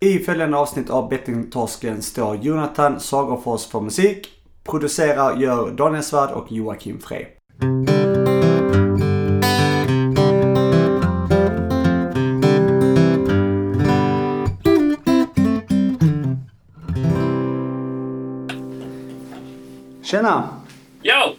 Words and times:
I 0.00 0.18
följande 0.18 0.56
avsnitt 0.56 0.90
av 0.90 1.08
Bettingtorsken 1.08 2.02
står 2.02 2.36
Jonathan 2.36 3.00
Sagerfors 3.00 3.66
för 3.66 3.80
musik. 3.80 4.28
Producerar 4.64 5.36
gör 5.36 5.70
Daniel 5.70 6.02
Svärd 6.02 6.30
och 6.30 6.52
Joakim 6.52 7.00
Frey. 7.00 7.26
Tjena! 20.02 20.48
Jo! 21.02 21.34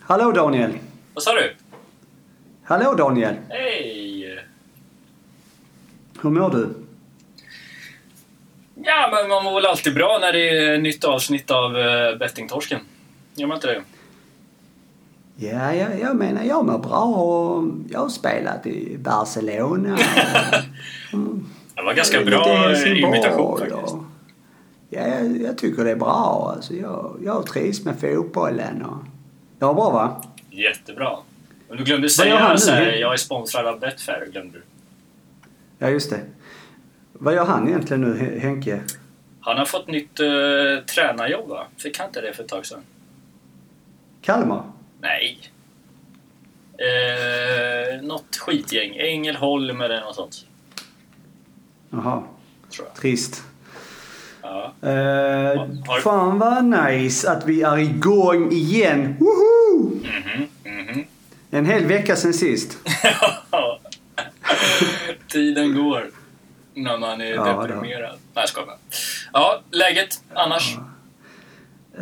Hallå 0.00 0.32
Daniel! 0.32 0.78
Vad 1.14 1.22
sa 1.22 1.34
du? 1.34 1.54
Hallå 2.62 2.94
Daniel! 2.94 3.34
Hej! 3.48 4.44
Hur 6.20 6.30
mår 6.30 6.50
du? 6.50 6.87
Ja, 8.90 9.08
men 9.12 9.28
man 9.28 9.44
mår 9.44 9.54
väl 9.54 9.66
alltid 9.66 9.94
bra 9.94 10.18
när 10.20 10.32
det 10.32 10.48
är 10.48 10.78
nytt 10.78 11.04
avsnitt 11.04 11.50
av 11.50 11.76
uh, 11.76 12.18
Bettingtorsken. 12.18 12.80
Gör 13.34 13.46
man 13.46 13.56
inte 13.56 13.66
det? 13.66 13.82
Ja, 15.36 15.74
ja, 15.74 15.86
jag 16.00 16.16
menar 16.16 16.42
jag 16.44 16.66
mår 16.66 16.78
bra 16.78 17.04
och 17.04 17.64
jag 17.90 18.00
har 18.00 18.08
spelat 18.08 18.66
i 18.66 18.96
Barcelona. 18.98 19.98
Det 21.76 21.82
var 21.84 21.94
ganska 21.94 22.20
bra 22.24 22.74
imitation 22.86 23.58
faktiskt. 23.58 23.94
och- 23.94 24.04
Ja, 24.90 25.00
jag, 25.06 25.36
jag 25.42 25.58
tycker 25.58 25.84
det 25.84 25.90
är 25.90 25.96
bra. 25.96 26.52
Alltså, 26.56 26.74
jag, 26.74 27.16
jag 27.24 27.46
trivs 27.46 27.84
med 27.84 28.00
fotbollen. 28.00 28.82
Och... 28.84 28.96
Ja, 29.58 29.72
bra 29.74 29.90
va? 29.90 30.22
Jättebra. 30.50 31.16
Men 31.68 31.76
du 31.78 31.84
glömde 31.84 32.08
säga 32.10 32.56
så 32.58 32.70
här, 32.70 32.92
jag 32.92 33.12
är 33.12 33.16
sponsrad 33.16 33.66
av 33.66 33.80
Betfair, 33.80 34.26
glömde 34.32 34.58
du. 34.58 34.62
Ja, 35.78 35.88
just 35.90 36.10
det. 36.10 36.20
Vad 37.18 37.34
gör 37.34 37.44
han 37.44 37.68
egentligen 37.68 38.00
nu, 38.00 38.18
Hen- 38.18 38.40
Henke? 38.40 38.80
Han 39.40 39.58
har 39.58 39.64
fått 39.64 39.86
nytt 39.86 40.20
uh, 40.20 40.78
tränarjobb 40.94 41.48
va? 41.48 41.66
Fick 41.76 41.98
han 41.98 42.06
inte 42.06 42.20
det 42.20 42.32
för 42.32 42.42
ett 42.42 42.48
tag 42.48 42.66
sedan? 42.66 42.80
Kalmar? 44.22 44.62
Nej. 45.00 45.38
Uh, 46.78 48.02
något 48.06 48.36
skitgäng. 48.36 48.96
Ängelholm 48.96 49.80
eller 49.80 50.00
något 50.00 50.14
sånt. 50.14 50.44
Jaha, 51.90 52.22
trist. 53.00 53.42
Ja. 54.42 54.72
Har- 54.82 56.00
fan 56.00 56.38
vad 56.38 56.64
nice 56.64 57.30
att 57.30 57.46
vi 57.46 57.62
är 57.62 57.78
igång 57.78 58.52
igen. 58.52 59.16
Woho! 59.20 59.90
Mhm, 59.94 60.46
mhm. 60.64 61.04
En 61.50 61.66
hel 61.66 61.86
vecka 61.86 62.16
sen 62.16 62.34
sist. 62.34 62.78
Tiden 65.28 65.74
går 65.74 66.10
när 66.82 66.98
man 66.98 67.20
är 67.20 67.34
Ja, 67.34 67.52
då. 67.52 67.66
deprimerad. 67.66 68.18
Nej, 68.34 68.44
jag. 68.56 68.68
Ja, 69.32 69.60
läget 69.70 70.22
annars? 70.34 70.76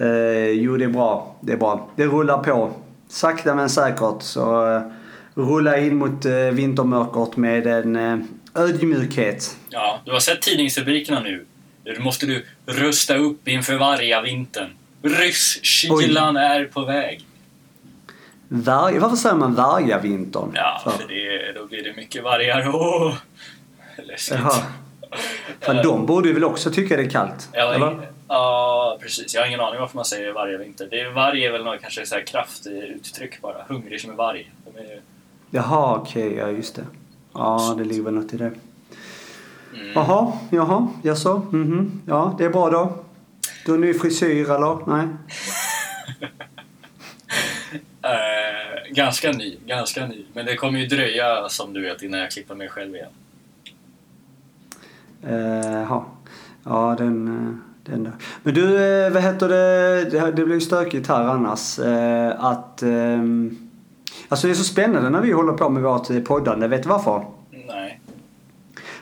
Eh, 0.01 0.51
jo, 0.51 0.77
det 0.77 0.85
är 0.85 0.89
bra. 0.89 1.37
Det 1.41 1.53
är 1.53 1.57
bra. 1.57 1.89
Det 1.97 2.05
rullar 2.05 2.39
på. 2.39 2.73
Sakta 3.09 3.55
men 3.55 3.69
säkert 3.71 4.23
så 4.23 4.67
uh, 4.77 4.83
rulla 5.35 5.79
in 5.79 5.97
mot 5.97 6.27
uh, 6.27 6.33
vintermörkret 6.51 7.37
med 7.37 7.67
en 7.67 7.97
uh, 7.97 8.25
ödmjukhet. 8.55 9.57
Ja, 9.69 10.01
du 10.05 10.13
har 10.13 10.21
sett 10.21 10.43
tidningsrubrikerna 10.43 11.21
nu. 11.21 11.47
Nu 11.85 11.99
måste 11.99 12.27
du 12.27 12.47
rusta 12.67 13.17
upp 13.17 13.49
inför 13.49 13.77
vargavintern. 13.77 14.71
Rysskylan 15.03 16.37
är 16.37 16.65
på 16.65 16.85
väg. 16.85 17.27
Varg, 18.49 18.99
varför 18.99 19.17
säger 19.17 19.37
man 19.37 19.55
vargavintern? 19.55 20.51
Ja, 20.55 20.81
För- 20.85 20.91
för 20.91 21.09
det, 21.09 21.53
då 21.61 21.67
blir 21.67 21.85
det 21.85 21.97
mycket 21.97 22.25
vargar. 22.25 22.69
Åh, 22.75 23.15
läskigt. 24.03 24.39
Jaha. 24.39 24.63
För 25.61 25.83
de 25.83 26.07
borde 26.07 26.29
ju 26.29 26.35
väl 26.35 26.45
också 26.45 26.71
tycka 26.71 26.97
det 26.97 27.03
är 27.03 27.11
kallt? 27.11 27.49
Ja, 27.53 27.75
eller? 27.75 28.11
ja, 28.29 28.99
precis. 29.03 29.35
Jag 29.35 29.43
har 29.43 29.47
ingen 29.47 29.61
aning 29.61 29.81
varför 29.81 29.97
man 29.97 30.05
säger 30.05 30.33
vargavinter. 30.33 30.89
Det 30.91 31.01
är, 31.01 31.11
varg 31.11 31.45
är 31.45 31.53
väl 31.53 31.65
något 31.65 31.81
kanske 31.81 32.07
så 32.07 32.15
här 32.15 32.23
kraftuttryck 32.23 33.41
bara. 33.43 33.63
Hungrig 33.69 34.01
som 34.01 34.11
en 34.11 34.17
varg. 34.17 34.53
De 34.65 34.81
är, 34.81 35.01
Jaha, 35.51 35.97
okej, 35.97 36.35
ja 36.35 36.51
just 36.51 36.75
det. 36.75 36.85
Ja, 37.35 37.75
det 37.79 37.85
ligger 37.85 38.03
väl 38.03 38.15
något 38.15 38.35
i 38.35 38.37
det. 38.37 38.45
mm. 39.75 39.93
Jaha, 39.95 40.33
jaha, 40.51 40.89
jaså, 41.03 41.37
mhm. 41.51 42.03
Ja, 42.07 42.35
det 42.39 42.45
är 42.45 42.51
bra 42.51 42.71
då. 42.71 43.05
Du 43.65 43.71
har 43.71 43.79
ny 43.79 43.95
frisyr 43.95 44.51
eller? 44.51 44.79
Nej? 44.97 45.07
Eh, 48.03 48.93
ganska 48.93 49.33
ny, 49.33 49.57
ganska 49.67 50.07
ny. 50.07 50.25
Men 50.33 50.47
det 50.47 50.57
kommer 50.57 50.81
ju 50.81 50.87
dröja 50.87 51.49
som 51.49 51.73
du 51.73 51.83
vet 51.83 52.03
innan 52.03 52.21
jag 52.21 52.31
klipper 52.31 52.55
mig 52.55 52.69
själv 52.69 52.95
igen. 52.95 53.11
Eh, 55.27 55.73
Jaha. 55.73 56.05
ja, 56.65 56.95
den, 56.99 57.29
eh, 57.29 57.91
den. 57.93 58.13
Men 58.43 58.55
du, 58.55 58.77
eh, 59.07 59.13
vad 59.13 59.23
heter 59.23 59.49
det? 59.49 60.05
Det, 60.11 60.31
det 60.37 60.45
blir 60.45 60.55
ju 60.55 60.61
stökigt 60.61 61.09
här 61.09 61.25
annars. 61.25 61.79
Att... 62.39 62.83
ehm, 62.83 63.57
Alltså 64.29 64.47
det 64.47 64.53
är 64.53 64.55
så 64.55 64.65
spännande 64.65 65.11
när 65.11 65.21
vi 65.21 65.33
håller 65.33 65.53
på 65.53 65.69
med 65.69 65.83
vårt 65.83 66.25
poddande. 66.25 66.69
Vet 66.69 66.83
du 66.83 66.89
varför? 66.89 67.27
Nej. 67.67 68.01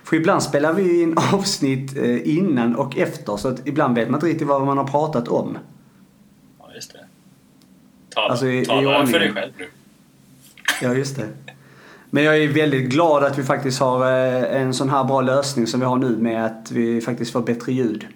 För 0.04 0.16
ibland 0.16 0.42
spelar 0.42 0.72
vi 0.72 1.02
in 1.02 1.16
avsnitt 1.32 1.96
innan 2.24 2.76
och 2.76 2.96
efter 2.98 3.36
så 3.36 3.48
att 3.48 3.66
ibland 3.68 3.94
vet 3.94 4.10
man 4.10 4.16
inte 4.18 4.26
riktigt 4.26 4.48
vad 4.48 4.66
man 4.66 4.78
har 4.78 4.84
pratat 4.86 5.28
om. 5.28 5.58
Ja, 6.58 6.66
just 6.74 6.92
det. 6.92 6.98
Tala, 8.14 8.28
Alltså, 8.30 8.46
i- 8.46 8.60
i 8.62 8.64
tala 8.64 8.80
för 8.82 9.00
ordningen. 9.00 9.20
dig 9.20 9.32
själv 9.32 9.52
du. 9.58 9.68
Ja, 10.82 10.94
just 10.94 11.16
det. 11.16 11.26
Men 12.14 12.24
jag 12.24 12.38
är 12.38 12.48
väldigt 12.48 12.90
glad 12.90 13.24
att 13.24 13.38
vi 13.38 13.42
faktiskt 13.42 13.80
har 13.80 14.06
eh, 14.06 14.60
en 14.60 14.74
sån 14.74 14.90
här 14.90 15.04
bra 15.04 15.20
lösning 15.20 15.66
som 15.66 15.80
vi 15.80 15.86
har 15.86 15.96
nu 15.96 16.16
med 16.16 16.46
att 16.46 16.70
vi 16.70 17.00
faktiskt 17.00 17.32
får 17.32 17.42
bättre 17.42 17.72
ljud. 17.72 18.06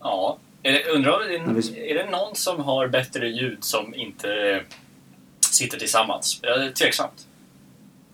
Ja. 0.00 0.38
Undrar 0.94 1.12
om 1.12 1.54
det, 1.54 1.90
är 1.90 1.94
det 1.94 2.10
någon 2.10 2.34
som 2.34 2.60
har 2.60 2.88
bättre 2.88 3.28
ljud 3.28 3.64
som 3.64 3.94
inte 3.94 4.60
sitter 5.50 5.78
tillsammans? 5.78 6.40
Jag 6.42 6.64
är 6.64 6.70
tveksamt. 6.70 7.26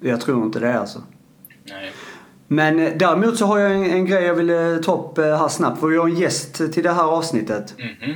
Jag 0.00 0.20
tror 0.20 0.44
inte 0.44 0.60
det 0.60 0.80
alltså. 0.80 1.02
Nej. 1.64 1.92
Men 2.48 2.78
eh, 2.78 2.92
däremot 2.96 3.38
så 3.38 3.46
har 3.46 3.58
jag 3.58 3.74
en, 3.74 3.84
en 3.84 4.06
grej 4.06 4.24
jag 4.24 4.34
vill 4.34 4.50
eh, 4.50 4.76
ta 4.76 4.98
upp 4.98 5.18
eh, 5.18 5.38
här 5.38 5.48
snabbt. 5.48 5.80
För 5.80 5.86
vi 5.86 5.96
har 5.96 6.08
en 6.08 6.16
gäst 6.16 6.54
till 6.72 6.82
det 6.82 6.92
här 6.92 7.04
avsnittet. 7.04 7.74
Mhm. 7.78 8.14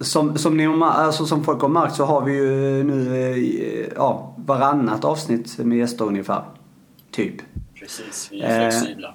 Som, 0.00 0.38
som, 0.38 0.56
ni 0.56 0.66
alltså, 0.66 1.26
som 1.26 1.44
folk 1.44 1.62
har 1.62 1.68
märkt 1.68 1.94
så 1.94 2.04
har 2.04 2.22
vi 2.22 2.32
ju 2.32 2.84
nu 2.84 3.16
eh, 3.16 3.92
ja, 3.96 4.34
varannat 4.36 5.04
avsnitt 5.04 5.58
med 5.58 5.78
gäster 5.78 6.04
ungefär. 6.04 6.42
Typ. 7.10 7.34
Precis, 7.80 8.28
vi 8.30 8.40
är 8.40 8.64
Eh, 8.64 8.70
flexibla. 8.70 9.14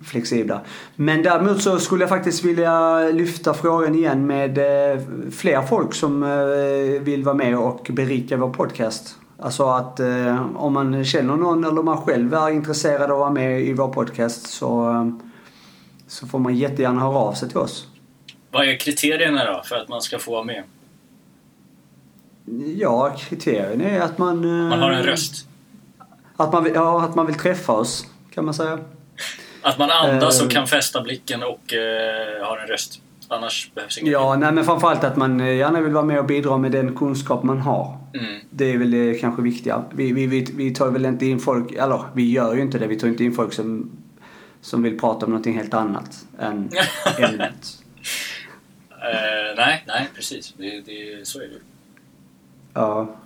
flexibla. 0.00 0.60
Men 0.96 1.22
däremot 1.22 1.62
så 1.62 1.78
skulle 1.78 2.02
jag 2.02 2.08
faktiskt 2.08 2.44
vilja 2.44 2.98
lyfta 2.98 3.54
frågan 3.54 3.94
igen 3.94 4.26
med 4.26 4.58
eh, 4.58 5.00
fler 5.30 5.62
folk 5.62 5.94
som 5.94 6.22
eh, 6.22 7.02
vill 7.02 7.24
vara 7.24 7.34
med 7.34 7.58
och 7.58 7.90
berika 7.92 8.36
vår 8.36 8.50
podcast. 8.50 9.16
Alltså 9.38 9.66
att 9.68 10.00
eh, 10.00 10.56
om 10.56 10.72
man 10.72 11.04
känner 11.04 11.36
någon 11.36 11.64
eller 11.64 11.82
man 11.82 11.96
själv 12.02 12.34
är 12.34 12.50
intresserad 12.50 13.02
av 13.02 13.10
att 13.10 13.18
vara 13.18 13.30
med 13.30 13.60
i 13.60 13.72
vår 13.72 13.88
podcast 13.88 14.46
så, 14.46 14.90
eh, 14.90 15.08
så 16.06 16.26
får 16.26 16.38
man 16.38 16.56
jättegärna 16.56 17.00
höra 17.00 17.18
av 17.18 17.32
sig 17.32 17.48
till 17.48 17.58
oss. 17.58 17.88
Vad 18.50 18.68
är 18.68 18.76
kriterierna 18.76 19.44
då 19.52 19.62
för 19.64 19.76
att 19.76 19.88
man 19.88 20.02
ska 20.02 20.18
få 20.18 20.30
vara 20.32 20.44
med? 20.44 20.62
Ja, 22.76 23.16
kriterien 23.18 23.80
är 23.80 24.00
att 24.00 24.18
man... 24.18 24.44
eh, 24.44 24.68
Man 24.68 24.80
har 24.80 24.90
en 24.90 25.02
röst. 25.02 25.48
Att 26.36 26.52
man, 26.52 26.68
ja, 26.74 27.02
att 27.04 27.14
man 27.14 27.26
vill 27.26 27.34
träffa 27.34 27.72
oss, 27.72 28.06
kan 28.34 28.44
man 28.44 28.54
säga. 28.54 28.78
Att 29.62 29.78
man 29.78 29.90
andas 29.90 30.40
Eh. 30.40 30.46
och 30.46 30.52
kan 30.52 30.66
fästa 30.66 31.00
blicken 31.02 31.42
och 31.42 31.72
eh, 31.74 32.46
har 32.46 32.58
en 32.58 32.66
röst. 32.66 33.00
Annars 33.28 33.70
behövs 33.74 33.98
inget. 33.98 34.12
Ja, 34.12 34.36
nej 34.36 34.52
men 34.52 34.64
framförallt 34.64 35.04
att 35.04 35.16
man 35.16 35.40
eh, 35.40 35.54
gärna 35.56 35.80
vill 35.80 35.92
vara 35.92 36.04
med 36.04 36.18
och 36.18 36.24
bidra 36.24 36.58
med 36.58 36.72
den 36.72 36.96
kunskap 36.96 37.42
man 37.42 37.58
har. 37.60 37.98
Mm. 38.14 38.40
Det 38.50 38.72
är 38.72 38.78
väl 38.78 38.90
det 38.90 39.14
kanske 39.14 39.42
viktiga. 39.42 39.84
Vi, 39.94 40.12
vi, 40.12 40.26
vi, 40.26 40.46
vi 40.54 40.74
tar 40.74 40.90
väl 40.90 41.06
inte 41.06 41.26
in 41.26 41.40
folk, 41.40 41.72
eller 41.72 42.02
vi 42.14 42.30
gör 42.32 42.54
ju 42.54 42.62
inte 42.62 42.78
det. 42.78 42.86
Vi 42.86 42.98
tar 42.98 43.08
inte 43.08 43.24
in 43.24 43.34
folk 43.34 43.52
som, 43.52 43.90
som 44.60 44.82
vill 44.82 44.98
prata 45.00 45.26
om 45.26 45.32
någonting 45.32 45.54
helt 45.56 45.74
annat 45.74 46.26
än 46.38 46.70
ämnet. 47.18 47.78
Eh, 49.02 49.56
nej, 49.56 49.84
nej 49.86 50.08
precis. 50.14 50.54
Det, 50.56 50.80
det, 50.80 51.28
så 51.28 51.38
är 51.38 51.42
det. 51.44 51.60
Ja, 52.74 53.16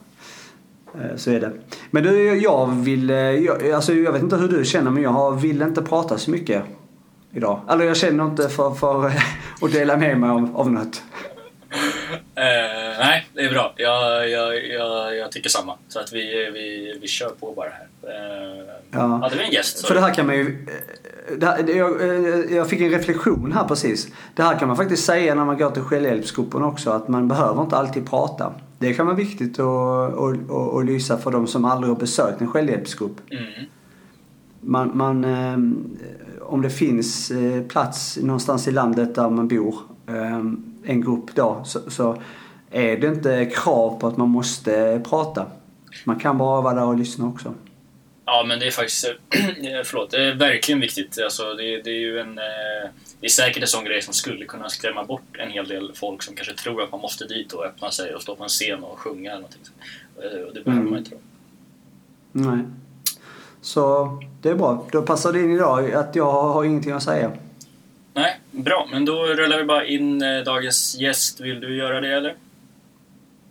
eh, 0.94 1.16
så 1.16 1.30
är 1.30 1.40
det. 1.40 1.52
Men 1.90 2.02
du, 2.02 2.38
jag 2.42 2.66
vill, 2.66 3.10
eh, 3.10 3.16
jag, 3.16 3.70
alltså 3.70 3.94
jag 3.94 4.12
vet 4.12 4.22
inte 4.22 4.36
hur 4.36 4.48
du 4.48 4.64
känner 4.64 4.90
men 4.90 5.02
jag 5.02 5.40
vill 5.40 5.62
inte 5.62 5.82
prata 5.82 6.18
så 6.18 6.30
mycket 6.30 6.62
idag. 7.32 7.60
Eller 7.70 7.84
jag 7.84 7.96
känner 7.96 8.24
inte 8.24 8.48
för, 8.48 8.74
för 8.74 9.06
att 9.62 9.72
dela 9.72 9.96
med 9.96 10.18
mig 10.18 10.30
av, 10.30 10.56
av 10.56 10.72
något. 10.72 11.02
Eh, 12.34 12.98
nej, 12.98 13.26
det 13.34 13.40
är 13.40 13.50
bra. 13.50 13.72
Jag, 13.76 14.30
jag, 14.30 14.66
jag, 14.66 15.16
jag 15.16 15.32
tycker 15.32 15.48
samma. 15.48 15.76
Så 15.88 16.00
att 16.00 16.12
vi, 16.12 16.50
vi, 16.54 16.98
vi 17.00 17.08
kör 17.08 17.28
på 17.28 17.52
bara 17.52 17.70
här. 17.70 17.88
Eh, 18.02 18.50
Ja. 18.92 18.98
Hade 19.00 19.36
vi 19.36 19.44
en 19.44 19.50
gäst? 19.50 19.86
För 19.86 19.94
det 19.94 20.00
här 20.00 20.14
kan 20.14 20.26
man 20.26 20.36
ju... 20.36 20.66
eh, 21.28 21.48
här, 21.48 21.76
jag, 21.76 22.50
jag 22.50 22.68
fick 22.68 22.80
en 22.80 22.90
reflektion 22.90 23.52
här 23.52 23.68
precis. 23.68 24.08
Det 24.34 24.42
här 24.42 24.58
kan 24.58 24.68
man 24.68 24.76
faktiskt 24.76 25.04
säga 25.04 25.34
när 25.34 25.44
man 25.44 25.58
går 25.58 25.70
till 25.70 25.82
självhjälpsgruppen 25.82 26.62
också. 26.62 26.90
Att 26.90 27.08
man 27.08 27.28
behöver 27.28 27.62
inte 27.62 27.76
alltid 27.76 28.10
prata. 28.10 28.52
Det 28.78 28.94
kan 28.94 29.06
vara 29.06 29.16
viktigt 29.16 29.60
att, 29.60 29.66
att, 29.66 30.50
att, 30.50 30.74
att 30.74 30.84
lysa 30.84 31.18
för 31.18 31.30
de 31.30 31.46
som 31.46 31.64
aldrig 31.64 31.92
har 31.92 32.00
besökt 32.00 32.40
en 32.40 32.48
självhjälpsgrupp. 32.48 33.20
Mm. 33.30 33.66
man, 34.60 34.90
man, 34.94 35.24
eh, 35.24 35.58
om 36.42 36.62
det 36.62 36.70
finns 36.70 37.30
eh, 37.30 37.62
plats 37.62 38.18
någonstans 38.22 38.68
i 38.68 38.70
landet 38.70 39.14
där 39.14 39.30
man 39.30 39.48
bor, 39.48 39.74
en 40.84 41.00
grupp 41.00 41.34
då, 41.34 41.60
så, 41.64 41.78
så 41.90 42.16
är 42.70 42.96
det 42.96 43.06
inte 43.06 43.44
krav 43.44 44.00
på 44.00 44.06
att 44.06 44.16
man 44.16 44.28
måste 44.28 45.02
prata. 45.10 45.46
Man 46.04 46.18
kan 46.18 46.38
bara 46.38 46.60
vara 46.60 46.74
där 46.74 46.84
och 46.84 46.98
lyssna 46.98 47.26
också. 47.26 47.54
Ja, 48.32 48.44
men 48.48 48.58
det 48.58 48.66
är 48.66 48.70
faktiskt... 48.70 49.04
eh, 49.04 49.12
Förlåt, 49.84 50.10
det 50.10 50.24
är 50.24 50.34
verkligen 50.34 50.80
viktigt. 50.80 51.18
Alltså, 51.24 51.54
det, 51.54 51.82
det 51.82 51.90
är 51.90 51.98
ju 52.00 52.18
en... 52.20 52.38
eh, 52.38 52.90
Det 53.20 53.26
är 53.26 53.30
säkert 53.30 53.62
en 53.62 53.68
sån 53.68 53.84
grej 53.84 54.02
som 54.02 54.14
skulle 54.14 54.44
kunna 54.44 54.68
skrämma 54.68 55.04
bort 55.04 55.36
en 55.38 55.50
hel 55.50 55.68
del 55.68 55.92
folk 55.94 56.22
som 56.22 56.34
kanske 56.36 56.54
tror 56.54 56.82
att 56.82 56.92
man 56.92 57.00
måste 57.00 57.24
dit 57.26 57.52
och 57.52 57.64
öppna 57.64 57.90
sig 57.90 58.14
och 58.14 58.22
stå 58.22 58.36
på 58.36 58.42
en 58.42 58.48
scen 58.48 58.84
och 58.84 58.98
sjunga 58.98 59.30
eller 59.30 59.40
någonting. 59.40 59.62
Eh, 60.22 60.40
Och 60.48 60.54
det 60.54 60.60
behöver 60.64 60.80
Mm. 60.82 60.90
man 60.90 60.98
inte. 60.98 61.16
Nej. 62.32 62.58
Så 63.62 64.18
det 64.42 64.48
är 64.48 64.54
bra. 64.54 64.86
Då 64.92 65.02
passar 65.02 65.32
det 65.32 65.40
in 65.40 65.52
idag 65.54 65.92
att 65.92 66.16
jag 66.16 66.32
har 66.32 66.64
ingenting 66.64 66.92
att 66.92 67.02
säga. 67.02 67.32
Nej, 68.14 68.40
bra. 68.50 68.88
Men 68.90 69.04
då 69.04 69.24
rullar 69.26 69.58
vi 69.58 69.64
bara 69.64 69.84
in 69.84 70.18
dagens 70.44 70.96
gäst. 71.00 71.40
Vill 71.40 71.60
du 71.60 71.76
göra 71.76 72.00
det 72.00 72.08
eller? 72.08 72.34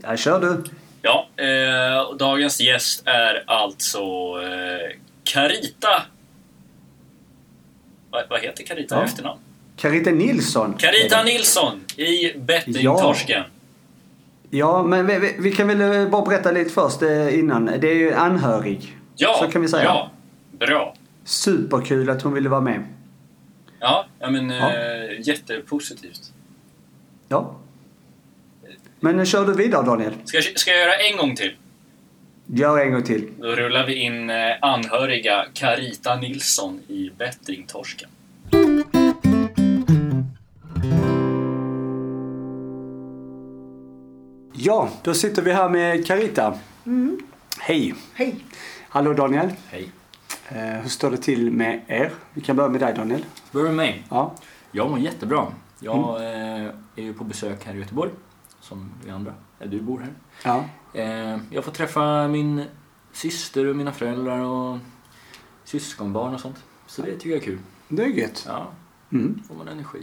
Ja, 0.02 0.18
kör 0.18 0.40
du. 0.42 0.64
Ja, 1.02 1.28
eh, 1.38 2.16
dagens 2.18 2.62
gäst 2.62 3.02
är 3.06 3.44
alltså 3.48 4.00
eh, 4.44 4.98
Carita. 5.24 6.04
Va, 8.12 8.22
vad 8.30 8.40
heter 8.42 8.64
Carita 8.64 8.96
i 8.96 8.98
Ja. 9.00 9.06
efternamn? 9.06 9.40
Carita 9.76 10.12
Nilsson. 10.12 10.74
Carita 10.78 11.24
Nilsson 11.24 11.82
i 11.98 12.34
Bettingtorsken. 12.38 13.44
Ja, 14.50 14.84
men 14.84 15.08
vi, 15.08 15.20
vi, 15.20 15.36
vi 15.40 15.52
kan 15.52 15.68
väl 15.68 15.82
eh, 15.82 16.10
bara 16.10 16.22
berätta 16.26 16.52
lite 16.52 16.70
först 16.70 17.02
eh, 17.02 17.40
innan. 17.40 17.66
Det 17.66 17.88
är 17.92 17.96
ju 17.96 18.14
anhörig. 18.14 18.98
Ja, 19.16 19.38
Så 19.46 19.52
kan 19.52 19.62
vi 19.62 19.68
säga. 19.68 19.84
ja, 19.84 20.12
bra. 20.52 20.96
Superkul 21.24 22.10
att 22.10 22.22
hon 22.22 22.34
ville 22.34 22.50
vara 22.50 22.62
med. 22.62 22.84
Ja, 23.80 24.06
ja 24.20 24.30
men 24.30 24.50
Ja. 24.50 24.74
Eh, 24.76 25.20
jättepositivt. 25.28 26.34
Ja. 27.28 27.56
Men 29.00 29.20
eh, 29.20 29.26
kör 29.26 29.46
du 29.46 29.54
vidare 29.54 29.86
Daniel. 29.86 30.14
Ska, 30.26 30.38
jag- 30.38 30.60
ska 30.60 30.72
jag 30.72 30.80
göra 30.80 30.96
en 30.96 31.18
gång 31.18 31.36
till? 31.36 31.56
Gör 32.46 32.78
en 32.80 32.92
gång 32.92 33.04
till. 33.04 33.28
Då 33.40 33.48
rullar 33.48 33.86
vi 33.88 33.94
in 33.96 34.30
eh, 34.30 34.36
anhöriga 34.62 35.46
Carita 35.54 36.16
Nilsson 36.16 36.80
i 36.88 37.12
Bettingtorsken. 37.18 38.10
Ja, 44.54 44.90
då 45.04 45.14
sitter 45.14 45.42
vi 45.42 45.54
här 45.54 45.70
med 45.70 46.08
Carita. 46.08 46.54
Hej. 47.60 47.94
Hej. 48.14 48.36
Hallå 48.90 49.14
Daniel. 49.14 49.50
Hej. 49.68 49.90
Eh, 50.50 50.58
hur 50.82 50.90
står 50.90 51.12
det 51.12 51.18
till 51.18 51.52
med 51.52 51.82
er? 51.88 52.12
Vi 52.34 52.42
kan 52.42 52.56
börja 52.56 52.70
med 52.70 52.80
dig 52.82 52.94
Daniel. 52.94 53.26
Börjar 53.52 53.68
med 53.68 53.76
mig. 53.76 54.04
Ja. 54.10 54.36
Jag 54.72 54.90
mår 54.90 55.00
jättebra. 55.00 55.48
Jag 55.80 56.16
eh, 56.24 56.66
är 56.96 57.02
ju 57.04 57.14
på 57.14 57.24
besök 57.24 57.66
här 57.66 57.76
i 57.76 57.78
Göteborg, 57.80 58.12
som 58.70 58.92
vi 59.06 59.12
andra. 59.12 59.34
Du 59.66 59.82
bor 59.82 60.00
här. 60.00 60.14
Ja. 60.44 60.66
Eh, 61.00 61.38
jag 61.52 61.64
får 61.66 61.72
träffa 61.72 62.28
min 62.28 62.64
syster 63.12 63.66
och 63.68 63.76
mina 63.76 63.92
föräldrar 63.92 64.40
och 64.40 64.78
syskonbarn 65.64 66.34
och 66.34 66.40
sånt. 66.40 66.58
Så 66.88 67.02
det 67.02 67.12
tycker 67.16 67.30
jag 67.30 67.38
är 67.40 67.44
kul. 67.46 67.60
Det 67.88 68.04
är 68.04 68.08
gött. 68.08 68.44
Ja, 68.48 68.68
Mm. 69.12 69.44
får 69.48 69.56
man 69.56 69.68
energi. 69.68 70.02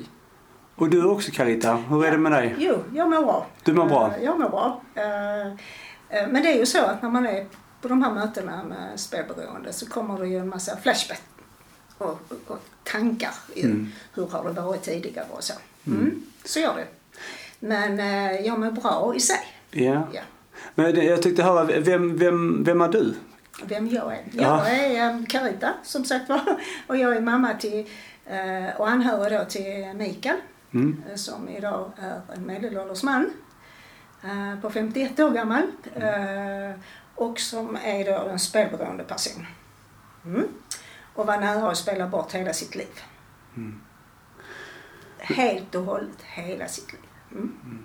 Och 0.75 0.91
du 0.91 1.05
också 1.05 1.31
Carita. 1.35 1.75
Hur 1.77 2.05
är 2.05 2.11
det 2.11 2.19
med 2.19 2.33
dig? 2.33 2.55
Jo, 2.59 2.79
jag 2.95 3.11
mår 3.11 3.23
bra. 3.23 3.47
Du 3.65 3.73
mår 3.75 3.87
bra? 3.87 4.15
Eh, 4.17 4.25
Jag 4.25 4.39
mår 4.41 4.49
bra. 4.49 4.83
Eh, 4.95 5.53
Men 6.29 6.43
det 6.43 6.53
är 6.55 6.59
ju 6.59 6.67
så 6.67 6.85
att 6.85 7.03
när 7.03 7.11
man 7.11 7.27
är 7.27 7.47
på 7.81 7.89
de 7.89 8.03
här 8.03 8.13
mötena 8.15 8.65
med 8.65 9.01
spelberoende 9.01 9.73
så 9.73 9.87
kommer 9.87 10.19
det 10.19 10.29
ju 10.29 10.39
en 10.39 10.49
massa 10.49 10.77
flashback 10.77 11.23
och, 11.99 12.09
och, 12.09 12.21
och 12.47 12.59
tankar. 12.85 13.31
Mm. 13.57 13.89
Hur 14.15 14.27
har 14.27 14.45
det 14.55 14.61
varit 14.61 14.83
tidigare 14.83 15.27
och 15.31 15.45
så. 15.45 15.53
Mm. 15.87 16.23
Så 16.45 16.61
gör 16.61 16.77
det. 16.77 16.87
Men 17.61 18.01
eh, 18.01 18.47
jag 18.47 18.61
mår 18.61 18.71
bra 18.71 19.13
i 19.17 19.21
sig. 19.21 19.41
Ja. 19.71 20.09
Ja. 20.13 20.21
Men 20.75 21.07
jag 21.07 21.23
tyckte 21.23 21.43
höra, 21.43 21.65
vem, 21.65 22.17
vem, 22.17 22.65
vem 22.65 22.81
är 22.81 22.89
du? 22.89 23.15
Vem 23.65 23.89
jag 23.89 24.13
är? 24.13 24.25
Ja. 24.33 24.69
Jag 24.69 24.81
är 24.81 25.11
eh, 25.11 25.25
Carita 25.27 25.73
som 25.83 26.05
sagt 26.05 26.29
var. 26.29 26.61
Och 26.87 26.97
jag 26.97 27.17
är 27.17 27.21
mamma 27.21 27.55
till 27.55 27.87
eh, 28.27 28.81
och 28.81 28.89
anhörig 28.89 29.39
då 29.39 29.45
till 29.45 29.95
Mikael. 29.95 30.37
Mm. 30.75 31.03
som 31.15 31.49
idag 31.49 31.91
är 31.97 32.21
en 32.35 32.47
medelålders 32.47 33.03
man 33.03 33.31
på 34.63 34.71
51 34.71 35.21
år 35.21 35.31
gammal 35.31 35.63
eh, 35.95 36.81
och 37.15 37.41
som 37.41 37.77
är 37.85 38.05
då 38.05 38.29
en 38.29 38.39
spelberoende 38.39 39.05
person. 39.05 39.47
Mm. 40.25 40.49
Och 41.15 41.27
var 41.27 41.39
nära 41.39 41.71
att 41.71 41.77
spela 41.77 42.07
bort 42.09 42.33
hela 42.33 42.53
sitt 42.53 42.75
liv. 42.75 43.01
Helt 45.19 45.75
och 45.75 45.83
hållet 45.83 46.23
hela 46.23 46.69
sitt 46.69 46.93
liv. 46.93 47.03
Mm. 47.37 47.79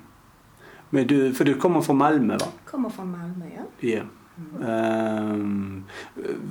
Men 0.89 1.07
du, 1.07 1.33
för 1.33 1.45
du 1.45 1.53
kommer 1.53 1.81
från 1.81 1.97
Malmö 1.97 2.37
va? 2.37 2.45
Kommer 2.65 2.89
från 2.89 3.11
Malmö, 3.11 3.45
ja. 3.55 3.89
Ja. 3.89 4.01
Ehm, 4.67 5.83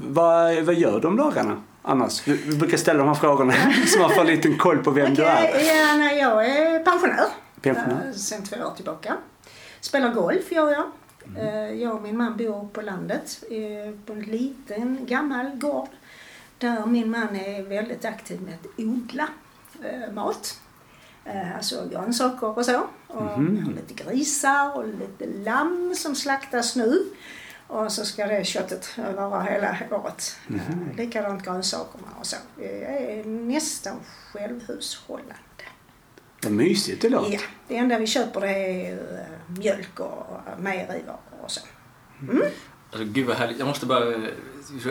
vad, 0.09 0.63
vad 0.63 0.75
gör 0.75 1.01
du 1.01 1.09
om 1.09 1.17
dagarna 1.17 1.63
annars? 1.83 2.29
Vi, 2.29 2.57
brukar 2.57 2.77
ställa 2.77 2.99
de 2.99 3.09
här 3.09 3.15
frågorna 3.15 3.53
så 3.87 3.99
man 4.01 4.11
får 4.11 4.21
en 4.21 4.27
liten 4.27 4.59
koll 4.59 4.79
på 4.79 4.91
vem 4.91 5.15
du 5.15 5.25
är. 5.25 5.43
Ja, 5.43 5.97
nej, 5.97 6.19
jag 6.19 6.47
är 6.47 6.85
pensionär. 6.85 7.27
Pensionär. 7.61 8.07
Eh, 8.09 8.13
Sen 8.13 8.43
två 8.45 8.57
år 8.57 8.71
tillbaka. 8.77 9.17
Spelar 9.81 10.13
golf 10.15 10.53
gör 10.53 10.71
jag. 10.71 10.85
Eh, 11.37 11.71
Jag 11.83 11.95
och 11.95 12.03
min 12.03 12.17
man 12.17 12.37
bor 12.37 12.69
på 12.73 12.83
landet 12.83 13.43
eh, 13.51 13.95
på 14.07 14.13
en 14.13 14.21
liten 14.23 15.07
gammal 15.07 15.47
gård. 15.55 15.89
Där 16.59 16.87
min 16.87 17.11
man 17.11 17.37
är 17.37 17.63
väldigt 17.63 18.05
aktiv 18.05 18.41
med 18.43 18.55
att 18.55 18.67
odla 18.81 19.29
mat. 20.15 20.61
Eh, 21.25 21.57
Alltså 21.57 21.89
grönsaker 21.93 22.59
och 22.59 22.65
så. 22.65 22.87
Och 23.07 23.23
har 23.25 23.73
lite 23.75 24.05
grisar 24.05 24.77
och 24.77 24.89
lite 24.89 25.27
lamm 25.45 25.95
som 25.97 26.15
slaktas 26.15 26.77
nu. 26.77 27.05
Och 27.67 27.93
så 27.93 28.05
ska 28.05 28.27
det 28.27 28.45
köttet 28.47 28.99
vara 29.17 29.43
hela 29.43 29.77
året. 29.91 30.37
Eh, 30.49 30.97
Likadant 30.97 31.45
grönsakerna 31.45 32.07
och 32.21 32.27
så. 32.27 32.37
Vi 32.57 32.65
är 32.65 33.25
nästan 33.25 33.97
självhushållande. 34.33 35.35
Vad 36.43 36.53
mysigt 36.53 37.03
det 37.03 37.09
låter. 37.09 37.33
Ja, 37.33 37.41
det 37.69 37.77
enda 37.77 37.99
vi 37.99 38.07
köper 38.07 38.41
det 38.41 38.49
är 38.49 38.93
eh, 38.93 39.55
mjölk 39.59 40.01
och 40.01 40.27
mejerivaror 40.59 41.19
och 41.43 41.51
så. 41.51 41.61
Alltså, 42.93 43.05
gud 43.13 43.27
vad 43.27 43.37
härligt. 43.37 43.59
Jag 43.59 43.69
måste 43.69 43.87
bara 43.87 44.05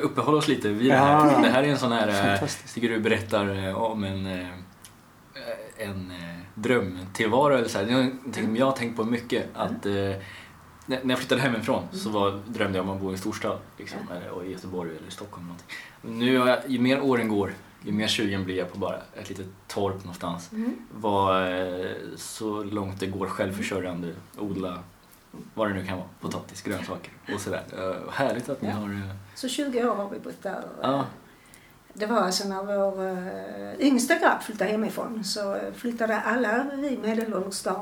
uppehålla 0.01 0.37
oss 0.37 0.47
lite 0.47 0.67
vid 0.69 0.91
det 0.91 0.95
Ja. 0.95 1.03
här. 1.03 1.41
Det 1.41 1.49
här 1.49 1.63
är 1.63 1.67
en 1.67 1.77
sån 1.79 1.91
här... 1.91 2.07
eh, 2.07 2.13
Fantastiskt. 2.37 2.73
tycker 2.75 2.89
du 2.89 2.99
berättar 2.99 3.67
eh, 3.67 3.81
om 3.81 4.03
en, 4.03 4.25
eh, 4.25 4.47
en 5.79 6.11
eh, 6.11 6.35
drömtillvaro 6.55 7.53
eller 7.53 7.67
så 7.67 7.77
här. 7.77 7.85
Det 7.85 7.91
är 7.91 7.95
någonting 8.03 8.43
som 8.45 8.55
jag 8.55 8.65
har 8.65 8.71
tänkt 8.73 8.95
på 8.95 9.03
mycket. 9.03 9.45
Att, 9.53 9.85
eh, 9.85 9.93
när 10.85 11.09
jag 11.09 11.17
flyttade 11.19 11.41
hemifrån 11.41 11.83
så 11.91 12.09
var, 12.09 12.41
drömde 12.47 12.77
jag 12.77 12.89
om 12.89 12.95
att 12.95 13.01
bo 13.01 13.09
i 13.09 13.11
en 13.13 13.17
storstad. 13.17 13.57
Liksom, 13.77 13.99
eller, 14.15 14.29
och 14.29 14.45
i 14.45 14.51
Göteborg 14.51 14.97
eller 14.97 15.09
Stockholm. 15.09 15.47
Någonting. 15.47 15.67
Nu, 16.01 16.33
jag, 16.33 16.59
ju 16.67 16.79
mer 16.79 17.01
åren 17.01 17.27
går, 17.29 17.53
ju 17.85 17.91
mer 17.91 18.07
sugen 18.07 18.43
blir 18.45 18.55
jag 18.57 18.71
på 18.73 18.77
bara 18.79 18.97
ett 19.15 19.29
litet 19.29 19.47
torp 19.67 19.95
någonstans. 19.97 20.51
Mm. 20.51 20.75
Vara 20.91 21.57
eh, 21.57 21.85
så 22.15 22.63
långt 22.63 22.99
det 22.99 23.07
går 23.07 23.27
självförsörjande, 23.27 24.13
odla 24.37 24.79
vad 25.53 25.67
det 25.69 25.73
nu 25.73 25.85
kan 25.85 25.97
vara, 25.97 26.07
potatis, 26.21 26.61
grönsaker 26.61 27.11
och 27.33 27.41
sådär. 27.41 27.63
Eh, 27.77 28.11
härligt 28.11 28.49
att 28.49 28.61
ni 28.61 28.67
Ja. 28.69 28.73
har... 28.75 28.89
eh, 28.89 29.15
Så 29.35 29.47
20 29.49 29.83
år 29.89 29.95
har 29.95 30.09
vi 30.09 30.19
bott 30.19 30.43
där. 30.43 30.63
Ja. 30.81 31.05
Det 31.99 32.05
var 32.05 32.17
alltså 32.17 32.47
när 32.47 32.63
vår 32.63 33.01
uh, 33.03 33.81
yngsta 33.87 34.15
grabb 34.15 34.41
flyttade 34.41 34.71
hemifrån 34.71 35.23
så 35.23 35.55
eh, 35.55 35.73
flyttade 35.73 36.19
alla 36.21 36.65
vi 36.75 36.97
medelålders 36.97 37.67
eh, 37.67 37.73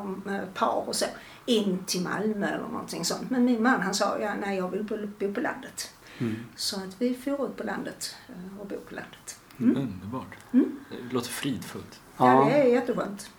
par 0.53 0.87
och 0.87 0.95
så 0.95 1.05
in 1.45 1.83
till 1.87 2.01
Malmö 2.01 2.47
eller 2.47 2.67
någonting 2.67 3.05
sånt. 3.05 3.29
Men 3.29 3.45
min 3.45 3.63
man 3.63 3.81
han 3.81 3.93
sa 3.93 4.17
ja, 4.19 4.33
nej 4.41 4.57
jag 4.57 4.69
vill 4.69 4.83
bo, 4.83 4.95
bo 5.19 5.33
på 5.33 5.41
landet. 5.41 5.93
Mm. 6.17 6.35
Så 6.55 6.75
att 6.75 6.95
vi 7.01 7.13
får 7.13 7.45
ut 7.45 7.57
på 7.57 7.63
landet 7.63 8.15
eh, 8.29 8.59
och 8.61 8.67
bo 8.67 8.75
på 8.75 8.95
landet. 8.95 9.39
Underbart. 9.59 10.35
Mm. 10.53 10.79
Det 11.07 11.13
låter 11.13 11.29
fridfullt. 11.29 11.99
Ja, 12.17 12.33
Ja. 12.33 12.45
det 12.49 12.61
är 12.61 12.67
jätteskönt. 12.73 13.29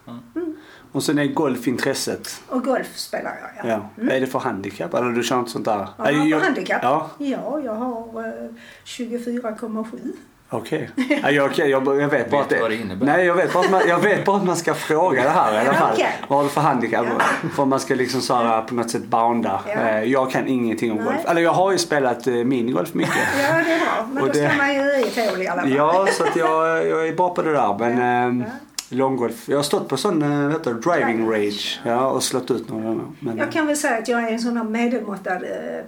Och 0.92 1.02
sen 1.02 1.18
är 1.18 1.26
golfintresset. 1.26 2.42
Och 2.48 2.64
golf 2.64 2.96
spelar 2.98 3.38
jag 3.42 3.70
ja. 3.70 3.70
Ja. 3.96 4.04
Vad 4.04 4.12
är 4.16 4.20
det 4.20 4.26
för 4.26 4.38
handikapp? 4.38 4.94
Eller 4.94 5.10
du 5.10 5.22
kör 5.22 5.38
inte 5.38 5.50
sånt 5.50 5.64
där? 5.64 5.88
Ja, 5.96 6.04
Nej, 6.04 6.32
för 6.32 6.40
handikapp? 6.40 6.82
Ja, 6.82 7.10
Ja, 7.18 7.60
jag 7.60 7.74
har 7.74 8.26
eh, 8.26 8.50
24,7. 8.84 10.12
Okej. 10.50 10.90
Ja, 11.22 11.30
jag, 11.30 11.50
jag, 11.58 11.68
jag 11.70 11.80
vet 12.08 12.30
bara 12.30 12.40
Vet 12.40 12.44
att 12.44 12.48
du 12.48 12.54
det, 12.56 12.60
vad 12.62 12.70
det? 12.70 13.04
Nej, 13.04 13.26
jag 13.26 13.34
vet, 13.34 13.52
bara 13.52 13.64
att 13.64 13.70
man, 13.70 13.82
jag 13.88 13.98
vet 13.98 14.24
bara 14.24 14.36
att 14.36 14.44
man 14.44 14.56
ska 14.56 14.74
fråga 14.74 15.22
det 15.22 15.28
här 15.28 15.54
i 15.54 15.56
alla 15.58 15.66
Ja, 15.66 15.72
fall. 15.72 15.90
okej. 15.92 16.08
Vad 16.28 16.38
har 16.38 16.44
du 16.44 16.50
för 16.50 16.60
handikapp? 16.60 17.06
För 17.54 17.64
man 17.64 17.80
ska 17.80 17.94
liksom 17.94 18.20
så 18.20 18.34
här, 18.34 18.62
på 18.62 18.74
något 18.74 18.90
sätt 18.90 19.04
bounda. 19.04 19.60
Ja. 19.66 19.72
Eh, 19.72 20.02
Jag 20.04 20.30
kan 20.30 20.46
ingenting 20.48 20.90
om 20.92 20.96
Nej. 20.96 21.06
golf. 21.06 21.18
Eller 21.26 21.40
jag 21.42 21.52
har 21.52 21.72
ju 21.72 21.78
spelat 21.78 22.26
eh, 22.26 22.32
minigolf 22.34 22.94
mycket. 22.94 23.14
Ja, 23.42 23.54
det 23.54 23.72
är 23.72 23.78
bra. 23.80 24.06
Men 24.12 24.22
Och 24.22 24.28
då 24.28 24.32
det- 24.32 24.48
ska 24.48 24.56
man 24.58 24.74
ju 24.74 24.80
i 24.80 25.02
ett 25.02 25.30
hål 25.30 25.42
i 25.42 25.48
alla 25.48 25.60
fall. 25.62 25.72
Ja, 25.72 26.06
så 26.12 26.24
att 26.24 26.36
jag, 26.36 26.86
jag 26.88 27.08
är 27.08 27.12
bra 27.12 27.34
på 27.34 27.42
det 27.42 27.52
där. 27.52 27.76
Men 27.78 27.98
Ja, 27.98 28.42
eh, 28.44 28.48
ja. 28.48 28.96
långgolf. 28.96 29.48
Jag 29.48 29.56
har 29.58 29.62
stått 29.62 29.88
på 29.88 29.96
sån 29.96 30.22
eh, 30.22 30.50
heter 30.50 30.74
det, 30.74 30.80
driving 30.80 31.30
rage 31.30 31.80
ja, 31.84 32.06
och 32.10 32.22
slått 32.22 32.50
ut 32.50 32.68
några 32.68 32.84
gånger. 32.84 33.04
Men, 33.20 33.38
Jag 33.38 33.52
kan 33.52 33.66
väl 33.66 33.76
säga 33.76 33.98
att 33.98 34.08
jag 34.08 34.24
är 34.28 34.32
en 34.32 34.40
sån 34.40 34.56
här 34.56 34.64
medelmåttad 34.64 35.38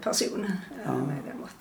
person. 0.03 0.53
Ja. 0.85 0.91
Medelmåttig. 0.93 1.60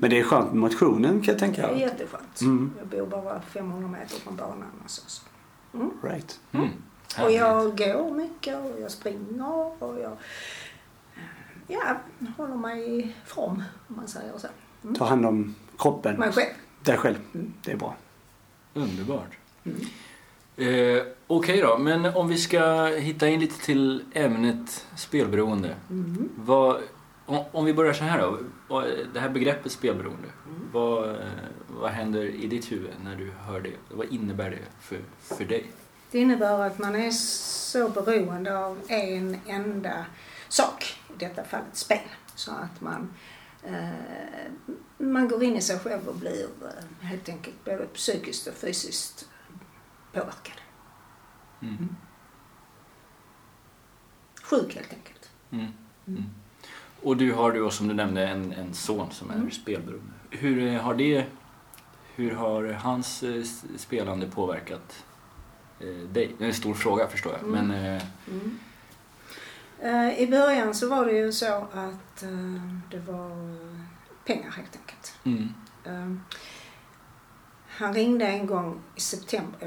Men 0.00 0.10
det 0.10 0.18
är 0.18 0.22
skönt 0.24 0.46
med 0.52 0.56
motionen 0.60 1.20
kan 1.22 1.34
jag 1.34 1.40
Det 1.40 1.46
är 1.46 1.52
tänka. 1.64 1.76
jätteskönt. 1.78 2.40
Mm. 2.40 2.72
Jag 2.78 2.86
bor 2.86 3.22
bara 3.22 3.40
500 3.40 3.88
meter 3.88 4.16
från 4.20 4.36
banan. 4.36 4.64
Alltså. 4.82 5.02
Så. 5.06 5.22
Right. 6.02 6.40
Mm. 6.52 6.68
Och 6.68 7.14
Härligt. 7.16 7.36
jag 7.38 7.76
går 7.78 8.10
mycket 8.10 8.56
och 8.56 8.80
jag 8.80 8.90
springer 8.90 9.82
och 9.82 10.00
jag 10.00 10.16
ja, 11.66 11.96
håller 12.36 12.54
mig 12.56 12.98
i 13.00 13.14
form 13.26 13.62
om 13.88 13.96
man 13.96 14.08
säger 14.08 14.32
så. 14.38 14.48
Ta 14.98 15.04
hand 15.04 15.26
om 15.26 15.54
kroppen. 15.78 16.16
Mig 16.16 16.32
själv. 16.32 16.50
Dig 16.84 16.96
själv. 16.96 17.16
Mm. 17.34 17.52
Det 17.62 17.72
är 17.72 17.76
bra. 17.76 17.96
Underbart. 18.74 19.36
Eh, 20.56 21.02
Okej 21.26 21.60
då, 21.60 21.78
men 21.78 22.04
om 22.04 22.28
vi 22.28 22.38
ska 22.38 22.84
hitta 22.84 23.28
in 23.28 23.40
lite 23.40 23.60
till 23.64 24.04
ämnet 24.12 24.86
spelberoende. 24.96 25.74
Mm. 25.90 26.28
Vad, 26.36 26.80
om, 27.30 27.44
om 27.52 27.64
vi 27.64 27.74
börjar 27.74 27.92
så 27.92 28.04
här 28.04 28.18
då. 28.18 28.38
Det 29.12 29.20
här 29.20 29.28
begreppet 29.28 29.72
spelberoende. 29.72 30.28
Vad, 30.72 31.10
eh, 31.10 31.26
vad 31.68 31.90
händer 31.90 32.22
i 32.22 32.46
ditt 32.46 32.72
huvud 32.72 32.90
när 33.04 33.16
du 33.16 33.30
hör 33.30 33.60
det? 33.60 33.72
Vad 33.88 34.06
innebär 34.06 34.50
det 34.50 34.58
för, 34.80 35.00
för 35.20 35.44
dig? 35.44 35.72
Det 36.10 36.18
innebär 36.18 36.66
att 36.66 36.78
man 36.78 36.96
är 36.96 37.10
så 37.10 37.88
beroende 37.88 38.58
av 38.58 38.78
en 38.88 39.40
enda 39.46 40.06
sak, 40.48 40.98
i 41.08 41.12
detta 41.18 41.44
fallet 41.44 41.76
spel. 41.76 42.08
Så 42.34 42.50
att 42.50 42.80
man, 42.80 43.14
eh, 43.62 43.88
man 44.98 45.28
går 45.28 45.42
in 45.42 45.56
i 45.56 45.60
sig 45.60 45.78
själv 45.78 46.08
och 46.08 46.16
blir 46.16 46.48
eh, 46.62 47.06
helt 47.08 47.28
enkelt 47.28 47.64
både 47.64 47.86
psykiskt 47.86 48.46
och 48.46 48.54
fysiskt 48.54 49.28
påverkad. 50.12 50.60
Mm. 51.62 51.96
Sjuk 54.42 54.74
helt 54.74 54.92
enkelt. 54.92 55.30
Mm. 55.50 55.66
Mm. 56.06 56.24
Och 57.02 57.16
du 57.16 57.32
har 57.32 57.52
då 57.52 57.70
som 57.70 57.88
du 57.88 57.94
nämnde 57.94 58.26
en, 58.26 58.52
en 58.52 58.74
son 58.74 59.10
som 59.10 59.30
är 59.30 59.34
mm. 59.34 59.50
spelberoende. 59.50 60.12
Hur 60.30 60.66
eh, 60.66 60.80
har, 60.80 60.94
det, 60.94 61.26
hur 62.14 62.34
har 62.34 62.64
hans 62.64 63.22
eh, 63.22 63.42
spelande 63.76 64.26
påverkat 64.26 65.04
eh, 65.80 65.86
dig? 65.86 66.34
Det 66.38 66.44
är 66.44 66.48
en 66.48 66.54
stor 66.54 66.74
fråga 66.74 67.08
förstår 67.08 67.32
jag. 67.32 67.42
Mm. 67.42 67.66
Men, 67.66 67.78
mm. 67.80 68.00
mm. 69.82 70.10
I 70.18 70.26
början 70.26 70.74
så 70.74 70.88
var 70.88 71.06
det 71.06 71.12
ju 71.12 71.32
så 71.32 71.66
att 71.72 72.24
det 72.90 72.98
var 73.06 73.56
pengar 74.24 74.50
helt 74.50 74.76
enkelt. 74.76 75.14
Mm. 75.24 76.20
Han 77.68 77.94
ringde 77.94 78.26
en 78.26 78.46
gång 78.46 78.80
i 78.96 79.00
september, 79.00 79.58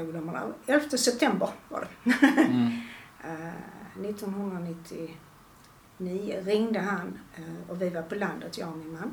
11 0.66 0.88
september 0.88 1.48
var 1.68 1.88
det. 2.04 2.12
Mm. 2.42 2.70
1990 3.94 5.16
nio 5.98 6.40
ringde 6.40 6.80
han 6.80 7.18
eh, 7.36 7.70
och 7.70 7.82
vi 7.82 7.88
var 7.88 8.02
på 8.02 8.14
landet, 8.14 8.58
jag 8.58 8.68
och 8.68 8.76
min 8.76 8.92
man. 8.92 9.12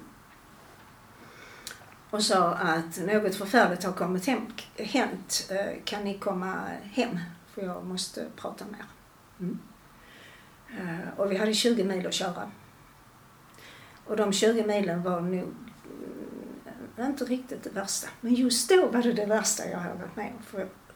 Och 2.09 2.23
sa 2.23 2.53
att 2.53 2.99
något 2.99 3.35
förfärligt 3.35 3.83
har 3.83 3.93
kommit 3.93 4.27
hem, 4.27 4.47
hänt. 4.77 5.51
Eh, 5.51 5.83
kan 5.83 6.03
ni 6.03 6.17
komma 6.17 6.55
hem? 6.83 7.19
För 7.47 7.61
jag 7.61 7.85
måste 7.85 8.27
prata 8.35 8.65
med 8.65 8.79
er. 8.79 8.85
Mm. 9.39 9.59
Eh, 10.79 11.19
och 11.19 11.31
vi 11.31 11.37
hade 11.37 11.53
20 11.53 11.83
mil 11.83 12.07
att 12.07 12.13
köra. 12.13 12.51
Och 14.05 14.17
de 14.17 14.33
20 14.33 14.63
milen 14.63 15.03
var 15.03 15.21
nog 15.21 15.55
inte 16.99 17.25
riktigt 17.25 17.63
det 17.63 17.69
värsta. 17.69 18.07
Men 18.21 18.33
just 18.33 18.69
då 18.69 18.87
var 18.87 19.01
det 19.01 19.13
det 19.13 19.25
värsta 19.25 19.69
jag 19.69 19.79
hade 19.79 19.99
varit 19.99 20.15
med 20.15 20.33
om. 20.37 20.43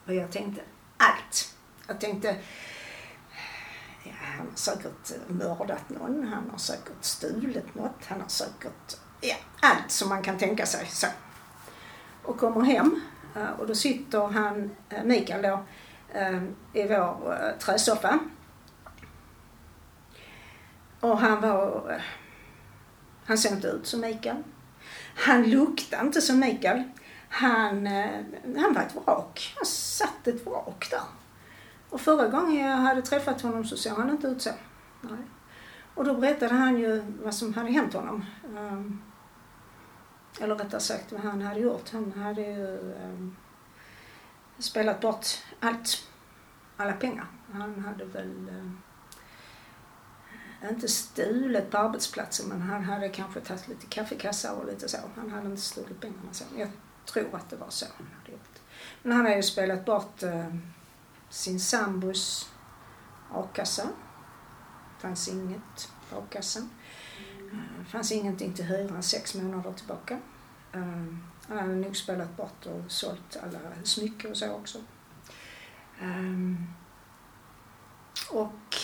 För 0.04 0.12
jag 0.12 0.30
tänkte 0.30 0.62
allt. 0.96 1.54
Jag 1.86 2.00
tänkte 2.00 2.36
Ja, 4.06 4.12
han 4.38 4.46
har 4.46 4.56
säkert 4.56 5.10
eh, 5.10 5.34
mördat 5.34 5.90
någon, 5.90 6.28
han 6.28 6.50
har 6.50 6.58
säkert 6.58 7.04
stulit 7.04 7.74
något, 7.74 8.04
han 8.06 8.20
har 8.20 8.28
säkert, 8.28 8.96
ja, 9.20 9.36
allt 9.60 9.90
som 9.90 10.08
man 10.08 10.22
kan 10.22 10.38
tänka 10.38 10.66
sig 10.66 10.86
så. 10.86 11.06
Och 12.22 12.38
kommer 12.38 12.60
hem 12.60 13.00
eh, 13.36 13.50
och 13.50 13.66
då 13.66 13.74
sitter 13.74 14.28
han, 14.28 14.70
eh, 14.88 15.04
Mikael 15.04 15.42
då, 15.42 15.64
i 16.72 16.86
vår 16.86 17.58
träsoffa. 17.58 18.18
Och 21.00 21.18
han 21.18 21.40
var, 21.40 22.02
han 23.24 23.38
såg 23.38 23.52
inte 23.52 23.68
ut 23.68 23.86
som 23.86 24.00
Mikael. 24.00 24.42
Han 25.16 25.42
luktade 25.42 26.06
inte 26.06 26.20
som 26.20 26.40
Mikael. 26.40 26.82
Han, 27.28 27.86
han 28.56 28.74
var 28.74 28.82
ett 28.82 28.94
vrak. 28.94 29.54
Han 29.56 29.66
satt 29.66 30.26
ett 30.26 30.46
vrak 30.46 30.86
där. 30.90 31.00
Och 31.90 32.00
förra 32.00 32.28
gången 32.28 32.66
jag 32.66 32.76
hade 32.76 33.02
träffat 33.02 33.40
honom 33.40 33.64
så 33.64 33.76
såg 33.76 33.92
han 33.92 34.10
inte 34.10 34.26
ut 34.26 34.42
så. 34.42 34.50
Nej. 35.00 35.18
Och 35.94 36.04
då 36.04 36.14
berättade 36.14 36.54
han 36.54 36.78
ju 36.78 37.02
vad 37.22 37.34
som 37.34 37.54
hade 37.54 37.70
hänt 37.70 37.94
honom. 37.94 38.24
Um, 38.56 39.02
eller 40.40 40.54
rättare 40.54 40.80
sagt 40.80 41.12
vad 41.12 41.20
han 41.20 41.42
hade 41.42 41.60
gjort. 41.60 41.90
Han 41.92 42.12
hade 42.12 42.40
ju 42.40 42.78
um, 42.78 43.36
spelat 44.58 45.00
bort 45.00 45.26
allt. 45.60 46.08
Alla 46.76 46.92
pengar. 46.92 47.26
Han 47.52 47.84
hade 47.84 48.04
väl 48.04 48.48
um, 48.48 48.82
inte 50.70 50.88
stulit 50.88 51.70
på 51.70 51.78
arbetsplatsen 51.78 52.48
men 52.48 52.62
han 52.62 52.84
hade 52.84 53.08
kanske 53.08 53.40
tagit 53.40 53.68
lite 53.68 53.86
kaffekassar 53.86 54.52
och 54.52 54.66
lite 54.66 54.88
så. 54.88 54.98
Han 55.16 55.30
hade 55.30 55.46
inte 55.46 55.62
stulit 55.62 56.00
pengarna 56.00 56.32
så. 56.32 56.44
Jag 56.56 56.68
tror 57.04 57.36
att 57.36 57.50
det 57.50 57.56
var 57.56 57.70
så 57.70 57.86
han 57.96 58.06
hade 58.20 58.32
gjort. 58.32 58.58
Men 59.02 59.12
han 59.12 59.24
hade 59.24 59.36
ju 59.36 59.42
spelat 59.42 59.84
bort 59.84 60.22
um, 60.22 60.62
sin 61.30 61.60
sambos 61.60 62.50
a-kassa. 63.32 63.88
fanns 64.98 65.28
inget 65.28 65.90
på 66.10 66.18
a-kassan. 66.18 66.70
Det 67.50 67.56
eh, 67.56 67.86
fanns 67.86 68.12
ingenting 68.12 68.52
till 68.52 68.64
hyran 68.64 69.02
sex 69.02 69.34
månader 69.34 69.72
tillbaka. 69.72 70.18
Eh, 70.72 70.80
han 71.48 71.58
hade 71.58 71.74
nog 71.74 71.96
spelat 71.96 72.36
bort 72.36 72.66
och 72.66 72.90
sålt 72.92 73.36
alla 73.42 73.58
smycken 73.84 74.30
och 74.30 74.36
så 74.36 74.52
också. 74.52 74.78
Eh, 76.00 76.54
och, 78.30 78.76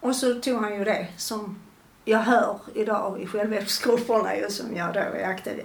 och 0.00 0.16
så 0.16 0.40
tog 0.40 0.62
han 0.62 0.74
ju 0.74 0.84
det 0.84 1.08
som 1.16 1.58
jag 2.04 2.18
hör 2.18 2.60
idag 2.74 3.20
i 3.20 3.26
självhjälpsgrupperna 3.26 4.36
ju 4.36 4.50
som 4.50 4.76
jag 4.76 4.94
då 4.94 5.00
är 5.00 5.28
aktiv 5.28 5.58
i. 5.58 5.64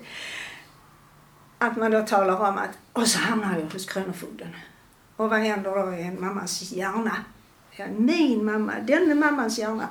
Att 1.57 1.77
man 1.77 1.91
då 1.91 2.05
talar 2.05 2.49
om 2.49 2.57
att, 2.57 2.77
och 2.93 3.07
så 3.07 3.19
hamnar 3.19 3.59
jag 3.59 3.65
hos 3.65 3.85
Kronofogden. 3.85 4.55
Och 5.19 5.29
vad 5.29 5.39
händer 5.39 5.75
då 5.75 5.93
i 5.93 6.01
en 6.01 6.21
mammas 6.21 6.71
hjärna? 6.71 7.15
Ja, 7.71 7.87
min 7.97 8.45
mamma, 8.45 8.73
den 8.79 9.19
mammans 9.19 9.59
hjärna. 9.59 9.89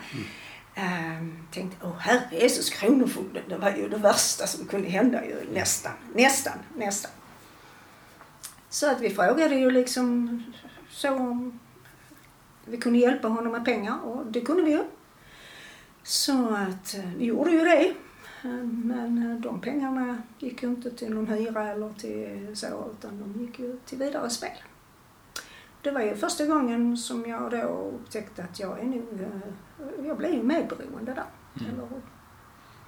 Mm. 0.77 1.45
tänkte, 1.51 1.77
åh 1.87 1.99
herre 1.99 2.29
Jesus, 2.31 2.71
Kronofogden, 2.71 3.43
det 3.49 3.57
var 3.57 3.71
ju 3.71 3.89
det 3.89 3.97
värsta 3.97 4.47
som 4.47 4.67
kunde 4.67 4.89
hända 4.89 5.25
ju 5.25 5.53
nästan, 5.53 5.93
nästan, 6.15 6.59
nästan. 6.77 7.11
Så 8.69 8.91
att 8.91 9.01
vi 9.01 9.11
frågade 9.11 9.55
ju 9.55 9.71
liksom 9.71 10.43
så 10.91 11.15
om 11.15 11.61
vi 12.65 12.77
kunde 12.77 12.99
hjälpa 12.99 13.29
honom 13.29 13.53
med 13.53 13.65
pengar 13.65 14.01
och 14.05 14.27
det 14.27 14.41
kunde 14.41 14.63
vi 14.63 14.71
ju. 14.71 14.85
Så 16.03 16.55
att 16.55 16.95
eh, 16.95 17.11
vi 17.17 17.25
gjorde 17.25 17.51
ju 17.51 17.65
det. 17.65 17.95
Men 18.63 19.31
eh, 19.31 19.41
de 19.41 19.61
pengarna 19.61 20.23
gick 20.39 20.63
ju 20.63 20.69
inte 20.69 20.91
till 20.91 21.15
någon 21.15 21.27
hyra 21.27 21.69
eller 21.69 21.93
till 21.93 22.57
så 22.57 22.67
utan 22.99 23.21
de 23.21 23.45
gick 23.45 23.59
ju 23.59 23.79
till 23.87 23.99
vidare 23.99 24.31
spel. 24.31 24.59
Det 25.83 25.91
var 25.91 26.01
ju 26.01 26.17
första 26.17 26.47
gången 26.47 26.97
som 26.97 27.27
jag 27.27 27.51
då 27.51 27.63
upptäckte 27.95 28.43
att 28.43 28.61
jag 28.61 28.81
är 28.81 28.85
nog, 28.85 29.21
eh, 29.21 30.07
jag 30.07 30.17
blev 30.17 30.35
ju 30.35 30.43
medberoende 30.43 31.15
där. 31.15 31.25
Mm. 31.61 31.75
Eller, 31.75 31.89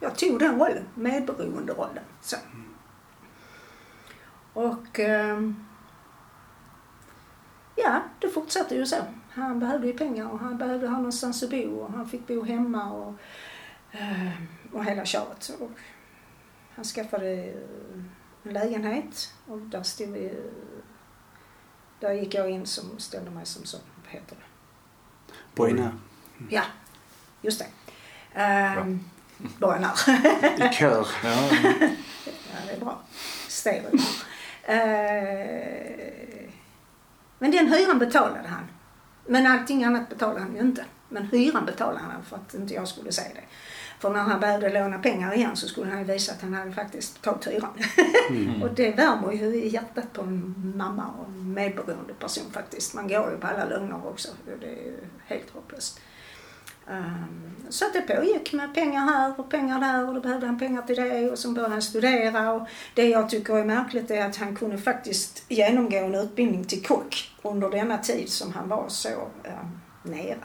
jag 0.00 0.16
tog 0.16 0.38
den 0.38 0.59
rollen, 0.59 0.85
medberoenderollen. 0.94 2.04
Så. 2.20 2.37
Och 4.52 5.00
ehm, 5.00 5.64
ja, 7.76 8.02
det 8.18 8.28
fortsatte 8.28 8.75
ju 8.75 8.87
så. 8.87 8.97
Han 9.30 9.61
behövde 9.61 9.87
ju 9.87 9.99
pengar 9.99 10.30
och 10.30 10.38
han 10.38 10.59
behövde 10.59 10.88
ha 10.88 10.97
någonstans 10.97 11.42
att 11.42 11.50
bo 11.50 11.76
och 11.76 11.92
han 11.92 12.09
fick 12.09 12.26
bo 12.26 12.42
hemma 12.42 12.92
och, 12.92 13.14
eh, 13.90 14.32
och 14.73 14.85
hela 14.85 15.04
köret. 15.04 15.56
Och 15.61 15.70
han 16.75 16.85
skaffade 16.85 17.32
eh, 17.32 17.54
en 18.42 18.52
lägenhet 18.52 19.35
och 19.47 19.59
där 19.59 19.82
stod 19.82 20.09
vi, 20.09 20.35
där 22.00 22.12
gick 22.12 22.35
jag 22.35 22.50
in 22.50 22.66
som 22.66 22.99
ställde 22.99 23.30
mig 23.30 23.47
som 23.47 23.64
sån, 23.64 23.80
vad 24.04 24.12
heter 24.12 24.37
det? 24.37 24.42
Borgenär. 25.54 25.92
Ja, 26.49 26.62
just 27.42 27.59
det. 27.59 27.66
Um, 28.80 29.11
Borgenär. 29.59 29.92
I 30.71 30.75
kör. 30.75 31.07
Ja, 31.25 31.50
Ja, 32.52 32.57
det 32.66 32.73
är 32.73 32.80
bra. 32.80 33.00
Stereo. 33.49 33.99
Eh, 34.62 36.50
men 37.38 37.50
den 37.50 37.73
hyran 37.73 37.99
betalade 37.99 38.49
han. 38.49 38.64
Men 39.26 39.47
allting 39.47 39.85
annat 39.85 40.09
betalade 40.09 40.40
han 40.40 40.54
ju 40.54 40.61
inte. 40.61 40.85
Men 41.09 41.26
hyran 41.26 41.64
betalade 41.64 41.99
han 42.12 42.25
för 42.25 42.37
att 42.37 42.54
inte 42.54 42.75
jag 42.75 42.88
skulle 42.88 43.12
säga 43.12 43.28
det. 43.35 43.45
För 44.00 44.11
när 44.11 44.21
han 44.21 44.40
behövde 44.40 44.69
låna 44.69 44.99
pengar 44.99 45.35
igen 45.35 45.57
så 45.57 45.69
skulle 45.69 45.90
han 45.90 45.99
ju 45.99 46.04
visa 46.04 46.33
att 46.33 46.42
han 46.42 46.54
hade 46.54 46.73
faktiskt 46.73 47.23
betalat 47.23 47.47
hyran. 47.47 47.78
Mm. 48.30 48.62
och 48.62 48.75
det 48.75 48.90
värmer 48.90 49.33
ju 49.33 49.54
i 49.54 49.69
hjärtat 49.69 50.12
på 50.12 50.23
en 50.23 50.54
mamma 50.76 51.07
och 51.19 51.26
en 51.26 51.54
medberoende 51.54 52.14
person 52.14 52.45
faktiskt. 52.52 52.95
Man 52.95 53.09
går 53.09 53.30
ju 53.30 53.37
på 53.37 53.47
alla 53.47 53.64
lögner 53.64 54.07
också. 54.07 54.28
Det 54.61 54.66
är 54.66 54.71
ju 54.71 54.97
helt 55.26 55.50
hopplöst. 55.50 56.00
Um, 56.90 57.57
så 57.69 57.87
att 57.87 57.92
det 57.92 58.00
pågick 58.00 58.52
med 58.52 58.75
pengar 58.75 59.00
här 59.00 59.40
och 59.40 59.50
pengar 59.50 59.80
där 59.80 60.09
och 60.09 60.14
då 60.14 60.21
behövde 60.21 60.47
han 60.47 60.59
pengar 60.59 60.83
till 60.83 60.97
det 60.97 61.30
och 61.30 61.38
så 61.38 61.50
började 61.50 61.73
han 61.73 61.83
studera 61.83 62.52
och 62.52 62.69
det 62.95 63.09
jag 63.09 63.30
tycker 63.30 63.57
är 63.57 63.64
märkligt 63.64 64.11
är 64.11 64.26
att 64.26 64.37
han 64.37 64.57
kunde 64.57 64.78
faktiskt 64.78 65.45
genomgå 65.49 65.97
en 65.97 66.14
utbildning 66.14 66.64
till 66.64 66.83
kock 66.83 67.37
under 67.42 67.71
denna 67.71 67.99
tid 67.99 68.28
som 68.28 68.52
han 68.52 68.69
var 68.69 68.88
så 68.88 69.09
um, 69.09 69.80
nere. 70.02 70.45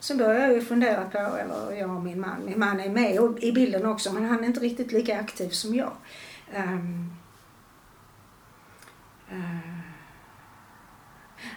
Sen 0.00 0.18
började 0.18 0.44
jag 0.44 0.54
ju 0.54 0.60
fundera 0.60 1.04
på, 1.04 1.18
eller 1.18 1.72
jag 1.72 1.90
och 1.90 2.02
min 2.02 2.20
man, 2.20 2.44
min 2.44 2.58
man 2.58 2.80
är 2.80 2.90
med 2.90 3.38
i 3.42 3.52
bilden 3.52 3.86
också 3.86 4.12
men 4.12 4.24
han 4.24 4.44
är 4.44 4.46
inte 4.46 4.60
riktigt 4.60 4.92
lika 4.92 5.20
aktiv 5.20 5.48
som 5.48 5.74
jag. 5.74 5.92
Um, 6.56 7.12
uh, 9.32 9.78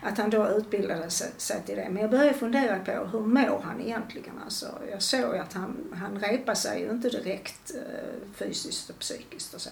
att 0.01 0.17
han 0.17 0.29
då 0.29 0.47
utbildade 0.47 1.09
sig, 1.09 1.31
sig 1.37 1.61
till 1.65 1.75
det. 1.75 1.89
Men 1.89 2.01
jag 2.01 2.11
började 2.11 2.33
fundera 2.33 2.79
på 2.79 2.91
hur 2.91 3.19
mår 3.19 3.61
han 3.61 3.81
egentligen? 3.81 4.39
Alltså, 4.43 4.67
jag 4.91 5.01
såg 5.01 5.37
att 5.37 5.53
han, 5.53 5.93
han 5.95 6.19
repade 6.19 6.57
sig 6.57 6.81
ju 6.81 6.89
inte 6.89 7.09
direkt 7.09 7.71
uh, 7.75 8.33
fysiskt 8.33 8.89
och 8.89 8.99
psykiskt 8.99 9.53
och 9.53 9.61
så. 9.61 9.69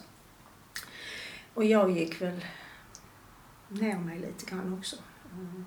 Och 1.54 1.64
jag 1.64 1.92
gick 1.92 2.22
väl 2.22 2.46
ner 3.68 3.98
mig 4.00 4.20
lite 4.20 4.46
grann 4.46 4.78
också. 4.80 4.96
Mm. 5.34 5.66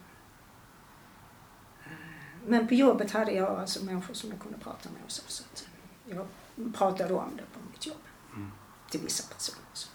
Men 2.46 2.68
på 2.68 2.74
jobbet 2.74 3.10
hade 3.10 3.32
jag 3.32 3.60
alltså 3.60 3.84
människor 3.84 4.14
som 4.14 4.30
jag 4.30 4.40
kunde 4.40 4.58
prata 4.58 4.88
med 4.90 5.02
och 5.04 5.10
så. 5.10 5.22
så 5.26 5.44
att 5.52 5.66
jag 6.04 6.26
pratade 6.74 7.14
om 7.14 7.36
det 7.36 7.42
på 7.42 7.60
mitt 7.72 7.86
jobb. 7.86 7.96
Mm. 8.36 8.50
Till 8.90 9.00
vissa 9.00 9.34
personer. 9.34 9.66
Så. 9.72 9.88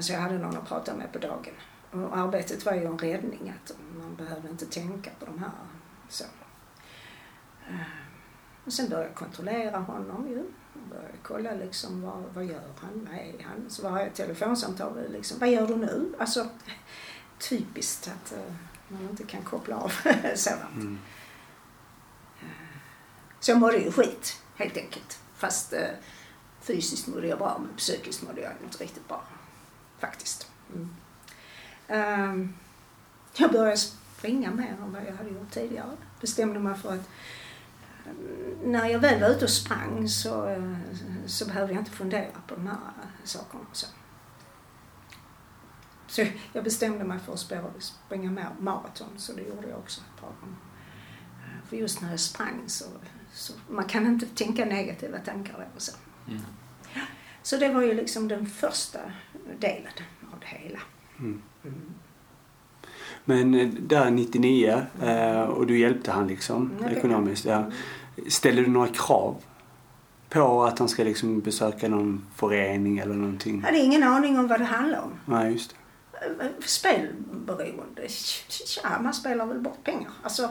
så 0.00 0.12
jag 0.12 0.20
hade 0.20 0.38
någon 0.38 0.56
att 0.56 0.68
prata 0.68 0.96
med 0.96 1.12
på 1.12 1.18
dagen. 1.18 1.54
Och 1.90 2.16
arbetet 2.16 2.64
var 2.66 2.74
ju 2.74 2.84
en 2.84 2.98
räddning 2.98 3.54
att 3.56 3.72
man 3.98 4.14
behövde 4.16 4.48
inte 4.48 4.66
tänka 4.66 5.10
på 5.18 5.26
de 5.26 5.38
här 5.38 5.50
så. 6.08 6.24
Och 8.64 8.72
sen 8.72 8.88
började 8.88 9.08
jag 9.08 9.14
kontrollera 9.14 9.78
honom 9.78 10.28
ju. 10.28 10.44
Började 10.90 11.18
kolla 11.22 11.52
liksom 11.52 12.02
vad, 12.02 12.24
vad 12.34 12.44
gör 12.44 12.62
han, 12.80 13.08
vad 13.10 13.20
är 13.20 13.44
han? 13.44 13.70
Så 13.70 13.82
varje 13.82 14.10
telefonsamtal 14.10 14.98
liksom, 15.12 15.38
vad 15.38 15.48
gör 15.48 15.66
du 15.66 15.76
nu? 15.76 16.14
Alltså 16.18 16.46
typiskt 17.38 18.08
att 18.08 18.34
man 18.88 19.08
inte 19.10 19.24
kan 19.24 19.42
koppla 19.42 19.76
av 19.76 19.88
sådant. 20.34 20.74
Mm. 20.74 20.98
Så 23.40 23.50
jag 23.50 23.58
mådde 23.58 23.76
ju 23.76 23.92
skit 23.92 24.42
helt 24.56 24.76
enkelt. 24.76 25.18
Fast 25.36 25.72
eh, 25.72 25.88
fysiskt 26.60 27.06
mådde 27.06 27.26
jag 27.26 27.38
bra 27.38 27.58
men 27.58 27.76
psykiskt 27.76 28.22
mådde 28.22 28.40
jag 28.40 28.52
inte 28.64 28.84
riktigt 28.84 29.08
bra. 29.08 29.24
Faktiskt. 29.98 30.50
Mm. 30.74 30.90
Um, 31.88 32.54
jag 33.36 33.52
började 33.52 33.76
springa 33.76 34.50
mer 34.50 34.76
än 34.82 34.92
vad 34.92 35.02
jag 35.06 35.12
hade 35.12 35.30
gjort 35.30 35.50
tidigare. 35.50 35.96
Bestämde 36.20 36.58
mig 36.58 36.74
för 36.74 36.92
att 36.92 37.08
när 38.64 38.88
jag 38.88 38.98
väl 38.98 39.20
var 39.20 39.28
ute 39.28 39.44
och 39.44 39.50
sprang 39.50 40.08
så, 40.08 40.64
så 41.26 41.46
behövde 41.46 41.72
jag 41.72 41.80
inte 41.80 41.90
fundera 41.90 42.40
på 42.46 42.54
de 42.54 42.66
här 42.66 42.78
sakerna. 43.24 43.64
Så. 43.72 43.86
Så 46.16 46.24
jag 46.52 46.64
bestämde 46.64 47.04
mig 47.04 47.18
för 47.18 47.32
att 47.32 47.40
springa 47.78 48.50
maraton, 48.60 49.08
så 49.16 49.32
det 49.32 49.42
gjorde 49.42 49.68
jag 49.68 49.78
också 49.78 50.00
ett 50.00 50.20
par 50.20 50.28
gånger. 50.28 50.56
Eh, 51.44 51.68
för 51.68 51.76
just 51.76 52.02
när 52.02 52.10
jag 52.10 52.20
sprang 52.20 52.62
så, 52.66 52.84
så 53.32 53.52
man 53.68 53.84
kan 53.84 54.06
inte 54.06 54.26
tänka 54.26 54.64
negativa 54.64 55.18
tankar 55.18 55.68
då 55.74 55.80
så. 55.80 55.92
Mm. 56.28 56.40
Så 57.42 57.56
det 57.56 57.68
var 57.68 57.82
ju 57.82 57.94
liksom 57.94 58.28
den 58.28 58.46
första 58.46 58.98
delen 59.58 59.92
av 60.32 60.40
det 60.40 60.46
hela. 60.46 60.78
Mm. 61.18 61.42
Mm. 61.64 61.94
Men 63.24 63.54
eh, 63.54 63.68
där 63.68 64.10
99 64.10 64.86
eh, 65.02 65.40
och 65.40 65.66
du 65.66 65.78
hjälpte 65.78 66.12
han 66.12 66.26
liksom 66.26 66.72
ekonomiskt. 66.90 67.44
Ja. 67.44 67.70
Ställer 68.28 68.62
du 68.62 68.68
några 68.68 68.88
krav 68.88 69.42
på 70.28 70.64
att 70.64 70.78
han 70.78 70.88
ska 70.88 71.04
liksom 71.04 71.40
besöka 71.40 71.88
någon 71.88 72.26
förening 72.34 72.98
eller 72.98 73.14
någonting? 73.14 73.60
Jag 73.60 73.66
hade 73.66 73.78
ingen 73.78 74.02
aning 74.02 74.38
om 74.38 74.46
vad 74.46 74.60
det 74.60 74.64
handlade 74.64 75.02
om. 75.02 75.12
Nej, 75.24 75.52
just 75.52 75.70
det 75.70 75.76
spelberoende, 76.60 78.08
ja 78.82 79.00
man 79.00 79.14
spelar 79.14 79.46
väl 79.46 79.58
bort 79.58 79.84
pengar. 79.84 80.10
Alltså, 80.22 80.48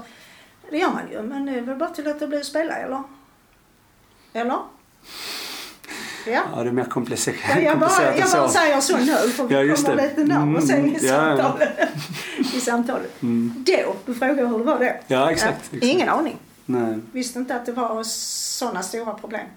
det 0.70 0.78
gör 0.78 0.92
man 0.92 1.12
ju, 1.12 1.22
men 1.22 1.46
det 1.46 1.52
är 1.52 1.62
väl 1.62 1.78
bara 1.78 1.90
till 1.90 2.08
att 2.08 2.20
det 2.20 2.28
blir 2.28 2.42
spela, 2.42 2.76
eller? 2.76 3.04
Eller? 4.34 4.60
Ja. 6.28 6.44
ja, 6.56 6.64
det 6.64 6.70
är 6.70 6.72
mer 6.72 6.84
komplicerat 6.84 7.38
ja, 7.50 7.60
jag 7.60 7.80
bara, 7.80 8.18
jag 8.18 8.32
bara 8.32 8.50
säger 8.50 8.82
så 8.82 8.98
nu 8.98 9.16
för 9.16 9.48
vi 9.48 9.68
ja, 9.68 9.76
kommer 9.76 10.04
lite 10.04 10.24
närmare 10.24 10.74
mm, 10.74 10.96
i 10.96 11.00
samtalet. 11.00 11.90
I 12.54 12.60
samtalet. 12.60 13.22
Mm. 13.24 13.66
Då, 13.68 13.96
du 14.06 14.14
frågar 14.14 14.48
hur 14.48 14.58
det 14.58 14.64
var 14.64 14.80
då. 14.80 14.92
Ja, 15.08 15.32
exakt. 15.32 15.58
exakt. 15.66 15.84
Ingen 15.84 16.10
aning. 16.10 16.38
Nej. 16.66 17.00
Visste 17.12 17.40
inte 17.40 17.56
att 17.56 17.66
det 17.66 17.72
var 17.72 18.04
sådana 18.04 18.84
stora 18.84 19.14
problem 19.14 19.48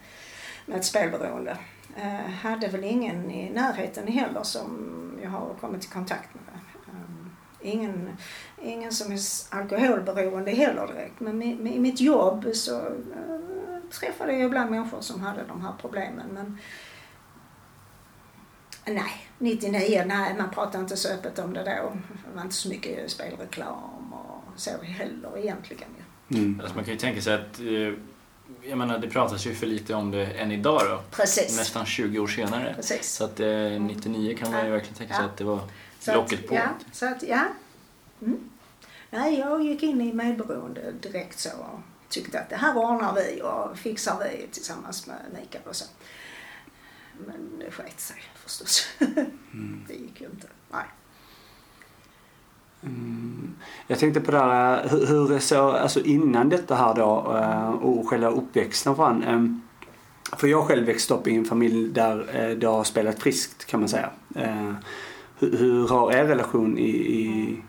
med 0.67 0.79
ett 0.79 0.85
spelberoende. 0.85 1.57
Eh, 2.03 2.31
hade 2.31 2.69
väl 2.69 2.85
ingen 2.85 3.31
i 3.31 3.51
närheten 3.51 4.07
heller 4.07 4.43
som 4.43 4.95
jag 5.23 5.31
har 5.31 5.55
kommit 5.61 5.85
i 5.85 5.89
kontakt 5.89 6.35
med. 6.35 6.61
Um, 6.87 7.31
ingen, 7.61 8.17
ingen 8.63 8.93
som 8.93 9.13
är 9.13 9.19
alkoholberoende 9.51 10.51
heller 10.51 10.87
direkt. 10.87 11.21
Men 11.21 11.43
i 11.43 11.79
mitt 11.79 12.01
jobb 12.01 12.47
så 12.55 12.81
uh, 12.81 13.81
träffade 13.91 14.33
jag 14.33 14.43
ibland 14.43 14.71
människor 14.71 15.01
som 15.01 15.21
hade 15.21 15.45
de 15.45 15.63
här 15.63 15.73
problemen. 15.81 16.27
Men 16.33 16.59
nej, 18.95 19.29
99, 19.39 20.05
nej 20.07 20.35
man 20.39 20.51
pratade 20.51 20.79
inte 20.79 20.97
så 20.97 21.15
öppet 21.15 21.39
om 21.39 21.55
det 21.55 21.65
då. 21.65 21.93
Det 22.29 22.35
var 22.35 22.43
inte 22.43 22.55
så 22.55 22.69
mycket 22.69 23.11
spelreklam 23.11 24.13
och 24.13 24.61
så 24.61 24.71
heller 24.83 25.39
egentligen. 25.39 25.89
Mm. 26.31 26.61
Alltså 26.61 26.77
man 26.77 26.85
kan 26.85 26.95
ju 26.95 27.01
tänka 27.01 27.21
sig 27.21 27.35
att 27.35 27.61
eh, 27.61 27.99
jag 28.63 28.79
menar, 28.79 28.99
det 28.99 29.09
pratas 29.09 29.47
ju 29.47 29.55
för 29.55 29.67
lite 29.67 29.95
om 29.95 30.11
det 30.11 30.27
än 30.27 30.53
idag 30.53 30.81
då. 30.89 31.03
Precis. 31.11 31.57
Nästan 31.57 31.87
20 31.87 32.19
år 32.19 32.27
senare. 32.27 32.75
Precis. 32.77 33.13
Så 33.13 33.25
att 33.25 33.41
eh, 33.41 33.49
99 33.81 34.37
kan 34.37 34.53
man 34.53 34.65
ju 34.65 34.71
verkligen 34.71 34.95
tänka 34.95 35.15
sig 35.15 35.23
ja. 35.23 35.31
att 35.31 35.37
det 35.37 35.45
var 35.45 35.61
så 35.99 36.15
locket 36.15 36.41
att, 36.41 36.47
på. 36.47 36.55
Ja, 36.55 36.69
så 36.93 37.07
att, 37.07 37.23
ja. 37.23 37.45
Mm. 38.23 38.51
Nej, 39.11 39.39
jag 39.39 39.63
gick 39.63 39.83
in 39.83 40.01
i 40.01 40.13
medberoende 40.13 40.93
direkt 40.93 41.39
så 41.39 41.51
och 41.51 41.81
tyckte 42.09 42.41
att 42.41 42.51
det 42.51 42.57
här 42.57 42.77
ordnar 42.77 43.15
vi 43.15 43.43
och 43.43 43.79
fixar 43.79 44.19
vi 44.19 44.47
tillsammans 44.53 45.07
med 45.07 45.21
Mikael 45.41 45.65
och 45.69 45.77
så. 45.77 45.85
Men 47.27 47.59
det 47.59 47.71
sket 47.71 48.01
sig 48.01 48.17
förstås. 48.35 48.89
Mm. 49.01 49.85
det 49.89 49.95
gick 49.95 50.21
ju 50.21 50.27
inte. 50.27 50.47
Nej. 50.71 50.85
Mm. 52.83 53.51
Jag 53.87 53.99
tänkte 53.99 54.21
på 54.21 54.31
det 54.31 54.39
här, 54.39 54.89
hur, 54.89 55.07
hur 55.07 55.29
det 55.29 55.41
så, 55.41 55.71
alltså 55.71 56.01
innan 56.01 56.49
detta 56.49 56.75
här 56.75 56.95
då 56.95 57.37
eh, 57.37 57.71
och 57.71 58.09
själva 58.09 58.29
uppväxten 58.29 58.97
för 58.97 59.03
han. 59.03 59.23
Ehm, 59.23 59.63
för 60.37 60.49
jag 60.49 60.65
själv 60.65 60.87
växte 60.87 61.15
upp 61.15 61.27
i 61.27 61.37
en 61.37 61.45
familj 61.45 61.89
där 61.89 62.27
eh, 62.35 62.57
det 62.57 62.67
har 62.67 62.85
spelat 62.85 63.19
friskt 63.19 63.65
kan 63.65 63.81
man 63.81 63.89
säga. 63.89 64.11
Eh, 64.35 64.73
hur, 65.39 65.59
hur 65.59 65.89
har 65.89 66.13
er 66.13 66.25
relation 66.25 66.79
i, 66.79 66.91
i 66.91 67.63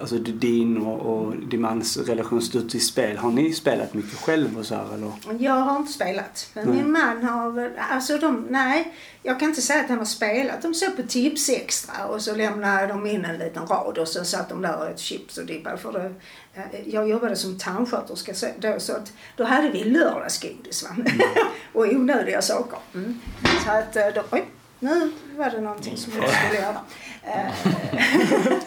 alltså 0.00 0.18
din 0.18 0.78
och, 0.78 1.00
och 1.00 1.36
din 1.36 1.60
mans 1.60 1.96
relation 1.96 2.42
stått 2.42 2.74
i 2.74 2.80
spel? 2.80 3.16
Har 3.16 3.30
ni 3.30 3.52
spelat 3.52 3.94
mycket 3.94 4.18
själv 4.18 4.58
och 4.58 4.66
så 4.66 4.74
här, 4.74 4.94
eller? 4.94 5.12
Jag 5.38 5.52
har 5.52 5.76
inte 5.76 5.92
spelat. 5.92 6.50
Men 6.54 6.68
nej. 6.68 6.76
min 6.76 6.92
man 6.92 7.24
har 7.24 7.50
väl, 7.50 7.70
alltså 7.90 8.18
de, 8.18 8.46
nej. 8.50 8.94
Jag 9.22 9.40
kan 9.40 9.48
inte 9.48 9.62
säga 9.62 9.80
att 9.80 9.88
han 9.88 9.98
har 9.98 10.04
spelat. 10.04 10.62
De 10.62 10.74
såg 10.74 10.96
på 10.96 11.02
Tips 11.02 11.48
Extra 11.48 12.06
och 12.06 12.22
så 12.22 12.34
lämnade 12.34 12.86
de 12.86 13.06
in 13.06 13.24
en 13.24 13.38
liten 13.38 13.66
rad 13.66 13.98
och 13.98 14.08
så 14.08 14.24
satt 14.24 14.48
de 14.48 14.62
där 14.62 14.76
och 14.76 14.90
åt 14.90 14.98
chips 14.98 15.38
och 15.38 15.46
dippade. 15.46 15.78
För 15.78 15.92
det, 15.92 16.14
eh, 16.54 16.88
jag 16.88 17.08
jobbade 17.08 17.36
som 17.36 17.58
tandsköterska 17.58 18.32
då 18.58 18.80
så 18.80 18.92
att 18.92 19.12
då 19.36 19.44
hade 19.44 19.70
vi 19.70 19.84
lördagsgodis 19.84 20.82
va? 20.82 20.90
Mm. 20.90 21.06
och 21.72 21.86
onödiga 21.86 22.42
saker. 22.42 22.78
Mm. 22.94 23.20
Så 23.64 23.70
att 23.70 23.96
eh, 23.96 24.06
då, 24.14 24.22
oj, 24.30 24.44
nu 24.80 25.12
var 25.36 25.50
det 25.50 25.60
någonting 25.60 25.96
som 25.96 26.12
jag 26.16 26.30
skulle 26.30 26.60
göra. 26.60 26.80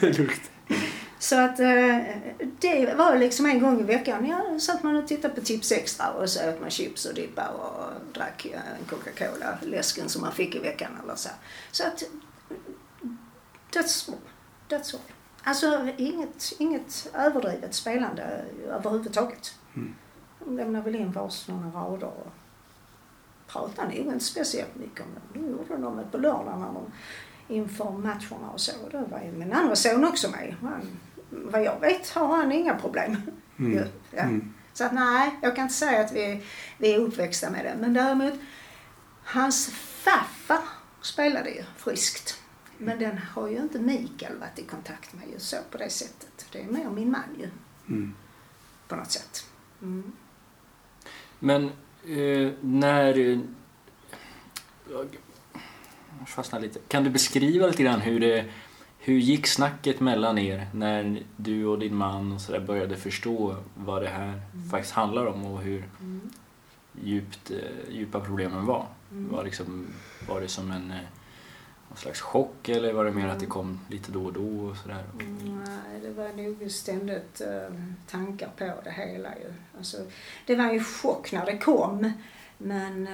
Så 1.22 1.40
att 1.40 1.60
eh, 1.60 1.98
det 2.60 2.94
var 2.98 3.18
liksom 3.18 3.46
en 3.46 3.60
gång 3.60 3.80
i 3.80 3.84
veckan. 3.84 4.26
Ja, 4.26 4.60
satt 4.60 4.84
man 4.84 4.96
och 4.96 5.08
tittade 5.08 5.34
på 5.34 5.42
Tips 5.42 5.72
Extra 5.72 6.10
och 6.12 6.30
så 6.30 6.50
åt 6.50 6.62
man 6.62 6.70
chips 6.70 7.06
och 7.06 7.14
dippar 7.14 7.50
och 7.50 8.14
drack 8.14 8.46
en 8.46 8.86
Coca-Cola, 8.86 9.58
läsken 9.62 10.10
som 10.10 10.22
man 10.22 10.32
fick 10.32 10.56
i 10.56 10.60
veckan 10.60 10.92
eller 11.04 11.16
så. 11.16 11.30
Så 11.72 11.84
att 11.88 12.04
that's 13.72 14.10
all. 14.10 14.18
That's 14.70 14.96
all. 14.96 15.02
Alltså 15.44 15.88
inget, 15.98 16.54
inget 16.60 17.10
överdrivet 17.14 17.74
spelande 17.76 18.46
överhuvudtaget. 18.68 19.56
Mm. 19.76 19.96
De 20.40 20.58
lämnade 20.58 20.86
väl 20.86 20.96
in 20.96 21.12
vars 21.12 21.48
några 21.48 21.70
rader 21.70 22.08
och 22.08 22.32
pratade 23.48 23.88
nog 23.88 23.98
inte 23.98 24.26
speciellt 24.26 24.76
mycket 24.76 25.02
om 25.02 25.08
det. 25.14 25.40
Då 25.40 25.46
gjorde 25.46 25.78
de 25.78 25.98
det 25.98 26.06
på 26.12 26.18
lördagarna 26.18 26.82
inför 27.48 27.92
matcherna 27.92 28.50
och 28.54 28.62
så. 28.62 28.72
Då 28.92 28.98
var 28.98 29.22
ju 29.22 29.32
min 29.32 29.54
andra 29.54 29.76
son 29.76 30.06
också 30.06 30.30
med. 30.30 30.56
Han, 30.62 31.00
vad 31.32 31.64
jag 31.64 31.80
vet 31.80 32.10
har 32.10 32.38
han 32.38 32.52
inga 32.52 32.76
problem. 32.76 33.18
Mm. 33.60 33.88
Ja. 34.12 34.22
Mm. 34.22 34.54
Så 34.74 34.84
att 34.84 34.94
nej, 34.94 35.40
jag 35.42 35.56
kan 35.56 35.64
inte 35.64 35.74
säga 35.76 36.02
att 36.02 36.12
vi, 36.12 36.44
vi 36.78 36.94
är 36.94 36.98
uppväxta 37.00 37.50
med 37.50 37.66
det. 37.66 37.76
Men 37.80 37.94
däremot, 37.94 38.34
hans 39.24 39.70
farfar 39.74 40.62
spelade 41.02 41.50
ju 41.50 41.64
friskt. 41.78 42.38
Men 42.78 43.00
den 43.00 43.18
har 43.18 43.48
ju 43.48 43.58
inte 43.58 43.80
Mikael 43.80 44.38
varit 44.38 44.60
i 44.60 44.64
kontakt 44.64 45.14
med 45.14 45.24
just 45.34 45.50
så 45.50 45.58
på 45.72 45.78
det 45.78 45.90
sättet. 45.90 46.46
Det 46.52 46.62
är 46.62 46.66
mer 46.66 46.90
min 46.90 47.12
man 47.12 47.24
ju. 47.40 47.50
Mm. 47.90 48.14
på 48.88 48.96
något 48.96 49.12
sätt. 49.12 49.46
Mm. 49.82 50.12
Men 51.40 51.66
eh, 52.06 52.52
när... 52.62 53.18
eh, 53.20 53.40
Jag 56.20 56.30
fastnar 56.30 56.60
lite. 56.60 56.80
Kan 56.88 57.04
du 57.04 57.10
beskriva 57.10 57.68
lite 57.68 57.84
grann 57.84 58.00
hur 58.00 58.20
det... 58.20 58.46
Hur 59.04 59.18
gick 59.20 59.48
snacket 59.48 60.00
mellan 60.00 60.38
er 60.38 60.68
när 60.74 61.24
du 61.38 61.66
och 61.66 61.80
din 61.80 61.96
man 61.96 62.32
och 62.34 62.42
så 62.42 62.52
där 62.52 62.60
började 62.60 62.98
förstå 62.98 63.56
vad 63.76 64.02
det 64.02 64.08
här 64.10 64.42
faktiskt 64.72 64.94
handlar 64.94 65.26
om 65.26 65.46
och 65.46 65.62
hur 65.62 65.86
Mm. 66.00 66.30
djupt, 67.04 67.52
eh, 67.52 67.94
djupa 67.96 68.20
problemen 68.20 68.66
var? 68.66 68.86
Mm. 69.12 69.32
Var, 69.32 69.44
liksom, 69.44 69.88
var 70.30 70.42
det 70.42 70.48
som 70.48 70.72
en 70.72 70.92
eh, 70.92 70.98
någon 71.90 71.98
slags 71.98 72.22
chock 72.22 72.70
eller 72.70 72.94
var 72.94 73.06
det 73.06 73.12
mer 73.12 73.28
att 73.28 73.40
det 73.40 73.46
kom 73.46 73.80
lite 73.90 74.12
då 74.12 74.26
och 74.26 74.34
då 74.34 74.60
och 74.70 74.78
sådär? 74.78 75.04
Mm, 75.20 75.64
Nej, 75.64 76.02
det 76.02 76.10
var 76.12 76.30
nog 76.44 76.72
ständigt 76.72 77.42
eh, 77.42 77.76
tankar 78.08 78.50
på 78.58 78.74
det 78.84 78.92
hela 78.92 79.30
ju. 79.36 79.54
Alltså, 79.78 79.98
det 80.46 80.56
var 80.56 80.74
ju 80.74 80.84
chock 80.84 81.32
när 81.32 81.46
det 81.46 81.58
kom, 81.58 82.12
men 82.58 83.08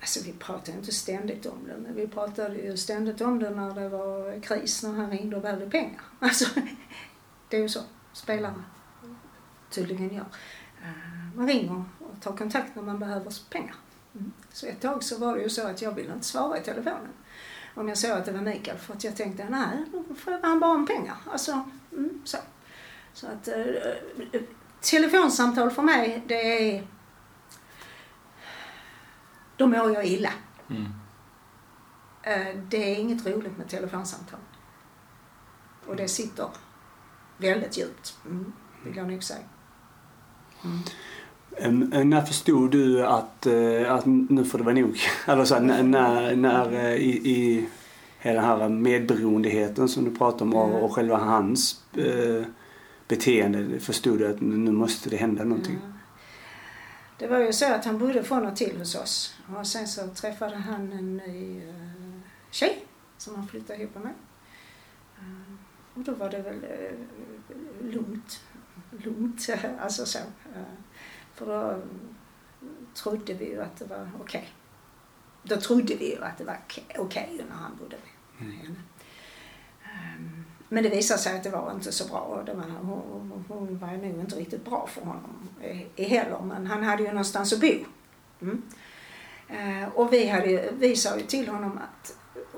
Alltså 0.00 0.20
vi 0.24 0.32
pratade 0.32 0.78
inte 0.78 0.92
ständigt 0.92 1.46
om 1.46 1.58
det, 1.66 1.76
men 1.76 1.94
vi 1.94 2.08
pratade 2.08 2.54
ju 2.54 2.76
ständigt 2.76 3.20
om 3.20 3.38
det 3.38 3.50
när 3.50 3.74
det 3.74 3.88
var 3.88 4.40
kris, 4.40 4.82
när 4.82 4.92
han 4.92 5.10
ringde 5.10 5.36
och 5.36 5.42
behövde 5.42 5.70
pengar. 5.70 6.00
Alltså, 6.18 6.60
det 7.48 7.56
är 7.56 7.60
ju 7.60 7.68
så 7.68 7.80
spelarna 8.12 8.64
tydligen 9.70 10.14
gör. 10.14 10.26
Eh, 10.82 11.36
man 11.36 11.48
ringer 11.48 11.84
och 11.98 12.22
tar 12.22 12.36
kontakt 12.36 12.76
när 12.76 12.82
man 12.82 12.98
behöver 12.98 13.32
pengar. 13.50 13.74
Mm. 14.14 14.32
Så 14.52 14.66
ett 14.66 14.80
tag 14.80 15.04
så 15.04 15.18
var 15.18 15.36
det 15.36 15.42
ju 15.42 15.48
så 15.48 15.66
att 15.66 15.82
jag 15.82 15.92
ville 15.92 16.12
inte 16.12 16.26
svara 16.26 16.58
i 16.58 16.62
telefonen 16.62 17.12
om 17.74 17.88
jag 17.88 17.98
såg 17.98 18.10
att 18.10 18.24
det 18.24 18.32
var 18.32 18.40
Mikael 18.40 18.78
för 18.78 18.94
att 18.94 19.04
jag 19.04 19.16
tänkte 19.16 19.46
nej, 19.48 19.84
då 19.92 20.14
frågar 20.14 20.42
han 20.42 20.60
bara 20.60 20.70
om 20.70 20.86
pengar. 20.86 21.16
Alltså, 21.32 21.70
mm, 21.92 22.22
så. 22.24 22.38
Så 23.12 23.26
att 23.26 23.48
eh, 23.48 23.60
eh 24.32 24.42
telefonsamtal 24.80 25.70
för 25.70 25.82
mig 25.82 26.22
det 26.26 26.74
är 26.74 26.86
då 29.60 29.66
mår 29.66 29.92
jag 29.92 30.06
illa. 30.06 30.32
Mm. 30.70 30.84
Eh, 32.22 32.56
Det 32.68 32.92
är 32.92 33.00
inget 33.00 33.26
roligt 33.26 33.58
med 33.58 33.68
telefonsamtal. 33.68 34.40
Och 35.86 35.96
det 35.96 36.08
sitter 36.08 36.48
väldigt 37.38 37.78
djupt, 37.78 38.16
mm, 38.26 38.52
vill 38.84 38.96
jag 38.96 39.08
nog 39.10 39.22
säga. 39.22 39.44
Mm. 41.58 42.08
När 42.10 42.22
förstod 42.22 42.70
du 42.70 43.06
att, 43.06 43.46
eh, 43.46 43.92
att 43.92 44.06
nu 44.06 44.44
får 44.44 44.58
det 44.58 44.64
vara 44.64 44.74
nog? 44.74 44.98
Eller 45.26 45.44
så, 45.44 45.54
här, 45.54 45.62
när, 45.62 45.82
när, 45.82 46.36
när 46.36 46.72
eh, 46.72 46.94
i, 46.94 47.30
i 47.30 47.68
hela 48.18 48.40
den 48.40 48.60
här 48.60 48.68
medberoendeheten 48.68 49.88
som 49.88 50.04
du 50.04 50.14
pratar 50.16 50.44
om 50.44 50.54
och, 50.54 50.84
och 50.84 50.92
själva 50.92 51.16
hans 51.16 51.84
eh, 51.96 52.44
beteende 53.08 53.80
förstod 53.80 54.18
du 54.18 54.28
att 54.28 54.40
nu 54.40 54.72
måste 54.72 55.10
det 55.10 55.16
hända 55.16 55.44
någonting? 55.44 55.78
Ja. 55.82 55.99
Det 57.20 57.26
var 57.26 57.38
ju 57.38 57.52
så 57.52 57.74
att 57.74 57.84
han 57.84 57.98
bodde 57.98 58.24
från 58.24 58.46
och 58.46 58.56
till 58.56 58.78
hos 58.78 58.94
oss. 58.94 59.34
Och 59.56 59.66
sen 59.66 59.88
så 59.88 60.08
träffade 60.08 60.56
han 60.56 60.92
en 60.92 61.16
ny 61.16 61.66
uh, 61.66 62.20
tjej 62.50 62.86
som 63.18 63.34
han 63.34 63.48
flyttade 63.48 63.82
ihop 63.82 63.94
med. 63.94 64.14
Uh, 65.18 65.54
och 65.94 66.00
då 66.00 66.14
var 66.14 66.30
det 66.30 66.42
väl 66.42 66.64
uh, 66.64 67.92
lugnt. 67.92 68.40
Lugnt, 68.90 69.48
alltså 69.80 70.06
så. 70.06 70.18
För 71.34 71.46
då 71.46 71.82
trodde 72.94 73.34
vi 73.34 73.50
ju 73.50 73.62
att 73.62 73.76
det 73.76 73.84
var 73.84 74.10
okej. 74.20 74.48
Då 75.42 75.56
trodde 75.56 75.94
vi 75.94 76.10
ju 76.10 76.24
att 76.24 76.38
det 76.38 76.44
var 76.44 76.58
okej 76.68 76.84
okay 76.98 77.26
när 77.48 77.56
han 77.56 77.76
bodde 77.76 77.96
med 78.38 78.48
henne. 78.48 78.76
Men 80.72 80.82
det 80.82 80.88
visade 80.88 81.20
sig 81.20 81.36
att 81.36 81.42
det 81.42 81.50
var 81.50 81.72
inte 81.72 81.92
så 81.92 82.08
bra. 82.08 82.18
Och 82.18 82.44
det 82.44 82.54
var, 82.54 82.64
hon, 82.82 83.44
hon 83.48 83.78
var 83.78 83.88
nog 83.88 84.20
inte 84.20 84.36
riktigt 84.36 84.64
bra 84.64 84.86
för 84.92 85.00
honom 85.00 85.48
heller. 85.96 86.40
Men 86.44 86.66
han 86.66 86.82
hade 86.82 87.02
ju 87.02 87.08
någonstans 87.08 87.52
att 87.52 87.60
bo. 87.60 87.74
Mm. 88.42 88.62
Eh, 89.48 89.88
och 89.94 90.12
vi, 90.12 90.28
hade, 90.28 90.50
ju- 90.50 90.70
vi 90.78 90.96
sa 90.96 91.16
ju 91.16 91.22
till 91.22 91.48
honom 91.48 91.78
att 91.78 92.16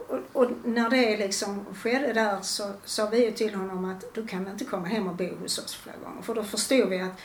och, 0.08 0.18
och 0.32 0.50
när 0.64 0.90
det 0.90 1.16
liksom 1.16 1.64
skedde 1.74 2.12
där 2.12 2.40
så 2.40 2.72
sa 2.84 3.06
vi 3.06 3.24
ju 3.24 3.30
till 3.32 3.54
honom 3.54 3.84
att 3.84 4.14
du 4.14 4.26
kan 4.26 4.48
inte 4.48 4.64
komma 4.64 4.86
hem 4.86 5.08
och 5.08 5.16
bo 5.16 5.28
hos 5.42 5.58
oss 5.58 5.74
flera 5.74 5.96
gånger. 5.96 6.22
För 6.22 6.34
då 6.34 6.44
förstod 6.44 6.88
vi 6.88 7.00
att 7.00 7.20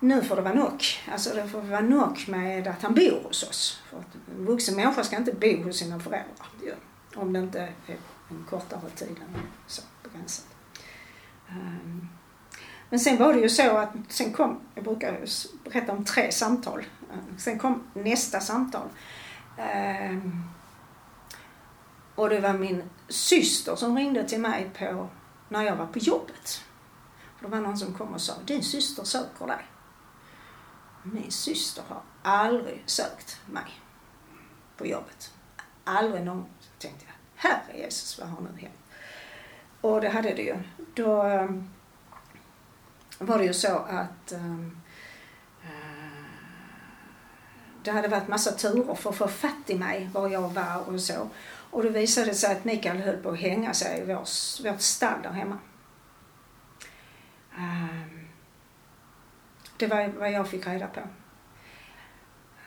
nu 0.00 0.22
får 0.22 0.36
det 0.36 0.42
vara 0.42 0.54
nog. 0.54 0.82
Alltså 1.12 1.34
det 1.34 1.48
får 1.48 1.60
vara 1.60 1.80
nog 1.80 2.24
med 2.28 2.66
att 2.68 2.82
han 2.82 2.94
bor 2.94 3.20
hos 3.26 3.42
oss. 3.42 3.82
För 3.90 3.98
att 3.98 4.06
en 4.38 4.46
vuxen 4.46 4.76
människa 4.76 5.04
ska 5.04 5.16
inte 5.16 5.32
bo 5.32 5.62
hos 5.62 5.76
sina 5.76 6.00
föräldrar. 6.00 6.46
ju. 6.62 6.74
Om 7.14 7.32
det 7.32 7.38
inte 7.38 7.60
är 7.60 7.96
en 8.30 8.46
kortare 8.50 8.90
tid 8.96 9.08
än 9.08 9.40
så 9.66 9.82
begränsad. 10.14 10.46
Ehm, 11.48 12.08
men 12.90 13.00
sen 13.00 13.18
var 13.18 13.32
det 13.32 13.40
ju 13.40 13.48
så 13.48 13.76
att 13.76 13.92
sen 14.08 14.32
kom, 14.32 14.60
jag 14.74 14.84
brukar 14.84 15.24
berätta 15.64 15.92
om 15.92 16.04
tre 16.04 16.32
samtal. 16.32 16.84
Ehm, 17.12 17.38
sen 17.38 17.58
kom 17.58 17.82
nästa 17.94 18.40
samtal. 18.40 18.88
Ehm, 19.58 20.42
och 22.14 22.28
det 22.28 22.40
var 22.40 22.52
min 22.52 22.82
syster 23.08 23.76
som 23.76 23.96
ringde 23.96 24.28
till 24.28 24.40
mig 24.40 24.70
på, 24.78 25.08
när 25.48 25.62
jag 25.62 25.76
var 25.76 25.86
på 25.86 25.98
jobbet. 25.98 26.64
Det 27.40 27.46
var 27.46 27.60
någon 27.60 27.78
som 27.78 27.94
kom 27.94 28.14
och 28.14 28.20
sa, 28.20 28.32
din 28.46 28.62
syster 28.62 29.04
söker 29.04 29.46
dig. 29.46 29.66
Min 31.02 31.30
syster 31.30 31.84
har 31.88 32.02
aldrig 32.22 32.82
sökt 32.86 33.40
mig 33.46 33.80
på 34.76 34.86
jobbet. 34.86 35.32
Aldrig 35.84 36.24
någon. 36.24 36.46
Tänkte 36.78 37.04
jag, 37.06 37.50
herre 37.50 37.78
Jesus, 37.78 38.18
vad 38.18 38.28
har 38.28 38.40
nu 38.40 38.60
hänt? 38.60 38.83
Och 39.84 40.00
det 40.00 40.08
hade 40.08 40.34
det 40.34 40.42
ju. 40.42 40.56
Då 40.94 41.26
eh, 41.26 41.50
var 43.18 43.38
det 43.38 43.44
ju 43.44 43.54
så 43.54 43.76
att 43.76 44.32
ehm, 44.32 44.80
det 47.82 47.90
hade 47.90 48.08
varit 48.08 48.28
massa 48.28 48.52
turer 48.52 48.94
för 48.94 49.10
att 49.10 49.16
få 49.16 49.28
fatt 49.28 49.70
i 49.70 49.78
mig 49.78 50.10
var 50.12 50.28
jag 50.28 50.48
var 50.48 50.88
och 50.88 51.00
så. 51.00 51.30
Och 51.70 51.82
då 51.82 51.88
visade 51.88 52.26
det 52.26 52.34
sig 52.34 52.52
att 52.52 52.64
Mikael 52.64 52.96
höll 52.96 53.16
på 53.16 53.30
att 53.30 53.40
hänga 53.40 53.74
sig 53.74 54.00
i 54.00 54.04
vår, 54.04 54.62
vårt 54.70 54.80
stall 54.80 55.22
där 55.22 55.30
hemma. 55.30 55.58
Ehm, 57.58 58.28
det 59.76 59.86
var 59.86 60.08
vad 60.08 60.32
jag 60.32 60.48
fick 60.48 60.66
reda 60.66 60.86
på. 60.86 61.00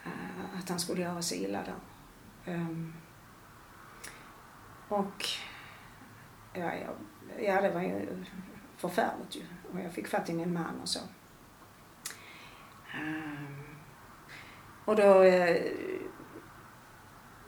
Eh, 0.04 0.60
att 0.60 0.70
han 0.70 0.80
skulle 0.80 1.02
göra 1.02 1.22
sig 1.22 1.44
illa 1.44 1.60
där. 1.64 2.54
Ehm, 2.54 2.94
och 4.88 5.26
ja, 6.58 6.74
ja, 6.76 6.90
ja, 7.40 7.62
det 7.62 7.70
var 7.70 7.82
ju 7.82 8.26
förfärligt 8.78 9.36
ju. 9.36 9.42
Och 9.74 9.80
jag 9.80 9.94
fick 9.94 10.08
fatt 10.08 10.30
i 10.30 10.34
min 10.34 10.54
man 10.54 10.82
och 10.82 10.90
så. 10.90 11.00
Ehm, 12.94 13.66
och 14.86 14.96
då 14.96 15.22
eh, 15.22 15.72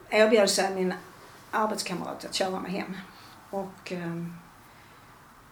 erbjöd 0.10 0.50
sig 0.50 0.76
min 0.76 0.94
arbetskamrat 1.52 2.26
att 2.26 2.34
köra 2.34 2.60
mig 2.60 2.72
hem. 2.72 2.98
Och 3.50 3.92
eh, 3.92 4.26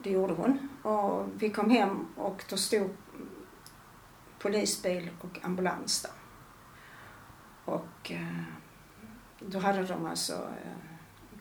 det 0.04 0.10
gjorde 0.10 0.34
hon. 0.34 0.70
Och 0.84 1.28
vi 1.36 1.50
kom 1.50 1.70
hem 1.70 2.08
och 2.16 2.44
då 2.50 2.58
stod 2.58 2.90
polisbil 4.40 5.10
och 5.22 5.46
ambulans 5.46 6.02
där. 6.02 6.12
Och 7.66 8.12
eh, 8.12 8.44
då 9.40 9.60
hade 9.60 9.84
de 9.84 10.06
alltså 10.06 10.34
eh, 10.34 10.87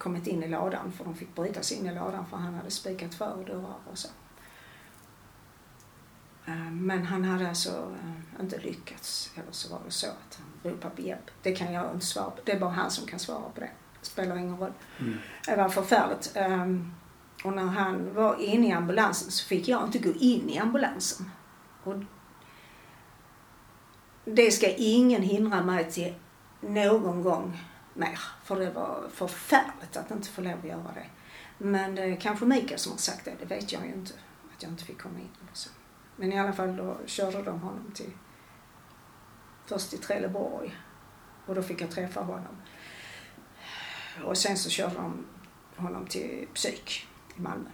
kommit 0.07 0.27
in 0.27 0.43
i 0.43 0.49
lådan 0.49 0.93
för 0.93 1.05
de 1.05 1.15
fick 1.15 1.35
bryta 1.35 1.63
sig 1.63 1.77
in 1.77 1.87
i 1.87 1.95
lådan 1.95 2.27
för 2.31 2.37
han 2.37 2.55
hade 2.55 2.71
spikat 2.71 3.15
för 3.15 3.45
dörrar 3.47 3.75
och 3.91 3.99
så. 3.99 4.09
Eh, 6.47 6.71
Men 6.71 7.07
han 7.07 7.25
hade 7.25 7.49
alltså 7.49 7.71
eh, 7.71 8.41
inte 8.41 8.59
lyckats. 8.59 9.31
Eller 9.35 9.53
så 9.53 9.73
var 9.73 9.81
det 9.85 9.91
så 9.91 10.07
att 10.07 10.41
han 10.41 10.73
ropade 10.73 10.95
på 10.95 11.03
hjälp. 11.03 11.31
Det 11.43 11.53
kan 11.53 11.73
jag 11.73 11.93
inte 11.95 12.07
svara 12.07 12.31
på. 12.31 12.41
Det 12.45 12.53
är 12.53 12.61
bara 12.61 12.71
han 12.71 12.91
som 12.91 13.07
kan 13.07 13.19
svara 13.19 13.49
på 13.55 13.61
det. 13.61 13.71
Det 14.01 14.07
spelar 14.07 14.37
ingen 14.37 14.57
roll. 14.57 14.73
Mm. 14.99 15.19
Det 15.47 15.57
var 15.57 15.69
förfärligt. 15.69 16.33
Ehm, 16.35 16.93
Och 17.45 17.53
när 17.53 17.67
han 17.67 18.15
var 18.15 18.37
inne 18.41 18.69
i 18.69 18.73
ambulansen 18.73 19.31
så 19.31 19.47
fick 19.47 19.69
jag 19.69 19.85
inte 19.85 19.99
gå 19.99 20.13
in 20.13 20.51
i 20.51 20.59
ambulansen. 20.59 21.31
Och 21.85 21.95
det 24.25 24.51
ska 24.51 24.75
ingen 24.75 25.23
hindra 25.23 25.63
mig 25.63 25.91
till 25.93 26.15
någon 26.61 27.23
gång 27.23 27.59
mer. 27.97 28.19
För 28.45 28.57
det 28.57 28.71
var 28.71 29.09
förfärligt 29.11 29.97
att 29.97 30.11
inte 30.11 30.29
få 30.29 30.41
lov 30.41 30.59
att 30.59 30.65
göra 30.65 30.93
det. 30.95 31.07
Men 31.59 31.95
det 31.95 32.03
är 32.03 32.17
kanske 32.17 32.45
Mikael 32.45 32.79
som 32.79 32.93
har 32.93 32.99
sagt 32.99 33.25
det, 33.25 33.35
det 33.41 33.45
vet 33.47 33.73
jag 33.73 33.87
ju 33.87 33.93
inte. 33.93 34.13
Att 34.55 34.63
jag 34.63 34.73
inte 34.73 34.85
fick 34.85 34.99
komma 34.99 35.19
in 35.19 35.31
eller 35.43 35.55
så. 35.55 35.71
Men 36.17 36.33
i 36.33 36.39
alla 36.39 36.53
fall 36.53 36.77
då 36.77 36.97
körde 37.07 37.43
de 37.43 37.61
honom 37.61 37.91
till, 37.95 38.13
först 39.67 39.91
till 39.91 39.99
Trelleborg. 39.99 40.77
Och 41.47 41.55
då 41.55 41.63
fick 41.63 41.81
jag 41.81 41.91
träffa 41.91 42.21
honom. 42.21 42.57
Och 44.25 44.39
sen 44.39 44.57
så 44.57 44.71
körde 44.71 44.95
de 44.95 45.27
honom 45.77 46.07
till 46.07 46.49
psyk 46.55 47.09
i 47.37 47.41
Malmö. 47.41 47.71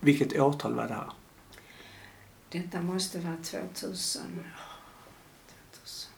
Vilket 0.00 0.38
årtal 0.38 0.74
var 0.74 0.88
det 0.88 0.94
här? 0.94 1.12
Detta 2.48 2.82
måste 2.82 3.18
vara 3.20 3.36
2000... 3.36 4.44
2000 5.76 6.12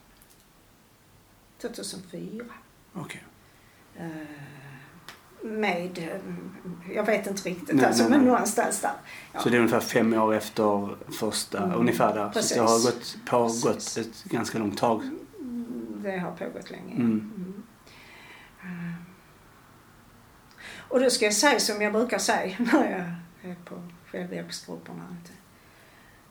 2004. 1.60 2.44
Okej. 2.92 3.24
Eh, 3.24 3.37
med, 5.42 5.98
eh, 5.98 6.94
jag 6.94 7.04
vet 7.06 7.26
inte 7.26 7.48
riktigt, 7.48 7.76
Nej, 7.76 7.84
alltså, 7.86 8.02
nej, 8.02 8.10
men 8.10 8.20
nej. 8.20 8.28
någonstans 8.28 8.80
där. 8.80 8.90
Ja. 9.32 9.40
Så 9.40 9.48
det 9.48 9.56
är 9.56 9.58
ungefär 9.58 9.80
fem 9.80 10.12
år 10.14 10.34
efter 10.34 10.96
första, 11.12 11.58
Mm, 11.64 11.78
ungefär 11.80 12.14
där. 12.14 12.28
precis. 12.28 12.56
Så 12.56 12.62
det 12.62 12.68
har 12.68 12.78
gått, 12.84 13.16
pågått 13.26 13.96
ett 13.96 14.24
ganska 14.24 14.58
långt 14.58 14.78
tag. 14.78 15.02
Mm, 15.02 16.00
Det 16.02 16.18
har 16.18 16.30
pågått 16.32 16.70
länge. 16.70 16.94
Mm. 16.94 17.32
Mm. 17.36 17.62
Eh, 18.62 18.94
Och 20.88 21.00
då 21.00 21.10
ska 21.10 21.24
jag 21.24 21.34
säga 21.34 21.60
som 21.60 21.82
jag 21.82 21.92
brukar 21.92 22.18
säga 22.18 22.56
när 22.72 22.90
jag 23.42 23.50
är 23.50 23.56
på 23.64 23.82
självhjälpsgrupperna. 24.06 25.02
att 25.22 25.32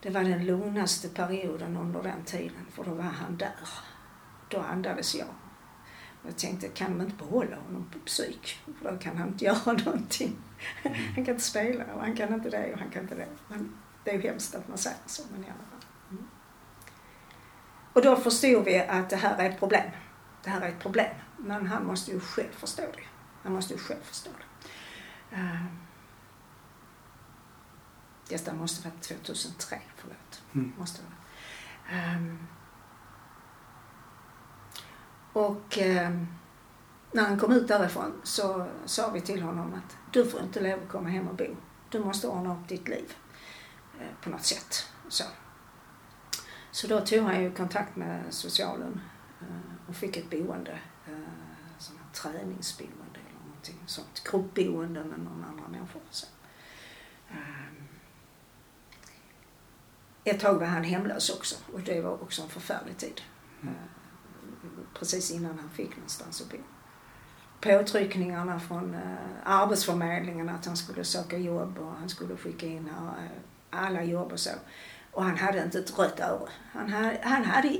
Det 0.01 0.09
var 0.09 0.21
den 0.23 0.45
lugnaste 0.45 1.09
perioden 1.09 1.77
under 1.77 2.03
den 2.03 2.23
tiden 2.25 2.65
för 2.71 2.83
då 2.83 2.91
var 2.91 3.03
han 3.03 3.37
där. 3.37 3.69
Då 4.49 4.59
andades 4.59 5.15
jag. 5.15 5.27
Jag 6.25 6.37
tänkte, 6.37 6.67
kan 6.67 6.97
de 6.97 7.05
inte 7.05 7.15
behålla 7.15 7.55
honom 7.55 7.89
på 7.91 7.99
psyk? 7.99 8.59
För 8.81 8.91
då 8.91 8.97
kan 8.97 9.17
han 9.17 9.27
inte 9.27 9.45
göra 9.45 9.73
någonting. 9.85 10.35
Han 11.15 11.25
kan 11.25 11.27
inte 11.27 11.43
spela 11.43 11.83
och 11.93 12.01
han 12.01 12.15
kan 12.15 12.33
inte 12.33 12.49
det 12.49 12.73
och 12.73 12.79
han 12.79 12.89
kan 12.89 13.01
inte 13.01 13.15
det. 13.15 13.27
Men 13.47 13.77
det 14.03 14.11
är 14.11 14.15
ju 14.15 14.21
hemskt 14.21 14.55
att 14.55 14.67
man 14.67 14.77
säger 14.77 14.97
så, 15.05 15.23
men 15.31 15.43
i 15.43 15.47
alla 15.47 15.53
fall. 15.53 15.89
Mm. 16.11 16.27
Och 17.93 18.01
då 18.01 18.15
förstod 18.15 18.65
vi 18.65 18.79
att 18.79 19.09
det 19.09 19.15
här 19.15 19.37
är 19.37 19.49
ett 19.49 19.59
problem. 19.59 19.91
Det 20.43 20.49
här 20.49 20.61
är 20.61 20.69
ett 20.69 20.79
problem. 20.79 21.15
Men 21.37 21.67
han 21.67 21.85
måste 21.85 22.11
ju 22.11 22.19
själv 22.19 22.51
förstå 22.51 22.81
det. 22.81 23.03
Han 23.43 23.53
måste 23.53 23.73
ju 23.73 23.79
själv 23.79 24.01
förstå 24.01 24.29
det. 24.39 25.35
Uh, 25.35 25.65
detta 28.29 28.53
måste 28.53 28.89
vara 28.89 28.99
2003, 29.01 29.81
förlåt. 29.95 30.41
Mm. 30.53 30.73
Måste 30.77 31.01
vara. 31.01 31.13
Ehm, 31.99 32.47
och 35.37 35.77
ehm, 35.77 36.27
när 37.11 37.23
han 37.23 37.39
kom 37.39 37.51
ut 37.51 37.67
därifrån 37.67 38.21
så 38.23 38.67
sa 38.85 39.09
vi 39.09 39.21
till 39.21 39.41
honom 39.41 39.73
att 39.73 39.97
du 40.11 40.25
får 40.25 40.41
inte 40.41 40.59
lov 40.59 40.79
att 40.83 40.89
komma 40.89 41.09
hem 41.09 41.27
och 41.27 41.35
bo. 41.35 41.55
Du 41.89 41.99
måste 41.99 42.27
ordna 42.27 42.53
upp 42.53 42.67
ditt 42.67 42.87
liv 42.87 43.13
eh, 43.99 44.23
på 44.23 44.29
något 44.29 44.45
sätt. 44.45 44.87
Så. 45.09 45.23
så 46.71 46.87
då 46.87 47.05
tog 47.05 47.23
han 47.23 47.43
ju 47.43 47.51
kontakt 47.51 47.95
med 47.95 48.23
socialen 48.29 49.01
eh, 49.41 49.89
och 49.89 49.95
fick 49.95 50.17
ett 50.17 50.29
boende, 50.29 50.79
eh, 51.07 51.17
som 51.77 51.95
ett 51.95 52.13
träningsboende 52.13 53.19
eller 53.19 53.47
någonting 53.47 53.83
sånt. 53.85 54.23
Gruppboende 54.31 55.03
med 55.03 55.19
någon 55.19 55.45
andra 55.49 55.67
människor. 55.67 56.01
Så. 56.09 56.27
Ehm, 57.31 57.87
ett 60.23 60.39
tag 60.39 60.53
var 60.53 60.65
han 60.65 60.83
hemlös 60.83 61.29
också 61.29 61.55
och 61.73 61.79
det 61.79 62.01
var 62.01 62.23
också 62.23 62.41
en 62.41 62.49
förfärlig 62.49 62.97
tid. 62.97 63.21
Mm. 63.61 63.75
Precis 64.99 65.31
innan 65.31 65.59
han 65.59 65.69
fick 65.69 65.95
någonstans 65.95 66.41
att 66.41 66.49
bo. 66.49 66.57
Påtryckningarna 67.61 68.59
från 68.59 68.93
eh, 68.93 69.01
Arbetsförmedlingen 69.43 70.49
att 70.49 70.65
han 70.65 70.77
skulle 70.77 71.03
söka 71.03 71.37
jobb 71.37 71.77
och 71.77 71.91
han 71.99 72.09
skulle 72.09 72.37
skicka 72.37 72.65
in 72.65 72.87
eh, 72.87 73.23
alla 73.69 74.03
jobb 74.03 74.31
och 74.31 74.39
så. 74.39 74.49
Och 75.11 75.23
han 75.23 75.37
hade 75.37 75.63
inte 75.63 75.79
ett 75.79 75.99
rött 75.99 76.19
öre. 76.19 76.49
Han 76.73 76.89
hade, 76.89 77.19
han 77.23 77.45
hade 77.45 77.77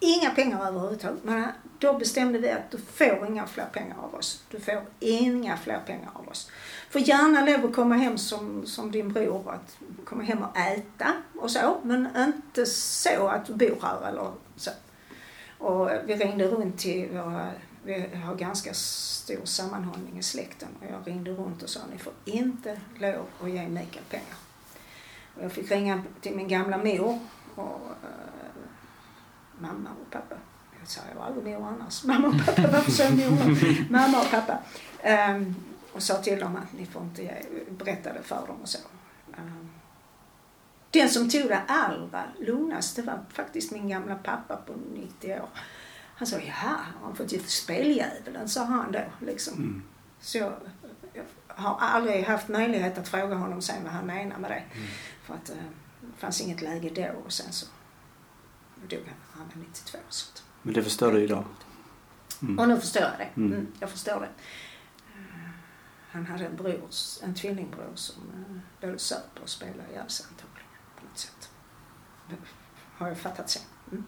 inga 0.00 0.30
pengar 0.30 0.66
överhuvudtaget. 0.66 1.24
Men 1.24 1.48
då 1.78 1.98
bestämde 1.98 2.38
vi 2.38 2.50
att 2.50 2.70
du 2.70 2.78
får 2.78 3.26
inga 3.26 3.46
fler 3.46 3.66
pengar 3.72 3.96
av 3.98 4.14
oss. 4.14 4.42
Du 4.50 4.60
får 4.60 4.82
inga 5.00 5.56
fler 5.56 5.80
pengar 5.86 6.10
av 6.12 6.28
oss. 6.28 6.50
Får 6.90 7.00
gärna 7.00 7.44
lov 7.44 7.64
att 7.64 7.76
komma 7.76 7.94
hem 7.94 8.18
som, 8.18 8.66
som 8.66 8.90
din 8.90 9.12
bror, 9.12 9.52
att 9.52 9.78
komma 10.04 10.22
hem 10.22 10.42
och 10.42 10.56
äta 10.56 11.12
och 11.40 11.50
så. 11.50 11.76
Men 11.82 12.08
inte 12.16 12.66
så 12.66 13.28
att 13.28 13.46
du 13.46 13.54
bor 13.54 13.78
här 13.82 14.08
eller 14.08 14.32
så. 14.56 14.70
Och 15.58 15.90
vi 16.04 16.16
ringde 16.16 16.44
runt 16.44 16.78
till 16.78 17.08
våra, 17.08 17.50
vi 17.82 18.16
har 18.24 18.34
ganska 18.34 18.74
stor 18.74 19.44
sammanhållning 19.44 20.18
i 20.18 20.22
släkten 20.22 20.68
och 20.80 20.86
jag 20.92 21.08
ringde 21.08 21.30
runt 21.30 21.62
och 21.62 21.68
sa 21.68 21.80
ni 21.92 21.98
får 21.98 22.12
inte 22.24 22.80
lov 22.98 23.26
att 23.42 23.50
ge 23.50 23.68
Mikael 23.68 24.04
pengar. 24.10 24.36
Och 25.36 25.44
jag 25.44 25.52
fick 25.52 25.70
ringa 25.70 26.02
till 26.20 26.36
min 26.36 26.48
gamla 26.48 26.78
mor 26.78 27.18
och 27.54 27.64
eh, 28.02 28.62
mamma 29.58 29.90
och 30.00 30.10
pappa. 30.10 30.34
Jag 30.80 30.88
sa 30.88 31.00
jag 31.14 31.24
aldrig 31.24 31.44
mor 31.44 31.66
annars. 31.66 32.04
Mamma 32.04 32.28
och 32.28 32.46
pappa, 32.46 32.62
varför 32.72 32.90
sa 32.90 33.04
jag 33.04 33.16
mor? 33.16 33.90
Mamma 33.92 34.20
och 34.20 34.30
pappa. 34.30 34.58
Ehm, 35.02 35.54
och 35.92 36.02
sa 36.02 36.14
till 36.14 36.40
dem 36.40 36.56
att 36.56 36.78
ni 36.78 36.86
får 36.86 37.02
inte 37.02 37.22
ge, 37.22 37.34
berättade 37.70 38.22
för 38.22 38.46
dem 38.46 38.56
och 38.62 38.68
så. 38.68 38.78
Den 40.90 41.08
som 41.10 41.30
tog 41.30 41.48
det 41.48 41.62
allra 41.68 42.24
lugnast 42.40 42.96
det 42.96 43.02
var 43.02 43.24
faktiskt 43.32 43.72
min 43.72 43.88
gamla 43.88 44.14
pappa 44.14 44.56
på 44.56 44.72
90 44.94 45.32
år. 45.32 45.48
Han 46.16 46.26
sa, 46.26 46.38
ja, 46.38 46.52
har 46.54 46.78
han 47.02 47.16
fått 47.16 47.32
ge 47.32 47.38
för 47.38 47.50
speldjävulen, 47.50 48.48
sa 48.48 48.64
han 48.64 48.92
då. 48.92 49.04
Liksom. 49.26 49.54
Mm. 49.54 49.82
Så 50.20 50.38
jag, 50.38 50.52
jag 51.12 51.24
har 51.46 51.76
aldrig 51.80 52.24
haft 52.24 52.48
möjlighet 52.48 52.98
att 52.98 53.08
fråga 53.08 53.34
honom 53.34 53.62
sen 53.62 53.84
vad 53.84 53.92
han 53.92 54.06
menar 54.06 54.38
med 54.38 54.50
det. 54.50 54.54
Mm. 54.76 54.88
För 55.22 55.34
att 55.34 55.50
eh, 55.50 55.56
det 56.00 56.18
fanns 56.20 56.40
inget 56.40 56.62
läge 56.62 56.90
då 56.90 57.20
och 57.26 57.32
sen 57.32 57.52
så 57.52 57.66
dog 58.88 59.00
han. 59.06 59.16
Han 59.32 59.48
var 59.54 59.62
92. 59.66 59.98
Så 60.08 60.30
att, 60.32 60.42
Men 60.62 60.74
det 60.74 60.82
förstår 60.82 61.12
du 61.12 61.22
idag? 61.22 61.44
Mm. 62.42 62.58
och 62.58 62.68
nu 62.68 62.80
förstår 62.80 63.02
jag 63.02 63.12
det. 63.18 63.40
Mm. 63.40 63.52
Mm, 63.52 63.66
jag 63.80 63.90
förstår 63.90 64.20
det. 64.20 64.30
Eh, 65.14 65.50
Han 66.10 66.26
hade 66.26 66.46
en 66.46 66.56
bror, 66.56 66.88
en 67.22 67.34
tvillingbror 67.34 67.92
som 67.94 68.22
eh, 68.22 68.56
både 68.80 68.98
söp 68.98 69.38
och 69.42 69.48
spelade 69.48 69.90
ihjäl 69.90 70.08
sig 70.10 70.26
antagligen 70.30 70.68
på 70.96 71.04
något 71.06 71.18
sätt. 71.18 71.50
Har 72.98 73.08
jag 73.08 73.18
fattat 73.18 73.50
sen. 73.50 73.62
Mm. 73.92 74.04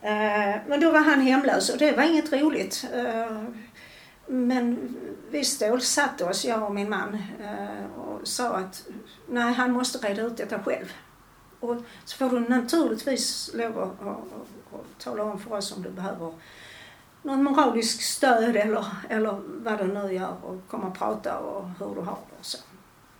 Eh, 0.00 0.60
men 0.66 0.80
då 0.80 0.90
var 0.90 1.00
han 1.00 1.20
hemlös 1.20 1.70
och 1.70 1.78
det 1.78 1.96
var 1.96 2.02
inget 2.02 2.32
roligt. 2.32 2.84
Eh, 2.94 3.42
men 4.26 4.96
vi 5.30 5.44
stålsatte 5.44 6.24
oss, 6.24 6.44
jag 6.44 6.62
och 6.62 6.74
min 6.74 6.90
man, 6.90 7.22
eh, 7.40 8.00
och 8.00 8.28
sa 8.28 8.54
att 8.54 8.86
nej, 9.28 9.54
han 9.54 9.72
måste 9.72 10.08
reda 10.08 10.22
ut 10.22 10.36
detta 10.36 10.62
själv. 10.62 10.92
Och 11.60 11.76
så 12.04 12.16
får 12.16 12.30
du 12.30 12.40
naturligtvis 12.40 13.50
lov 13.54 13.78
att, 13.78 14.00
att, 14.00 14.08
att, 14.08 14.80
att 14.80 14.98
tala 14.98 15.22
om 15.22 15.38
för 15.38 15.52
oss 15.52 15.76
om 15.76 15.82
du 15.82 15.90
behöver 15.90 16.32
någon 17.22 17.44
moralisk 17.44 18.02
stöd 18.02 18.56
eller, 18.56 18.86
eller 19.08 19.40
vad 19.44 19.78
du 19.78 19.84
nu 19.84 20.12
gör 20.12 20.36
och 20.44 20.56
komma 20.68 20.86
och 20.86 20.98
prata 20.98 21.38
och 21.38 21.68
hur 21.78 21.94
du 21.94 22.00
har 22.00 22.18
det 22.30 22.36
och 22.38 22.46
så. 22.46 22.58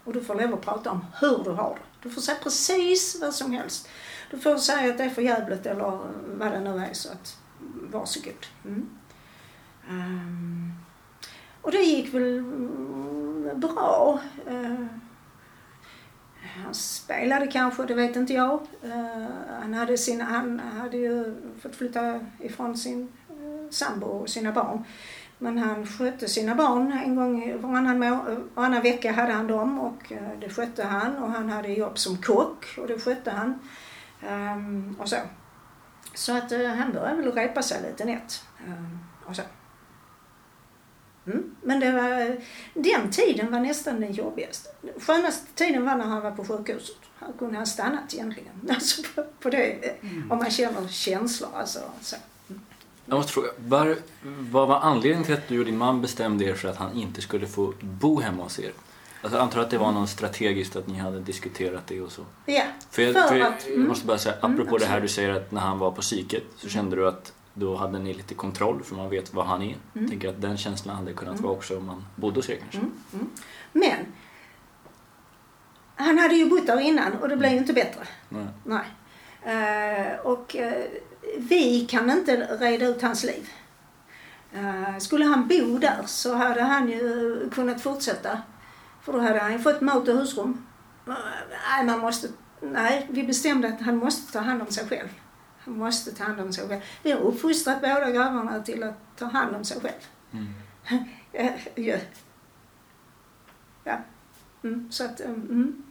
Och 0.04 0.12
du 0.12 0.24
får 0.24 0.34
lov 0.34 0.54
att 0.54 0.60
prata 0.60 0.90
om 0.90 1.04
hur 1.20 1.44
du 1.44 1.50
har 1.50 1.74
det. 1.74 1.87
Du 2.02 2.10
får 2.10 2.20
säga 2.20 2.38
precis 2.42 3.18
vad 3.20 3.34
som 3.34 3.52
helst. 3.52 3.88
Du 4.30 4.38
får 4.38 4.56
säga 4.56 4.90
att 4.90 4.98
det 4.98 5.04
är 5.04 5.10
för 5.10 5.22
jävligt 5.22 5.66
eller 5.66 5.98
vad 6.26 6.52
det 6.52 6.60
nu 6.60 6.78
är 6.78 6.94
så 6.94 7.08
att 7.12 7.38
varsågod. 7.90 8.46
Mm. 8.64 8.88
Um, 9.90 10.72
och 11.62 11.72
det 11.72 11.78
gick 11.78 12.14
väl 12.14 12.38
mm, 12.38 13.60
bra. 13.60 14.20
Uh, 14.50 14.86
han 16.64 16.74
spelade 16.74 17.46
kanske, 17.46 17.84
det 17.84 17.94
vet 17.94 18.16
inte 18.16 18.32
jag. 18.32 18.60
Uh, 18.84 19.26
han, 19.60 19.74
hade 19.74 19.98
sin, 19.98 20.20
han 20.20 20.60
hade 20.60 20.96
ju 20.96 21.34
fått 21.62 21.76
flytta 21.76 22.20
ifrån 22.40 22.76
sin 22.76 23.12
uh, 23.30 23.70
sambo 23.70 24.06
och 24.06 24.28
sina 24.28 24.52
barn. 24.52 24.84
Men 25.38 25.58
han 25.58 25.86
skötte 25.86 26.28
sina 26.28 26.54
barn 26.54 26.92
en 26.92 27.16
gång 27.16 27.60
varannan, 27.60 28.00
varannan 28.54 28.82
vecka 28.82 29.12
hade 29.12 29.32
han 29.32 29.46
dem 29.46 29.78
och 29.78 30.12
eh, 30.12 30.38
det 30.40 30.48
skötte 30.48 30.84
han 30.84 31.16
och 31.16 31.30
han 31.30 31.50
hade 31.50 31.68
jobb 31.68 31.98
som 31.98 32.22
kock 32.22 32.78
och 32.78 32.86
det 32.86 32.98
skötte 32.98 33.30
han. 33.30 33.58
Ehm, 34.22 34.96
och 34.98 35.08
så. 35.08 35.16
Så 36.14 36.36
att 36.36 36.52
eh, 36.52 36.66
han 36.66 36.92
började 36.92 37.22
väl 37.22 37.32
repa 37.32 37.62
sig 37.62 37.82
lite 37.82 38.04
nätt. 38.04 38.44
Ehm, 38.66 38.98
och 39.24 39.36
så. 39.36 39.42
Mm. 41.26 41.56
Men 41.62 41.80
det 41.80 41.92
var, 41.92 42.36
den 42.74 43.10
tiden 43.10 43.52
var 43.52 43.60
nästan 43.60 44.00
den 44.00 44.12
jobbigaste. 44.12 44.68
Den 44.80 45.00
skönaste 45.00 45.46
tiden 45.54 45.84
var 45.84 45.96
när 45.96 46.04
han 46.04 46.22
var 46.22 46.30
på 46.30 46.44
sjukhuset. 46.44 46.96
Han 47.18 47.32
kunde 47.32 47.58
ha 47.58 47.66
stannat 47.66 48.14
egentligen. 48.14 48.52
Alltså 48.70 49.02
på, 49.14 49.24
på 49.40 49.50
det, 49.50 49.94
om 50.30 50.38
man 50.38 50.50
känner 50.50 50.88
känslor. 50.88 51.50
Alltså, 51.54 51.80
så. 52.00 52.16
Jag 53.08 53.16
måste 53.16 53.32
fråga, 53.32 53.48
var, 53.58 53.96
vad 54.50 54.68
var 54.68 54.80
anledningen 54.80 55.24
till 55.24 55.34
att 55.34 55.48
du 55.48 55.58
och 55.60 55.64
din 55.66 55.78
man 55.78 56.02
bestämde 56.02 56.44
er 56.44 56.54
för 56.54 56.68
att 56.68 56.76
han 56.76 56.92
inte 56.92 57.20
skulle 57.20 57.46
få 57.46 57.72
bo 57.80 58.20
hemma 58.20 58.42
hos 58.42 58.58
er? 58.58 58.72
Alltså, 59.22 59.38
jag 59.38 59.42
antar 59.44 59.60
att 59.60 59.70
det 59.70 59.78
var 59.78 59.92
något 59.92 60.08
strategiskt 60.10 60.76
att 60.76 60.86
ni 60.86 60.98
hade 60.98 61.20
diskuterat 61.20 61.86
det 61.86 62.00
och 62.00 62.12
så. 62.12 62.22
Ja, 62.46 62.62
För 62.90 63.02
jag, 63.02 63.28
För 63.28 63.36
jag, 63.36 63.48
att- 63.52 63.64
jag 63.66 63.74
mm. 63.74 63.88
måste 63.88 64.06
bara 64.06 64.18
säga, 64.18 64.34
Mm, 64.36 64.52
apropå 64.60 64.78
det 64.78 64.86
här 64.86 65.00
du 65.00 65.08
säger 65.08 65.30
att 65.30 65.52
när 65.52 65.60
han 65.60 65.78
var 65.78 65.90
på 65.90 66.00
psyket 66.00 66.42
så 66.56 66.68
kände 66.68 66.96
du 66.96 67.08
att 67.08 67.32
då 67.54 67.76
hade 67.76 67.98
ni 67.98 68.14
lite 68.14 68.34
kontroll 68.34 68.82
för 68.84 68.94
man 68.96 69.10
vet 69.10 69.34
vad 69.34 69.46
han 69.46 69.62
är. 69.62 69.64
Mm. 69.66 69.78
Jag 69.92 70.08
tänker 70.08 70.28
att 70.28 70.40
den 70.40 70.56
känslan 70.58 70.96
hade 70.96 71.12
kunnat 71.12 71.32
Mm. 71.34 71.42
vara 71.44 71.52
också 71.52 71.78
om 71.78 71.86
man 71.86 72.04
bodde 72.16 72.38
hos 72.38 72.50
er 72.50 72.56
kanske. 72.56 72.78
Mm, 72.78 72.92
mm. 73.12 73.28
Men 73.72 74.06
han 75.96 76.18
hade 76.18 76.34
ju 76.34 76.46
bott 76.50 76.66
där 76.66 76.80
innan 76.80 77.12
och 77.12 77.28
det 77.28 77.36
blev 77.36 77.52
ju 77.52 77.58
inte 77.58 77.72
bättre. 77.72 78.00
Nej. 78.28 78.46
Nej. 78.64 78.84
Eh, 79.42 80.18
och 80.20 80.56
eh, 80.56 80.84
vi 81.38 81.86
kan 81.86 82.10
inte 82.10 82.36
reda 82.36 82.86
ut 82.86 83.02
hans 83.02 83.24
liv. 83.24 83.50
Eh, 84.52 84.98
skulle 84.98 85.24
han 85.24 85.48
bo 85.48 85.78
där 85.78 86.02
så 86.06 86.34
hade 86.34 86.62
han 86.62 86.88
ju 86.88 87.50
kunnat 87.50 87.80
fortsätta. 87.80 88.42
För 89.02 89.12
då 89.12 89.18
hade 89.18 89.38
han 89.38 89.52
ju 89.52 89.58
fått 89.58 89.80
mat 89.80 90.08
och 90.08 90.14
husrum. 90.14 90.66
Eh, 91.06 91.14
nej, 91.70 91.86
man 91.86 91.98
måste, 91.98 92.28
nej, 92.60 93.06
vi 93.10 93.22
bestämde 93.24 93.68
att 93.68 93.80
han 93.80 93.96
måste 93.96 94.32
ta 94.32 94.38
hand 94.38 94.62
om 94.62 94.70
sig 94.70 94.88
själv. 94.88 95.08
Han 95.58 95.78
måste 95.78 96.12
ta 96.12 96.24
hand 96.24 96.40
om 96.40 96.52
sig 96.52 96.68
själv. 96.68 96.80
Vi 97.02 97.12
har 97.12 97.20
uppfostrat 97.20 97.80
båda 97.80 98.10
grabbarna 98.10 98.62
till 98.62 98.82
att 98.82 99.16
ta 99.16 99.24
hand 99.24 99.56
om 99.56 99.64
sig 99.64 99.80
själv. 99.80 100.00
Mm. 100.32 100.54
Eh, 101.32 101.52
ja. 101.74 101.96
Ja. 103.84 103.98
Mm, 104.62 104.92
så 104.92 105.04
att, 105.04 105.20
mm. 105.20 105.82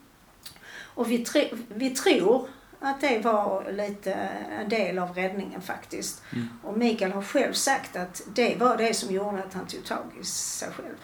Och 0.98 1.10
vi, 1.10 1.18
tr 1.18 1.38
vi 1.68 1.90
tror 1.90 2.48
att 2.80 3.00
det 3.00 3.18
var 3.24 3.72
lite 3.72 4.12
en 4.50 4.68
del 4.68 4.98
av 4.98 5.14
räddningen 5.14 5.60
faktiskt. 5.62 6.22
Mm. 6.32 6.48
Och 6.62 6.78
Mikael 6.78 7.12
har 7.12 7.22
själv 7.22 7.52
sagt 7.52 7.96
att 7.96 8.22
det 8.34 8.56
var 8.60 8.76
det 8.76 8.94
som 8.94 9.14
gjorde 9.14 9.44
att 9.44 9.54
han 9.54 9.66
tog 9.66 9.84
tag 9.84 10.04
i 10.20 10.24
sig 10.24 10.68
själv. 10.72 10.96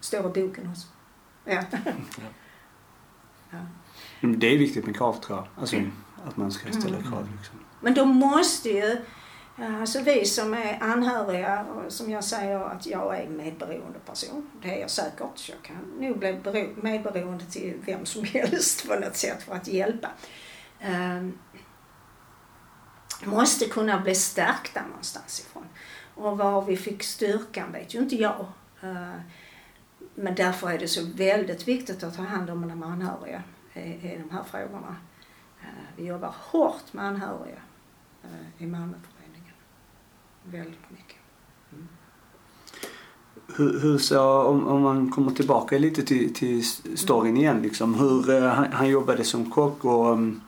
Står 0.00 0.20
i 0.38 0.46
boken 0.46 0.70
också. 0.70 0.86
Ja. 1.44 1.62
ja. 3.50 3.58
Det 4.20 4.46
är 4.46 4.58
viktigt 4.58 4.86
med 4.86 4.96
krav 4.96 5.12
tror 5.12 5.38
jag. 5.38 5.46
Alltså 5.60 5.76
att 6.24 6.36
man 6.36 6.52
ska 6.52 6.72
ställa 6.72 6.96
Mm. 6.96 7.10
krav 7.10 7.28
liksom. 7.36 7.56
Men 7.80 7.94
då 7.94 8.04
måste 8.04 8.68
ju, 8.68 8.98
alltså 9.64 10.00
vi 10.00 10.24
som 10.24 10.54
är 10.54 10.82
anhöriga, 10.82 11.64
och 11.64 11.92
som 11.92 12.10
jag 12.10 12.24
säger 12.24 12.60
att 12.60 12.86
jag 12.86 13.18
är 13.18 13.28
medberoende 13.28 13.98
person. 13.98 14.50
Det 14.62 14.76
är 14.76 14.80
jag 14.80 14.90
säkert. 14.90 15.48
Jag 15.48 15.62
kan 15.62 15.76
nog 15.98 16.18
bli 16.18 16.74
medberoende 16.76 17.44
till 17.44 17.74
vem 17.86 18.06
som 18.06 18.24
helst 18.34 18.88
på 18.88 18.94
något 18.94 19.16
sätt 19.16 19.42
för 19.42 19.54
att 19.54 19.68
hjälpa. 19.68 20.08
Ehm, 20.80 21.38
måste 23.24 23.64
kunna 23.64 24.00
bli 24.00 24.14
stärkta 24.14 24.82
någonstans 24.86 25.40
ifrån. 25.40 25.66
Och 26.14 26.38
var 26.38 26.62
vi 26.62 26.76
fick 26.76 27.02
styrkan 27.02 27.72
vet 27.72 27.94
ju 27.94 27.98
inte 27.98 28.16
jag. 28.16 28.46
Ehm, 28.82 29.20
men 30.14 30.34
därför 30.34 30.70
är 30.70 30.78
det 30.78 30.88
så 30.88 31.06
väldigt 31.14 31.68
viktigt 31.68 32.02
att 32.02 32.16
ta 32.16 32.22
hand 32.22 32.50
om 32.50 32.68
de 32.68 32.82
anhöriga 32.82 33.42
i, 33.74 33.80
i 33.80 34.18
de 34.18 34.30
här 34.36 34.44
frågorna. 34.44 34.96
Ehm, 35.62 35.86
vi 35.96 36.04
jobbar 36.04 36.34
hårt 36.38 36.92
med 36.92 37.04
anhöriga 37.04 37.60
eh, 38.24 38.62
i 38.62 38.66
Malmö. 38.66 38.96
Väldigt 40.52 40.90
mycket. 40.90 41.16
Hur, 43.56 43.80
hur 43.80 43.98
så, 43.98 44.42
om, 44.42 44.66
om 44.66 44.82
man 44.82 45.10
kommer 45.10 45.30
tillbaka 45.32 45.78
lite 45.78 46.02
till, 46.02 46.34
till 46.34 46.64
storyn 46.98 47.36
igen 47.36 47.62
liksom. 47.62 47.94
Hur, 47.94 48.30
eh, 48.30 48.48
han, 48.50 48.72
han 48.72 48.88
jobbade 48.88 49.24
som 49.24 49.50
kock 49.50 49.84
och 49.84 50.06
um, 50.12 50.40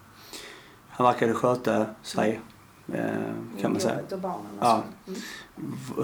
han 0.88 1.06
verkade 1.06 1.34
sköta 1.34 1.86
sig. 2.02 2.40
Eh, 2.92 3.04
kan 3.60 3.72
man 3.72 3.80
säga. 3.80 3.98
Och 4.10 4.18
barnen 4.18 4.46
och 4.58 4.64
Ja. 4.66 4.82
Mm. 5.06 5.20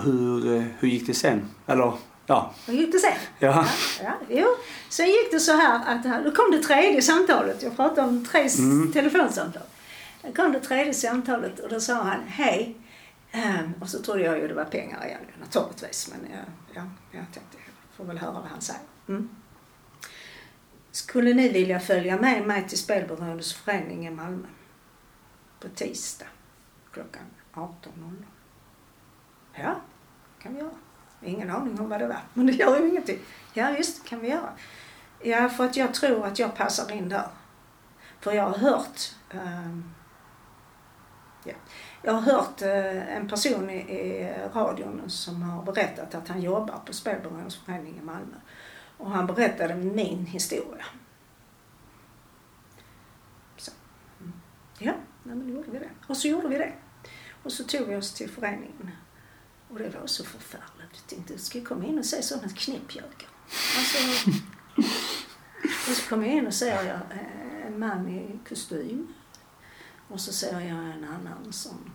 Hur, 0.04 0.56
eh, 0.56 0.62
hur 0.78 0.88
gick 0.88 1.06
det 1.06 1.14
sen? 1.14 1.42
Eller 1.66 1.92
ja. 2.26 2.54
Hur 2.66 2.74
gick 2.74 2.92
det 2.92 2.98
sen? 2.98 3.12
Ja. 3.38 3.66
Ja, 4.02 4.12
jo. 4.28 4.46
Sen 4.88 5.06
gick 5.06 5.30
det 5.30 5.40
så 5.40 5.52
här 5.52 5.94
att 5.96 6.24
då 6.24 6.30
kom 6.30 6.50
det 6.50 6.58
tredje 6.58 7.02
samtalet. 7.02 7.62
Jag 7.62 7.76
pratade 7.76 8.08
om 8.08 8.24
tre 8.24 8.48
Mm. 8.58 8.92
telefonsamtal. 8.92 9.62
Då 10.22 10.32
kom 10.32 10.52
det 10.52 10.60
tredje 10.60 10.94
samtalet 10.94 11.60
och 11.60 11.68
då 11.68 11.80
sa 11.80 11.94
han 11.94 12.20
hej. 12.26 12.76
Ehm, 13.34 13.74
och 13.80 13.88
så 13.88 14.02
trodde 14.02 14.22
jag 14.22 14.38
ju 14.38 14.48
det 14.48 14.54
var 14.54 14.64
pengar 14.64 15.06
igen 15.06 15.20
naturligtvis. 15.40 16.10
Men 16.12 16.30
jag, 16.30 16.44
ja, 16.74 16.82
jag 17.10 17.24
tänkte 17.32 17.56
jag 17.58 17.96
får 17.96 18.04
väl 18.04 18.18
höra 18.18 18.32
vad 18.32 18.44
han 18.44 18.60
säger. 18.60 18.82
Mm. 19.08 19.28
Skulle 20.90 21.34
ni 21.34 21.48
vilja 21.48 21.80
följa 21.80 22.20
med 22.20 22.46
mig 22.46 22.68
till 22.68 22.78
Spelberoendes 22.78 23.54
förening 23.54 24.06
i 24.06 24.10
Malmö? 24.10 24.46
På 25.60 25.68
tisdag 25.68 26.26
klockan 26.92 27.22
18.00. 27.52 28.24
Ja, 29.54 29.80
kan 30.38 30.54
vi 30.54 30.60
göra. 30.60 30.70
Ingen 31.22 31.50
aning 31.50 31.80
om 31.80 31.88
vad 31.88 32.00
det 32.00 32.06
var, 32.06 32.22
men 32.34 32.46
det 32.46 32.52
gör 32.52 32.80
ju 32.80 32.88
ingenting. 32.88 33.18
Ja 33.54 33.74
visst, 33.78 34.04
kan 34.04 34.20
vi 34.20 34.28
göra. 34.28 34.50
Ja, 35.22 35.48
för 35.48 35.64
att 35.64 35.76
jag 35.76 35.94
tror 35.94 36.26
att 36.26 36.38
jag 36.38 36.54
passar 36.54 36.92
in 36.92 37.08
där. 37.08 37.28
För 38.20 38.32
jag 38.32 38.44
har 38.44 38.58
hört 38.58 39.14
um, 39.34 39.94
jag 42.04 42.12
har 42.12 42.20
hört 42.20 42.62
eh, 42.62 43.16
en 43.16 43.28
person 43.28 43.70
i, 43.70 44.34
radion 44.54 45.02
som 45.10 45.42
har 45.42 45.62
berättat 45.62 46.14
att 46.14 46.28
han 46.28 46.42
jobbar 46.42 46.78
på 46.86 46.92
Spelberoendes 46.92 47.56
förening 47.56 47.98
i 47.98 48.04
Malmö. 48.04 48.36
Och 48.98 49.10
han 49.10 49.26
berättade 49.26 49.74
min 49.74 50.26
historia. 50.26 50.84
Så. 53.56 53.72
Ja, 54.78 54.92
nej, 55.22 55.36
men 55.36 55.48
då 55.48 55.54
gjorde 55.54 55.70
vi 55.70 55.78
det. 55.78 55.90
Och 56.06 56.16
så 56.16 56.28
gjorde 56.28 56.48
vi 56.48 56.58
det. 56.58 56.72
Och 57.42 57.52
så 57.52 57.64
tog 57.64 57.86
vi 57.86 57.96
oss 57.96 58.12
till 58.12 58.30
föreningen. 58.30 58.90
Och 59.68 59.78
det 59.78 59.88
var 59.88 60.06
så 60.06 60.24
förfärligt. 60.24 60.92
Jag 60.92 61.06
tänkte, 61.06 61.38
ska 61.38 61.58
jag 61.58 61.68
komma 61.68 61.84
in 61.84 61.98
och 61.98 62.06
se 62.06 62.22
sådana 62.22 62.48
knäppjökar? 62.48 63.28
Alltså, 63.78 64.30
och 65.90 65.96
så 65.96 66.08
kom 66.08 66.24
jag 66.24 66.34
in 66.34 66.46
och 66.46 66.54
ser 66.54 66.84
jag 66.84 66.96
eh, 66.96 67.66
en 67.66 67.78
man 67.78 68.08
i 68.08 68.38
kostym. 68.48 69.14
Och 70.08 70.20
så 70.20 70.32
ser 70.32 70.60
jag 70.60 70.72
en 70.72 71.04
annan 71.04 71.52
som 71.52 71.93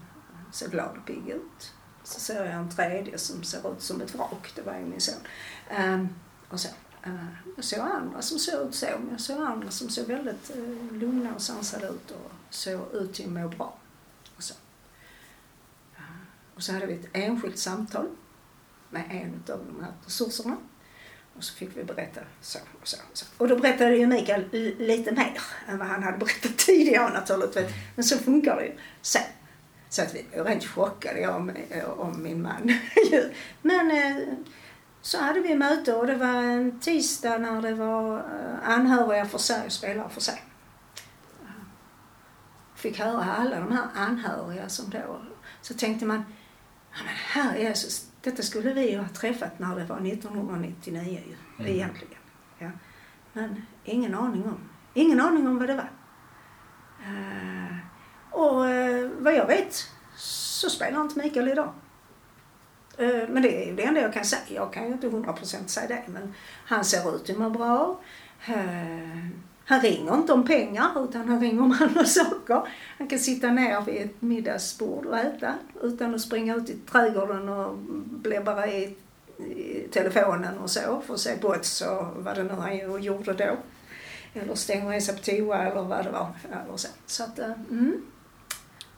ser 0.52 0.70
glad 0.70 0.98
och 0.98 1.06
pigg 1.06 1.30
ut. 1.30 1.72
Så 2.04 2.20
ser 2.20 2.46
jag 2.46 2.54
en 2.54 2.70
tredje 2.70 3.18
som 3.18 3.44
ser 3.44 3.74
ut 3.74 3.82
som 3.82 4.02
ett 4.02 4.16
vrak. 4.16 4.52
Det 4.56 4.62
var 4.62 4.74
ju 4.74 4.86
min 4.86 5.02
son. 5.02 5.20
Ehm, 5.70 6.08
och 6.50 6.60
så. 6.60 6.70
Uh, 7.08 7.26
jag 7.56 7.66
såg 7.66 7.80
andra 7.80 8.22
som 8.22 8.40
såg 8.40 8.68
ut 8.68 8.76
så, 8.76 8.86
men 8.86 9.12
jag 9.12 9.22
såg 9.22 9.42
andra 9.42 9.72
som 9.72 9.90
såg 9.90 10.06
väldigt 10.06 10.52
uh, 10.58 10.94
lugna 10.94 11.36
och 11.36 11.42
sansade 11.42 11.88
ut 11.88 12.12
och 12.12 12.32
såg 12.50 12.94
ut 12.94 13.14
till 13.14 13.26
att 13.26 13.32
må 13.32 13.48
bra. 13.48 13.78
Och 14.36 14.44
så. 14.44 14.54
Eh, 15.98 16.04
och 16.56 16.64
så 16.64 16.74
hade 16.74 16.86
vi 16.86 16.94
ett 16.94 17.10
enskilt 17.14 17.58
samtal 17.58 18.08
med 18.90 19.04
en 19.10 19.54
av 19.54 19.66
de 19.66 19.84
här 19.84 19.94
resurserna. 20.06 20.58
Och 21.38 21.44
så 21.44 21.54
fick 21.54 21.78
vi 21.78 21.84
berätta 21.84 22.22
så 22.42 22.60
och 22.82 22.88
så 22.88 22.98
och 23.12 23.18
så. 23.18 23.26
Och 23.38 23.48
då 23.48 23.60
berättade 23.60 23.98
ju 23.98 24.08
Mikael 24.08 24.50
lite 24.78 25.12
mer 25.12 25.42
än 25.68 25.78
vad 25.78 25.88
han 25.88 26.04
hade 26.04 26.18
berättat 26.18 26.58
tidigare 26.66 27.14
naturligtvis. 27.14 27.72
Men 27.96 28.06
så 28.06 28.18
funkar 28.18 28.56
det 28.56 28.66
ju. 28.66 28.78
Så, 29.02 29.20
så 29.90 30.02
att 30.02 30.16
vi 30.16 30.26
var 30.38 30.46
rent 30.46 30.66
chockade, 30.66 31.20
jag 31.20 31.36
om, 31.36 31.52
om 31.98 32.24
min 32.24 32.42
man. 32.42 32.68
ju. 33.12 33.34
Men 33.62 33.92
eh, 33.92 34.28
så 35.02 35.18
hade 35.22 35.40
vi 35.40 35.56
möte 35.56 35.96
och 35.96 36.08
det 36.08 36.16
var 36.16 36.28
en 36.44 36.80
tisdag 36.80 37.38
när 37.38 37.62
det 37.62 37.74
var 37.74 38.18
eh, 38.18 38.70
anhöriga 38.70 39.26
för 39.26 39.38
sig 39.38 39.66
och 39.66 39.72
spelare 39.72 40.10
för 40.10 40.22
sig. 40.22 40.44
Fick 42.76 43.00
höra 43.00 43.24
alla 43.24 43.60
de 43.60 43.72
här 43.72 43.88
anhöriga 43.96 44.70
som 44.70 44.90
då... 44.90 45.22
Så 45.62 45.74
tänkte 45.74 46.06
man, 46.06 46.24
men 46.92 47.08
herre 47.08 47.62
Jesus, 47.62 48.08
detta 48.22 48.44
skulle 48.44 48.74
vi 48.74 48.92
ju 48.92 48.98
ha 48.98 49.10
träffat 49.10 49.60
när 49.60 49.76
det 49.76 49.86
var 49.86 50.08
1999 50.08 51.22
ju, 51.28 51.36
Mm. 51.60 51.72
egentligen. 51.72 52.14
Ja. 52.58 52.72
Men 53.34 53.66
ingen 53.84 54.16
aning 54.16 54.44
om, 54.44 54.70
ingen 54.94 55.20
aning 55.22 55.48
om 55.48 55.58
vad 55.60 55.68
det 55.68 55.76
var. 55.76 55.90
Och 58.32 58.68
eh, 58.68 59.10
vad 59.20 59.34
jag 59.34 59.48
vet 59.48 59.88
så 60.16 60.70
spelar 60.70 61.02
inte 61.02 61.20
Mikael 61.20 61.48
idag. 61.48 61.74
Eh, 62.98 63.30
men 63.30 63.42
det 63.42 63.64
är 63.64 63.66
ju 63.66 63.76
det 63.76 63.84
enda 63.84 64.02
jag 64.02 64.14
kan 64.14 64.26
säga. 64.26 64.42
Jag 64.48 64.74
kan 64.74 64.86
ju 64.88 64.92
inte 64.92 65.08
100% 65.08 65.68
säga 65.68 65.88
det. 65.88 66.04
Men 66.08 66.34
han 66.66 66.86
ser 66.86 67.16
ut 67.16 67.30
att 67.30 67.38
må 67.38 67.50
bra. 67.50 68.00
Eh, 68.48 69.30
han 69.66 69.82
ringer 69.82 70.14
inte 70.14 70.34
om 70.34 70.46
pengar 70.46 71.04
utan 71.04 71.30
han 71.30 71.42
ringer 71.42 71.62
om 71.62 71.78
andra 71.80 72.06
saker. 72.06 72.62
Han 72.98 73.08
kan 73.08 73.20
sitta 73.20 73.52
ner 73.52 73.82
vid 73.82 74.02
ett 74.02 74.22
middagsbord 74.22 75.06
och 75.06 75.18
äta 75.18 75.56
utan 75.82 76.16
att 76.16 76.22
springa 76.22 76.56
ut 76.56 76.70
i 76.70 76.76
trädgården 76.92 77.50
och 77.50 77.78
bläddra 78.06 78.68
i, 78.68 78.96
i 79.38 79.88
telefonen 79.92 80.58
och 80.58 80.70
så 80.70 81.02
för 81.02 81.14
att 81.14 81.20
se 81.20 81.36
bots 81.42 81.82
och 81.82 82.06
vad 82.16 82.36
det 82.36 82.44
nu 82.44 82.54
han 82.54 83.02
gjorde 83.04 83.34
då. 83.34 83.58
Eller 84.34 84.56
stänga 84.56 85.02
sig 85.02 85.16
på 85.16 85.22
toa 85.22 85.58
eller 85.58 85.82
vad 85.82 86.06
det 86.06 86.12
var. 86.12 86.28
Eller 86.52 86.78
så 86.78 86.88
så, 87.06 87.24
att, 87.24 87.40
eh, 87.40 87.52
mm 87.70 88.02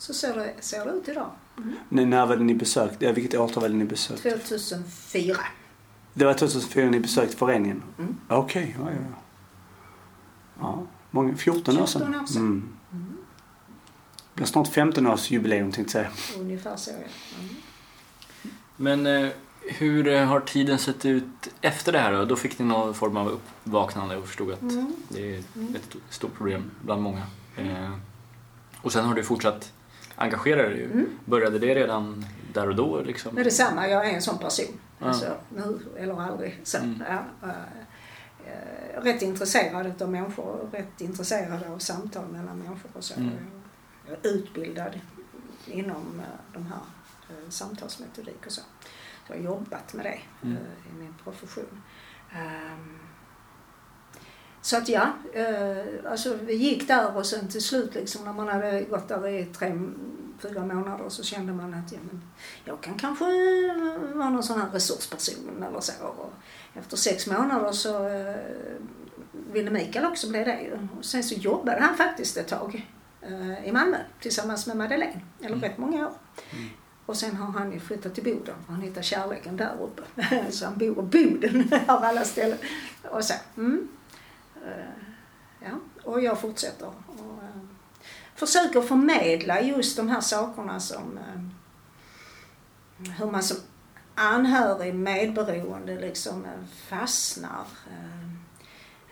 så 0.01 0.13
ser, 0.13 0.35
det, 0.35 0.53
ser 0.59 0.85
det 0.85 0.91
ut 0.91 1.07
idag. 1.09 1.29
Mm. 1.57 1.73
När, 1.89 2.05
när 2.05 2.25
var 2.25 2.35
det 2.35 2.43
ni 2.43 2.53
besökte? 2.55 3.05
Ja, 3.05 3.11
vilket 3.11 3.39
årtal 3.39 3.61
var 3.61 3.69
det 3.69 3.75
ni 3.75 3.85
besökte? 3.85 4.31
2004. 4.39 5.37
Det 6.13 6.25
var 6.25 6.33
2004 6.33 6.89
ni 6.89 6.99
besökte 6.99 7.37
föreningen? 7.37 7.83
Mm. 7.99 8.15
Okej, 8.27 8.75
ja, 8.79 8.85
ja, 8.91 8.97
ja. 9.01 9.17
ja. 10.59 10.83
Många, 11.11 11.35
14 11.35 11.79
år 11.79 11.85
sedan. 11.85 12.01
14 12.01 12.21
år 12.21 12.25
sedan. 12.27 12.41
Mm. 12.41 12.69
Mm. 12.91 13.17
Det 14.13 14.35
blir 14.35 14.45
snart 14.45 14.67
15 14.67 15.07
års 15.07 15.31
jubileum 15.31 15.71
tänkte 15.71 15.97
jag 15.99 16.11
säga. 16.13 16.39
Ungefär 16.41 16.75
så 16.75 16.91
ja. 16.91 16.95
Mm. 17.39 17.55
Men 18.75 19.25
eh, 19.25 19.31
hur 19.61 20.25
har 20.25 20.39
tiden 20.39 20.77
sett 20.79 21.05
ut 21.05 21.25
efter 21.61 21.91
det 21.91 21.99
här 21.99 22.13
då? 22.13 22.25
Då 22.25 22.35
fick 22.35 22.59
ni 22.59 22.65
någon 22.65 22.93
form 22.93 23.17
av 23.17 23.27
uppvaknande 23.29 24.17
och 24.17 24.27
förstod 24.27 24.51
att 24.53 24.61
Mm. 24.61 24.93
det 25.09 25.35
är 25.35 25.43
Mm. 25.55 25.75
ett 25.75 25.95
stort 26.09 26.33
problem 26.37 26.71
bland 26.81 27.02
många. 27.02 27.21
Eh, 27.58 27.91
och 28.81 28.91
sen 28.93 29.06
har 29.06 29.15
du 29.15 29.23
fortsatt 29.23 29.73
engagera 30.22 30.69
dig. 30.69 30.84
Mm. 30.86 31.06
Började 31.26 31.60
det 31.60 31.76
redan 31.76 32.26
där 32.54 32.67
och 32.69 32.76
då? 32.76 33.02
Liksom? 33.02 33.36
Men 33.36 33.44
det 33.44 33.50
är 33.50 33.52
samma, 33.52 33.88
jag 33.88 34.10
är 34.10 34.13
en 34.15 34.22
sån 34.22 34.38
person. 34.38 34.80
Ja. 35.00 35.06
Alltså, 35.08 35.38
nu 35.50 35.80
eller 35.98 36.22
aldrig. 36.22 36.60
Så, 36.63 36.78
Mm. 36.78 37.04
ja, 37.10 37.24
eh, 38.46 39.02
rätt 39.02 39.22
intresserad 39.22 40.02
av 40.02 40.10
människor 40.12 40.46
och 40.46 40.74
rätt 40.74 41.02
intresserad 41.02 41.63
av 41.63 41.80
samtal 41.80 42.28
mellan 42.28 42.58
människor 42.60 42.92
och 42.94 43.04
så. 43.04 43.13
Mm. 43.13 43.32
Jag 44.08 44.17
är 44.26 44.30
utbildad 44.36 45.00
inom 45.65 46.19
eh, 46.19 46.54
de 46.54 46.65
här 46.65 46.80
eh, 47.30 47.50
samtalsmetodik 47.50 48.46
och 48.46 48.52
så. 48.52 48.62
Så 49.28 49.34
jag 49.34 49.36
har 49.38 49.44
jobbat 49.44 49.94
med 49.94 50.06
det 50.06 50.19
Mm. 50.48 50.58
i 50.96 51.00
min 51.00 51.13
profession. 51.24 51.82
Ehm, 52.32 53.00
så 54.62 54.77
att 54.77 54.89
ja, 54.89 55.13
eh, 55.33 56.12
alltså 56.12 56.37
vi 56.41 56.53
gick 56.53 56.87
där 56.87 57.17
och 57.17 57.25
sen 57.25 57.47
till 57.47 57.62
slut 57.62 57.95
liksom 57.95 58.25
när 58.25 58.33
man 58.33 58.47
hade 58.47 58.81
gått 58.81 59.07
där 59.07 59.27
i 59.27 59.45
tre, 59.45 59.79
fyra 60.39 60.65
månader 60.65 61.09
så 61.09 61.23
kände 61.23 61.53
man 61.53 61.73
att 61.73 61.91
ja, 61.91 61.97
men 62.12 62.21
jag 62.65 62.81
kan 62.81 62.97
kanske 62.97 63.25
vara 64.13 64.29
någon 64.29 64.43
sån 64.43 64.62
här 64.62 64.69
resursperson 64.69 65.63
eller 65.63 65.79
så. 65.79 65.93
Och 66.05 66.33
efter 66.73 66.97
sex 66.97 67.27
månader 67.27 67.71
så 67.71 68.07
eh, 68.07 68.35
ville 69.51 69.71
Mikael 69.71 70.05
också 70.05 70.29
bli 70.29 70.43
det 70.43 70.62
ju. 70.62 70.87
Och 70.97 71.05
sen 71.05 71.23
så 71.23 71.35
jobbade 71.35 71.81
han 71.81 71.97
faktiskt 71.97 72.37
ett 72.37 72.47
tag 72.47 72.87
eh, 73.21 73.67
i 73.67 73.71
Malmö 73.71 73.97
tillsammans 74.19 74.67
med 74.67 74.77
Madeleine, 74.77 75.21
eller 75.41 75.55
rätt 75.55 75.77
många 75.77 76.07
år. 76.07 76.13
Och 77.05 77.17
sen 77.17 77.35
har 77.35 77.51
han 77.51 77.71
ju 77.71 77.79
flyttat 77.79 78.15
till 78.15 78.23
Boden 78.23 78.55
för 78.65 78.73
han 78.73 78.81
hittade 78.81 79.03
kärleken 79.03 79.57
där 79.57 79.75
uppe. 79.81 80.01
så 80.51 80.65
han 80.65 80.77
bor 80.77 80.99
i 80.99 81.01
Boden 81.01 81.69
av 81.87 82.03
alla 82.03 82.23
ställen. 82.23 82.57
Och 83.03 83.25
så. 83.25 83.33
Mm. 83.57 83.87
Eh, 84.65 85.03
ja. 85.59 85.79
Och 86.03 86.21
jag 86.21 86.41
fortsätter. 86.41 86.87
Och, 86.87 87.43
eh, 87.43 87.62
försöker 88.35 88.81
förmedla 88.81 89.62
just 89.62 89.97
de 89.97 90.09
här 90.09 90.21
sakerna 90.21 90.79
som 90.79 91.17
eh, 91.17 91.41
hur 93.12 93.31
man 93.31 93.43
som 93.43 93.57
anhörig 94.15 94.95
medberoende 94.95 95.99
liksom 95.99 96.45
fastnar. 96.87 97.65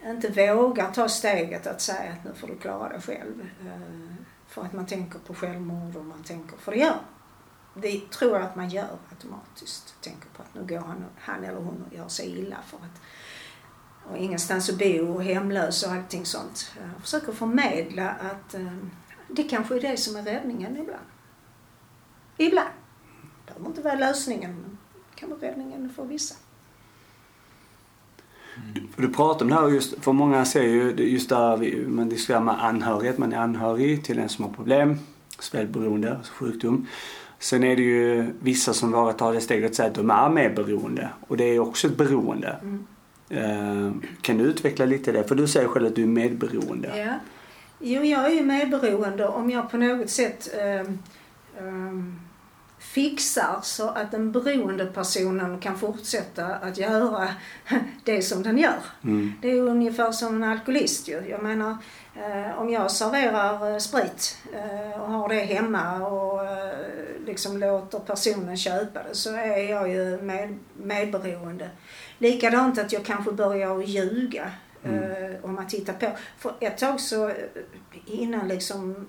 Inte 0.05 0.53
vågar 0.53 0.91
ta 0.91 1.09
steget 1.09 1.67
att 1.67 1.81
säga 1.81 2.11
att 2.11 2.23
nu 2.25 2.33
får 2.33 2.47
du 2.47 2.57
klara 2.57 2.89
dig 2.89 3.01
själv. 3.01 3.49
För 4.47 4.61
att 4.61 4.73
man 4.73 4.85
tänker 4.85 5.19
på 5.19 5.33
självmord 5.33 5.95
och 5.95 6.05
man 6.05 6.23
tänker, 6.23 6.57
för 6.57 6.71
det 6.71 6.77
gör 6.77 6.99
det 7.81 8.11
tror 8.11 8.33
jag 8.33 8.41
att 8.41 8.55
man 8.55 8.69
gör 8.69 8.97
automatiskt. 9.09 9.95
Tänker 10.01 10.29
på 10.29 10.41
att 10.41 10.55
nu 10.55 10.75
går 10.75 10.79
han, 10.79 11.05
han 11.19 11.43
eller 11.43 11.59
hon 11.59 11.85
och 11.87 11.93
gör 11.93 12.07
sig 12.07 12.39
illa 12.39 12.57
för 12.65 12.77
att 12.77 13.01
och 14.11 14.17
ingenstans 14.17 14.69
att 14.69 14.77
bo 14.77 15.13
och 15.13 15.23
hemlös 15.23 15.83
och 15.83 15.91
allting 15.91 16.25
sånt. 16.25 16.71
Jag 16.79 17.01
försöker 17.01 17.31
förmedla 17.31 18.09
att 18.09 18.53
eh, 18.53 18.77
det 19.27 19.43
kanske 19.43 19.75
är 19.75 19.81
det 19.81 19.97
som 19.97 20.15
är 20.15 20.23
räddningen 20.23 20.77
ibland. 20.77 21.05
Ibland. 22.37 22.69
Det 23.45 23.53
behöver 23.53 23.67
inte 23.67 23.81
vara 23.81 23.95
lösningen, 23.95 24.51
men 24.51 24.77
det 25.09 25.19
kan 25.19 25.29
vara 25.29 25.39
räddningen 25.41 25.93
för 25.95 26.05
vissa. 26.05 26.35
Du, 28.73 28.87
du 28.97 29.13
pratar 29.13 29.45
om 29.45 29.49
det 29.49 29.55
här 29.55 29.67
just, 29.67 30.03
för 30.03 30.11
många 30.11 30.45
ser 30.45 30.63
ju 30.63 30.91
just 30.91 31.29
där 31.29 31.57
vi, 31.57 31.85
man 31.87 32.09
diskuterar 32.09 32.41
med 32.41 32.63
anhörighet, 32.63 33.17
man 33.17 33.33
är 33.33 33.37
anhörig 33.37 34.03
till 34.03 34.19
en 34.19 34.29
som 34.29 34.45
har 34.45 34.51
problem, 34.51 34.99
spelberoende, 35.39 36.17
alltså 36.17 36.33
sjukdom. 36.33 36.87
Sen 37.39 37.63
är 37.63 37.75
det 37.75 37.81
ju 37.81 38.33
vissa 38.39 38.73
som 38.73 38.91
vågar 38.91 39.13
ta 39.13 39.31
det 39.31 39.41
steget 39.41 39.69
och 39.69 39.75
säga 39.75 39.89
att 39.89 39.95
de 39.95 40.11
är 40.11 40.29
medberoende 40.29 41.09
och 41.27 41.37
det 41.37 41.43
är 41.43 41.59
också 41.59 41.87
ett 41.87 41.97
beroende. 41.97 42.59
Mm. 42.61 42.87
Eh, 43.29 43.91
kan 44.21 44.37
du 44.37 44.43
utveckla 44.43 44.85
lite 44.85 45.11
det? 45.11 45.23
För 45.23 45.35
du 45.35 45.47
säger 45.47 45.67
själv 45.67 45.87
att 45.87 45.95
du 45.95 46.03
är 46.03 46.07
medberoende. 46.07 46.97
Ja. 46.97 47.13
Jo, 47.79 48.03
jag 48.03 48.25
är 48.25 48.29
ju 48.29 48.41
medberoende 48.41 49.27
om 49.27 49.49
jag 49.49 49.71
på 49.71 49.77
något 49.77 50.09
sätt 50.09 50.49
um, 50.85 50.99
um, 51.59 52.19
fixar 52.79 53.59
så 53.63 53.89
att 53.89 54.11
den 54.11 54.31
beroende 54.31 54.85
personen 54.85 55.59
kan 55.59 55.79
fortsätta 55.79 56.45
att 56.45 56.77
göra 56.77 57.27
det 58.03 58.21
som 58.21 58.43
den 58.43 58.57
gör. 58.57 58.79
Mm. 59.03 59.33
Det 59.41 59.51
är 59.51 59.61
ungefär 59.61 60.11
som 60.11 60.35
en 60.35 60.43
alkoholist 60.43 61.07
ju. 61.07 61.21
Jag 61.29 61.43
menar, 61.43 61.77
eh, 62.15 62.59
om 62.59 62.69
jag 62.69 62.91
serverar 62.91 63.71
eh, 63.71 63.77
sprit 63.77 64.37
eh, 64.53 65.01
och 65.01 65.11
har 65.11 65.29
det 65.29 65.39
hemma 65.39 66.07
och 66.07 66.45
eh, 66.45 66.73
liksom 67.25 67.57
låter 67.57 67.99
personen 67.99 68.57
köpa 68.57 69.03
det 69.03 69.15
så 69.15 69.35
är 69.35 69.69
jag 69.69 69.89
ju 69.89 70.21
med, 70.21 70.57
medberoende. 70.73 71.69
Likadant 72.19 72.79
att 72.79 72.93
jag 72.93 73.05
kanske 73.05 73.31
börjar 73.31 73.79
att 73.79 73.87
ljuga 73.87 74.51
eh, 74.83 75.43
om 75.45 75.55
man 75.55 75.67
tittar 75.67 75.93
på. 75.93 76.17
För 76.37 76.53
ett 76.59 76.77
tag 76.77 76.99
så 76.99 77.29
eh, 77.29 77.35
innan 78.05 78.47
liksom 78.47 79.07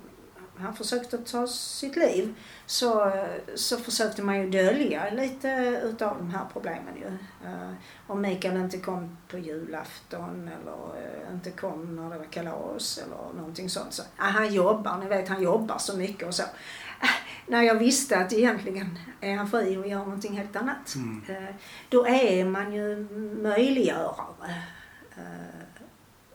han 0.61 0.75
försökte 0.75 1.19
ta 1.19 1.47
sitt 1.47 1.97
liv 1.97 2.35
så, 2.67 3.13
så 3.55 3.77
försökte 3.77 4.23
man 4.23 4.41
ju 4.41 4.51
dölja 4.51 5.11
lite 5.11 5.81
utav 5.85 6.19
de 6.19 6.31
här 6.31 6.45
problemen 6.53 6.97
ju. 6.97 7.07
Uh, 7.49 7.73
om 8.07 8.21
Mikael 8.21 8.57
inte 8.57 8.79
kom 8.79 9.17
på 9.29 9.39
julafton 9.39 10.51
eller 10.61 10.73
uh, 10.73 11.35
inte 11.35 11.51
kom 11.51 11.97
när 11.97 12.11
det 12.11 12.19
var 12.19 12.25
kalas 12.25 12.99
eller 12.99 13.39
någonting 13.39 13.71
sånt. 13.71 13.93
Så, 13.93 14.03
uh, 14.03 14.09
han 14.19 14.55
jobbar, 14.55 14.99
ni 14.99 15.07
vet 15.07 15.29
han 15.29 15.43
jobbar 15.43 15.79
så 15.79 15.97
mycket 15.97 16.29
och 16.29 16.35
så. 16.35 16.43
När 17.47 17.63
jag 17.63 17.75
visste 17.75 18.19
att 18.19 18.33
egentligen 18.33 18.99
är 19.21 19.37
han 19.37 19.51
fri 19.51 19.77
och 19.77 19.87
gör 19.89 19.99
någonting 19.99 20.37
helt 20.37 20.57
annat. 20.57 20.95
Mm. 20.95 21.23
då 21.89 22.07
är 22.07 22.45
man 22.45 22.73
ju 22.75 22.97
möjliggörare. 23.43 24.25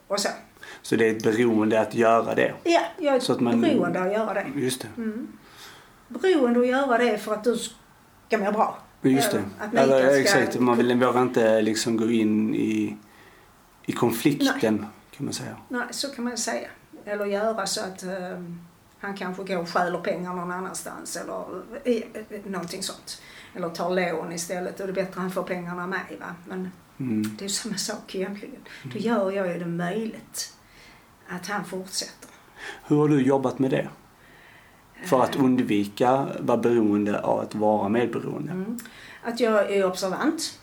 och 0.06 0.20
så. 0.20 0.28
Så 0.82 0.96
det 0.96 1.06
är 1.08 1.16
ett 1.16 1.22
beroende 1.22 1.80
att 1.80 1.94
göra 1.94 2.34
det. 2.34 2.54
Ja, 2.64 2.80
jag 2.98 3.14
är 3.14 3.20
Så 3.20 3.32
att 3.32 3.40
man- 3.40 3.60
beroende 3.60 4.00
att 4.02 4.12
göra 4.12 4.34
det. 4.34 4.46
Just 4.60 4.80
det. 4.82 4.88
Mm. 4.96 5.28
Beroende 6.08 6.60
att 6.60 6.66
göra 6.66 6.98
det 6.98 7.18
för 7.18 7.34
att 7.34 7.44
du 7.44 7.56
ska 7.56 8.38
må 8.38 8.52
bra. 8.52 8.78
Just 9.02 9.32
det. 9.32 9.42
Att 9.58 9.74
Eller, 9.74 10.08
ska- 10.08 10.16
exakt, 10.20 10.58
man 10.58 10.76
vill, 10.76 10.94
vågar 10.96 11.22
inte 11.22 11.62
liksom 11.62 11.96
gå 11.96 12.10
in 12.10 12.54
i, 12.54 12.96
i 13.86 13.92
konflikten 13.92 14.86
kan 15.10 15.24
man 15.26 15.32
säga. 15.34 15.56
Nej, 15.68 15.82
så 15.90 16.08
kan 16.08 16.24
man 16.24 16.36
säga. 16.36 16.68
Eller 17.04 17.26
göra 17.26 17.66
så 17.66 17.80
att 17.80 18.02
eh, 18.02 18.10
han 19.00 19.16
kanske 19.16 19.44
går 19.44 19.56
och 19.58 19.68
stjäler 19.68 19.98
pengar 19.98 20.34
någon 20.34 20.50
annanstans 20.52 21.16
eller 21.16 21.44
eh, 21.84 21.96
eh, 22.30 22.40
någonting 22.44 22.82
sånt. 22.82 23.22
Eller 23.54 23.68
tar 23.68 23.90
lån 23.90 24.32
istället 24.32 24.80
och 24.80 24.86
det 24.86 24.92
är 24.92 24.94
bättre 24.94 25.10
att 25.10 25.16
han 25.16 25.30
får 25.30 25.42
pengarna 25.42 25.82
av 25.82 25.88
mig. 25.88 26.16
Va? 26.20 26.34
Men 26.48 26.70
Mm. 26.98 27.36
det 27.38 27.44
är 27.44 27.48
samma 27.48 27.76
sak 27.76 28.14
egentligen. 28.14 28.60
Då 28.92 28.98
gör 28.98 29.30
jag 29.30 29.46
ju 29.52 29.58
det 29.58 29.66
möjligt 29.66 30.54
att 31.28 31.46
han 31.46 31.64
fortsätter. 31.64 32.30
Hur 32.86 32.96
har 32.96 33.08
du 33.08 33.22
jobbat 33.22 33.58
med 33.58 33.70
det? 33.70 33.88
För 35.04 35.22
att 35.22 35.36
undvika 35.36 36.26
vara 36.40 36.58
beroende 36.58 37.20
av 37.20 37.40
att 37.40 37.54
vara 37.54 37.88
medberoende. 37.88 38.52
Mm. 38.52 38.78
Att 39.22 39.40
jag 39.40 39.72
är 39.72 39.86
observant. 39.86 40.58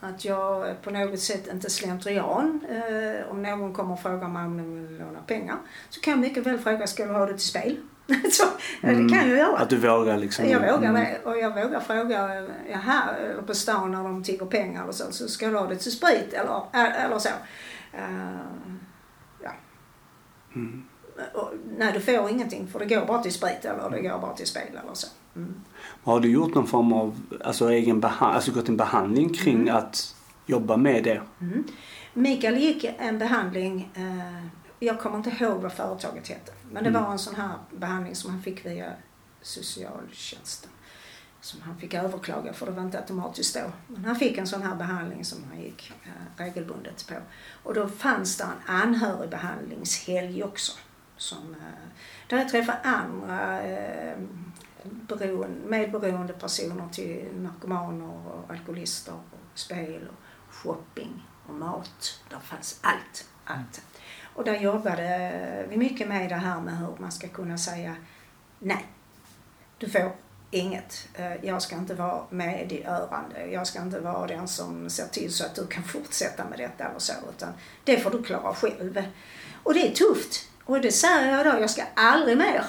Att 0.00 0.24
jag 0.24 0.82
på 0.82 0.90
något 0.90 1.20
sätt 1.20 1.48
inte 1.52 1.70
slentrian. 1.70 2.60
Eh, 2.68 3.30
om 3.30 3.42
någon 3.42 3.72
kommer 3.74 3.92
och 3.92 4.00
frågar 4.00 4.28
mig 4.28 4.44
om 4.44 4.56
de 4.56 4.74
vill 4.74 4.98
låna 4.98 5.20
pengar 5.26 5.56
så 5.90 6.00
kan 6.00 6.10
jag 6.10 6.20
mycket 6.20 6.46
väl 6.46 6.58
fråga, 6.58 6.86
ska 6.86 7.06
du 7.06 7.12
ha 7.12 7.26
det 7.26 7.32
till 7.32 7.48
spel? 7.48 7.76
så, 8.32 8.44
eh, 8.86 8.98
Det 8.98 9.14
kan 9.14 9.28
jag 9.28 9.38
göra. 9.38 9.58
Att 9.58 9.70
du 9.70 9.76
vågar 9.76 10.16
liksom. 10.16 10.48
Jag 10.48 10.72
vågar 10.72 10.88
Mm. 10.88 11.22
Och 11.24 11.38
jag 11.38 11.64
vågar 11.64 11.80
fråga, 11.80 12.34
eller 12.66 13.42
på 13.46 13.54
stan 13.54 13.92
när 13.92 14.02
de 14.02 14.24
tigger 14.24 14.46
pengar 14.46 14.84
och 14.84 14.94
så, 14.94 15.12
så 15.12 15.28
ska 15.28 15.48
du 15.48 15.56
ha 15.56 15.66
det 15.66 15.76
till 15.76 15.92
sprit 15.92 16.32
eller, 16.32 16.62
eh, 16.72 17.04
eller 17.04 17.18
så. 17.18 17.28
Eh, 17.92 18.38
ja. 19.42 19.50
Mm. 20.54 20.84
Och, 21.34 21.52
nej, 21.78 21.92
du 21.92 22.00
får 22.00 22.30
ingenting 22.30 22.68
för 22.68 22.78
det 22.78 22.86
går 22.86 23.06
bara 23.06 23.22
till 23.22 23.32
sprit 23.32 23.64
eller 23.64 23.90
det 23.90 24.00
går 24.00 24.18
bara 24.18 24.34
till 24.34 24.46
spel 24.46 24.78
eller 24.82 24.94
så. 24.94 25.08
Mm. 25.38 25.54
Har 26.04 26.20
du 26.20 26.30
gjort 26.30 26.54
någon 26.54 26.66
form 26.66 26.92
av 26.92 27.20
alltså, 27.44 27.68
egen 27.70 28.00
behandling, 28.00 28.34
alltså 28.36 28.52
gått 28.52 28.68
en 28.68 28.76
behandling 28.76 29.34
kring 29.34 29.54
Mm. 29.62 29.76
att 29.76 30.14
jobba 30.46 30.76
med 30.76 31.04
det? 31.04 31.22
Mm. 31.40 31.64
Mikael 32.14 32.56
gick 32.56 32.84
en 32.98 33.18
behandling, 33.18 33.90
eh, 33.94 34.46
jag 34.78 35.00
kommer 35.00 35.16
inte 35.16 35.30
ihåg 35.40 35.62
vad 35.62 35.72
företaget 35.72 36.28
hette, 36.28 36.52
men 36.72 36.84
det 36.84 36.90
Mm. 36.90 37.02
var 37.02 37.12
en 37.12 37.18
sån 37.18 37.34
här 37.34 37.50
behandling 37.70 38.14
som 38.14 38.30
han 38.30 38.42
fick 38.42 38.66
via 38.66 38.92
socialtjänsten. 39.42 40.70
Som 41.40 41.60
han 41.62 41.78
fick 41.78 41.94
överklaga 41.94 42.52
för 42.52 42.66
det 42.66 42.72
var 42.72 42.82
inte 42.82 42.98
automatiskt 42.98 43.54
då. 43.54 43.60
Men 43.86 44.04
han 44.04 44.16
fick 44.16 44.38
en 44.38 44.46
sån 44.46 44.62
här 44.62 44.74
behandling 44.76 45.24
som 45.24 45.38
han 45.50 45.60
gick 45.62 45.92
eh, 46.04 46.42
regelbundet 46.44 47.06
på. 47.08 47.14
Och 47.62 47.74
då 47.74 47.88
fanns 47.88 48.36
det 48.36 48.44
en 48.44 48.74
anhörigbehandlingshelg 48.74 50.44
också. 50.44 50.72
Som, 51.16 51.38
eh, 51.54 51.88
där 52.28 52.36
jag 52.38 52.48
träffade 52.48 52.78
andra 52.82 53.62
eh, 53.62 54.16
beroende, 54.82 55.68
medberoende 55.68 56.32
personer 56.32 56.88
till 56.92 57.28
narkomaner 57.34 58.26
och 58.26 58.50
alkoholister 58.50 59.12
och 59.12 59.58
spel 59.58 60.08
och 60.08 60.54
shopping 60.54 61.26
och 61.48 61.54
mat. 61.54 62.20
Där 62.30 62.38
fanns 62.38 62.78
allt. 62.82 63.28
allt. 63.44 63.82
Och 64.34 64.44
där 64.44 64.60
jobbade 64.60 65.66
vi 65.68 65.76
mycket 65.76 66.08
med 66.08 66.28
det 66.28 66.34
här 66.34 66.60
med 66.60 66.78
hur 66.78 66.96
man 66.98 67.12
ska 67.12 67.28
kunna 67.28 67.58
säga 67.58 67.96
nej. 68.58 68.86
Du 69.78 69.90
får 69.90 70.12
inget. 70.50 71.08
Eh, 71.14 71.44
jag 71.44 71.62
ska 71.62 71.76
inte 71.76 71.94
vara 71.94 72.22
medgörande. 72.30 73.46
Jag 73.46 73.66
ska 73.66 73.82
inte 73.82 74.00
vara 74.00 74.26
den 74.26 74.48
som 74.48 74.90
ser 74.90 75.06
till 75.06 75.32
så 75.32 75.44
att 75.44 75.54
du 75.54 75.66
kan 75.66 75.82
fortsätta 75.82 76.44
med 76.44 76.58
detta 76.58 76.84
eller 76.84 76.98
så. 76.98 77.12
Utan 77.36 77.52
det 77.84 77.98
får 77.98 78.10
du 78.10 78.22
klara 78.22 78.54
själv. 78.54 79.02
Och 79.62 79.74
det 79.74 79.88
är 79.88 79.94
tufft. 79.94 80.48
Och 80.64 80.80
det 80.80 80.92
säger 80.92 81.36
jag 81.36 81.46
då, 81.46 81.60
jag 81.60 81.70
ska 81.70 81.82
aldrig 81.94 82.38
mer. 82.38 82.64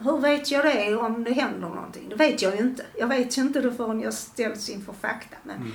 Hur 0.00 0.18
vet 0.18 0.50
jag 0.50 0.64
det 0.64 0.96
om 0.96 1.24
det 1.24 1.32
händer 1.32 1.68
någonting? 1.68 2.08
Det 2.08 2.16
vet 2.16 2.42
jag 2.42 2.56
ju 2.56 2.60
inte. 2.60 2.86
Jag 2.98 3.06
vet 3.06 3.38
ju 3.38 3.42
inte 3.42 3.60
det 3.60 3.72
förrän 3.72 4.00
jag 4.00 4.14
ställs 4.14 4.68
inför 4.68 4.92
fakta. 4.92 5.36
Men, 5.42 5.72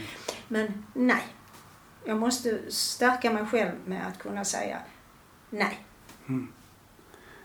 men 0.47 0.85
nej. 0.93 1.23
Jag 2.05 2.17
måste 2.17 2.71
stärka 2.71 3.31
mig 3.31 3.45
själv 3.45 3.71
med 3.85 4.07
att 4.07 4.17
kunna 4.17 4.45
säga 4.45 4.77
nej. 5.49 5.85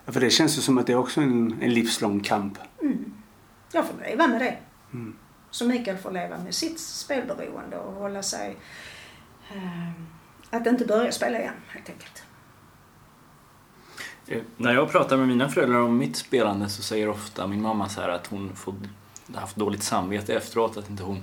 Ja, 0.04 0.12
För 0.12 0.20
det 0.20 0.30
känns 0.30 0.58
ju 0.58 0.62
som 0.62 0.78
att 0.78 0.86
det 0.86 0.92
är 0.92 0.96
också 0.96 1.20
en, 1.20 1.62
en 1.62 1.74
livslång 1.74 2.20
kamp. 2.20 2.58
Jag 3.72 3.86
får 3.86 4.00
leva 4.00 4.26
med 4.26 4.40
det. 4.40 4.58
Mm. 4.92 5.16
Så 5.50 5.66
Mikael 5.66 5.96
får 5.96 6.10
leva 6.10 6.38
med 6.38 6.54
sitt 6.54 6.80
spelberoende 6.80 7.76
och 7.78 7.92
hålla 7.92 8.22
sig... 8.22 8.56
Eh, 9.52 9.90
att 10.50 10.66
inte 10.66 10.84
börja 10.84 11.12
spela 11.12 11.38
igen, 11.38 11.54
helt 11.68 11.88
enkelt. 11.88 12.23
Eh, 14.26 14.42
När 14.56 14.74
jag 14.74 14.90
pratar 14.92 15.16
med 15.16 15.28
mina 15.28 15.48
föräldrar 15.48 15.78
om 15.80 15.98
mitt 15.98 16.16
spelande 16.16 16.68
så 16.68 16.82
säger 16.82 17.08
ofta 17.08 17.46
min 17.46 17.62
mamma 17.62 17.88
så 17.88 18.00
här 18.00 18.08
att 18.08 18.26
hon 18.26 18.56
får 18.56 18.74
haft 19.34 19.56
dåligt 19.56 19.82
samvete 19.82 20.34
efteråt, 20.34 20.76
att 20.76 20.90
inte 20.90 21.02
hon 21.02 21.22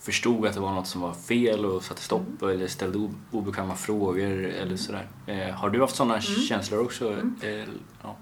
förstod 0.00 0.46
att 0.46 0.54
det 0.54 0.60
var 0.60 0.72
något 0.72 0.86
som 0.86 1.00
var 1.00 1.12
fel 1.12 1.64
och 1.64 1.84
satte 1.84 2.02
stopp 2.02 2.42
eller 2.42 2.66
ställde 2.66 3.10
obekväma 3.30 3.74
frågor 3.74 4.44
eller 4.44 4.76
sådär. 4.76 5.08
Eh, 5.26 5.54
har 5.54 5.70
du 5.70 5.80
haft 5.80 5.96
sådana 5.96 6.20
känslor 6.20 6.84
också? 6.84 7.12
Eh, 7.42 7.64
ja. 8.02 8.16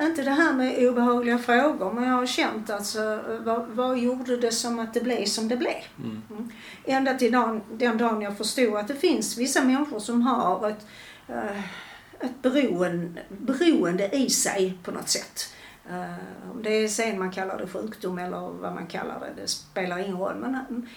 Inte 0.00 0.22
det 0.22 0.30
här 0.30 0.52
med 0.54 0.88
obehagliga 0.88 1.38
frågor, 1.38 1.92
men 1.92 2.04
jag 2.04 2.12
har 2.16 2.26
känt 2.26 2.70
alltså, 2.70 3.20
vad, 3.44 3.66
vad 3.68 3.98
gjorde 3.98 4.36
det 4.36 4.52
som 4.52 4.78
att 4.78 4.94
det 4.94 5.00
blev 5.00 5.24
som 5.24 5.48
det 5.48 5.56
blev? 5.56 5.74
Mm. 5.98 6.22
Mm. 6.30 6.50
Ända 6.84 7.14
till 7.14 7.32
dagen, 7.32 7.60
den 7.72 7.98
dagen 7.98 8.22
jag 8.22 8.38
förstod 8.38 8.74
att 8.76 8.88
det 8.88 8.94
finns 8.94 9.38
vissa 9.38 9.64
människor 9.64 9.98
som 9.98 10.22
har 10.22 10.68
ett, 10.68 10.86
eh, 11.28 11.60
ett 12.22 12.42
beroende, 12.42 13.22
beroende 13.28 14.16
i 14.16 14.30
sig 14.30 14.78
på 14.82 14.90
något 14.90 15.08
sätt. 15.08 15.54
Eh, 15.90 16.50
om 16.52 16.62
det 16.62 16.70
är 16.70 16.88
sen 16.88 17.18
man 17.18 17.30
kallar 17.30 17.58
det 17.58 17.66
sjukdom 17.66 18.18
eller 18.18 18.40
vad 18.40 18.74
man 18.74 18.86
kallar 18.86 19.20
det, 19.20 19.42
det 19.42 19.48
spelar 19.48 19.98
ingen 19.98 20.18
roll. 20.18 20.34
Men 20.34 20.54
eh, 20.54 20.90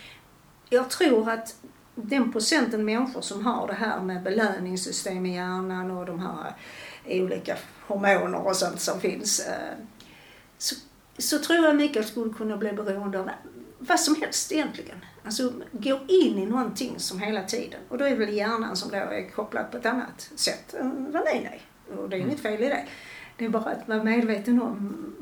jag 0.69 0.89
tror 0.89 1.30
att 1.30 1.55
den 1.95 2.32
procenten 2.32 2.86
människor 2.86 3.21
som 3.21 3.45
har 3.45 3.67
det 3.67 3.73
här 3.73 4.01
med 4.01 4.23
belöningssystem 4.23 5.26
i 5.26 5.36
hjärnan 5.36 5.91
och 5.91 6.05
de 6.05 6.19
här 6.19 6.55
olika 7.05 7.57
hormoner 7.88 8.47
och 8.47 8.55
sånt 8.55 8.82
som 8.82 8.99
finns. 8.99 9.39
Eh, 9.39 9.78
så, 10.57 10.76
så 11.17 11.39
tror 11.39 11.65
jag 11.65 11.76
Mikael 11.76 12.05
skulle 12.05 12.34
kunna 12.34 12.57
bli 12.57 12.73
beroende 12.73 13.19
av 13.19 13.30
vad 13.80 13.99
som 13.99 14.15
helst 14.15 14.51
egentligen. 14.51 15.05
Alltså 15.26 15.53
gå 15.71 15.99
in 16.07 16.38
i 16.38 16.45
någonting 16.45 16.99
som 16.99 17.19
hela 17.19 17.43
tiden. 17.43 17.80
Och 17.89 17.97
då 17.97 18.05
är 18.05 18.15
väl 18.15 18.34
hjärnan 18.34 18.76
som 18.76 18.91
då 18.91 18.97
är 18.97 19.30
kopplad 19.30 19.71
på 19.71 19.78
ett 19.78 19.86
annat 19.86 20.30
sätt 20.36 20.73
än 20.73 21.11
vad 21.11 21.23
min 21.34 21.45
är. 21.45 21.61
Och 21.97 22.09
det 22.09 22.15
är 22.15 22.19
inget 22.19 22.39
fel 22.39 22.63
i 22.63 22.67
det. 22.67 22.86
Det 23.38 23.45
är 23.45 23.49
bara 23.49 23.71
att 23.71 23.88
vara 23.88 24.03
medveten 24.03 24.61
om 24.61 25.13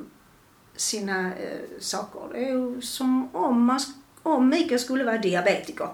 sina 0.76 1.26
eh, 1.26 1.60
saker. 1.80 2.22
Det 2.34 2.46
är 2.46 2.50
ju 2.50 2.82
som 2.82 3.36
om, 3.36 3.66
man, 3.66 3.80
om 4.24 4.50
Mikael 4.50 4.80
skulle 4.80 5.04
vara 5.04 5.18
diabetiker. 5.18 5.90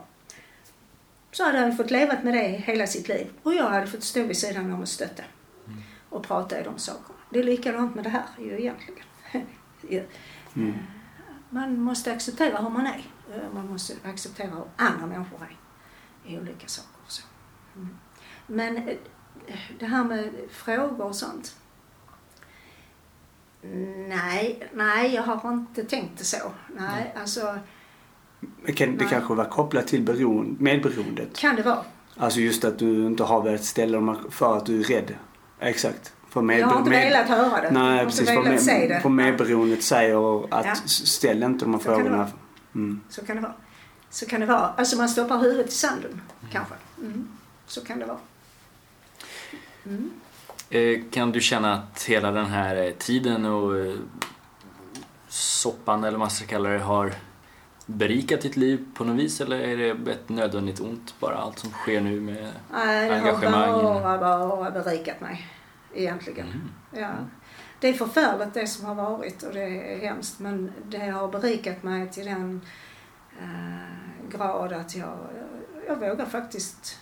Så 1.31 1.43
hade 1.43 1.59
han 1.59 1.77
fått 1.77 1.91
leva 1.91 2.17
med 2.23 2.33
det 2.33 2.47
hela 2.47 2.87
sitt 2.87 3.07
liv. 3.07 3.27
Och 3.43 3.53
jag 3.53 3.69
hade 3.69 3.87
fått 3.87 4.03
stå 4.03 4.23
vid 4.23 4.37
sidan 4.37 4.73
om 4.73 4.81
och 4.81 4.87
stötta. 4.87 5.23
Och 6.09 6.23
prata 6.23 6.61
i 6.61 6.63
de 6.63 6.79
sakerna. 6.79 7.19
Det 7.29 7.39
är 7.39 7.43
likadant 7.43 7.95
med 7.95 8.03
det 8.03 8.09
här 8.09 8.25
ju 8.39 8.59
egentligen. 8.59 9.03
Ja. 9.89 10.01
Mm. 10.55 10.73
Man 11.49 11.79
måste 11.79 12.11
acceptera 12.13 12.61
hur 12.61 12.69
man 12.69 12.87
är. 12.87 13.01
Eh, 13.29 13.53
Man 13.53 13.67
måste 13.67 13.93
acceptera 14.05 14.47
hur 14.47 14.63
andra 14.75 15.05
människor 15.05 15.39
är 15.41 15.57
i 16.31 16.39
olika 16.39 16.67
saker. 16.67 16.89
och 17.05 17.11
Så. 17.11 17.23
Mm. 17.75 17.89
Men 18.47 18.77
eh, 18.77 18.95
det 19.79 19.85
här 19.85 20.03
med 20.03 20.29
frågor 20.51 21.01
och 21.05 21.15
sånt. 21.15 21.55
Nej, 24.07 24.69
nej, 24.73 25.15
jag 25.15 25.23
har 25.23 25.53
inte 25.53 25.83
tänkt 25.83 26.17
det 26.17 26.23
så. 26.23 26.51
Nej, 26.75 27.13
alltså 27.19 27.59
Det 28.65 28.73
kan- 28.73 28.97
Det 28.97 29.05
kanske 29.05 29.33
var 29.33 29.45
kopplat 29.45 29.87
till 29.87 30.01
beroende, 30.01 30.63
medberoendet. 30.63 31.37
kan 31.37 31.55
det 31.55 31.61
vara. 31.63 31.83
Alltså 32.17 32.39
just 32.39 32.63
att 32.63 32.79
du 32.79 33.05
inte 33.05 33.23
har 33.23 33.41
velat 33.43 33.63
ställa 33.63 34.15
för 34.29 34.57
att 34.57 34.65
du 34.65 34.79
är 34.79 34.83
rädd. 34.83 35.15
Exakt. 35.59 36.13
För 36.29 36.41
med, 36.41 36.59
Jag 36.59 36.67
har 36.67 36.77
inte 36.77 36.89
med- 36.89 37.03
velat 37.11 37.27
höra 37.27 37.61
det. 37.61 37.71
Nej, 37.71 37.89
jag 37.91 37.97
har 37.97 38.05
precis. 38.05 38.19
inte 38.19 38.33
För, 38.33 38.43
velat 38.43 38.61
se 38.61 38.79
med, 38.79 38.89
det. 38.89 38.99
för 39.01 39.09
medberoendet 39.09 39.83
säger 39.83 40.43
att 40.55 40.65
Ja. 40.65 40.75
ställ 40.85 41.43
inte 41.43 41.65
de 41.65 41.73
här 41.73 41.79
Så 41.81 41.83
frågorna. 41.85 42.27
Mm. 42.75 43.01
Så 43.09 43.25
kan 43.25 43.35
det 43.35 43.41
vara. 43.41 43.53
Så 44.09 44.25
kan 44.25 44.39
det 44.39 44.45
vara. 44.45 44.67
Alltså 44.77 44.97
man 44.97 45.09
stoppar 45.09 45.37
huvudet 45.39 45.67
i 45.67 45.71
sanden, 45.71 46.21
kanske. 46.51 46.73
Mm. 47.01 47.27
Så 47.67 47.81
kan 47.85 47.99
det 47.99 48.05
vara. 48.05 48.17
Mm. 49.85 50.11
Eh, 50.69 50.99
Kan 51.11 51.31
du 51.31 51.41
känna 51.41 51.73
att 51.73 52.03
hela 52.03 52.31
den 52.31 52.45
här 52.45 52.75
eh, 52.75 52.91
tiden 52.91 53.45
och 53.45 53.77
eh, 53.77 53.95
soppan 55.27 55.99
eller 56.03 56.11
vad 56.11 56.19
man 56.19 56.29
ska 56.29 56.45
kalla 56.45 56.69
det 56.69 56.79
har 56.79 57.13
berikat 57.85 58.41
ditt 58.41 58.57
liv 58.57 58.85
på 58.93 59.03
något 59.03 59.15
vis 59.19 59.41
eller 59.41 59.59
är 59.59 59.77
det 59.77 60.11
ett 60.11 60.29
nödvändigt 60.29 60.79
ont 60.79 61.15
bara 61.19 61.35
allt 61.37 61.59
som 61.59 61.71
sker 61.71 62.01
nu 62.01 62.19
med 62.21 62.51
Nej, 62.71 63.09
det 63.09 63.15
har 63.15 63.27
Engagemang. 63.27 63.83
bara, 63.83 64.17
bara 64.47 64.71
berikat 64.71 65.21
mig. 65.21 65.47
Egentligen. 65.93 66.47
Mm. 66.47 66.69
Ja. 67.03 67.09
Det 67.79 67.87
är 67.87 67.93
förfärligt 67.93 68.53
det 68.53 68.67
som 68.67 68.85
har 68.85 68.95
varit 68.95 69.43
och 69.43 69.53
det 69.53 69.93
är 69.93 69.99
hemskt 69.99 70.39
men 70.39 70.71
det 70.87 71.09
har 71.09 71.27
berikat 71.27 71.83
mig 71.83 72.11
till 72.11 72.25
den 72.25 72.61
eh, 73.41 74.29
grad 74.37 74.73
att 74.73 74.95
jag, 74.95 75.17
jag 75.87 75.95
vågar 75.95 76.25
faktiskt 76.25 76.97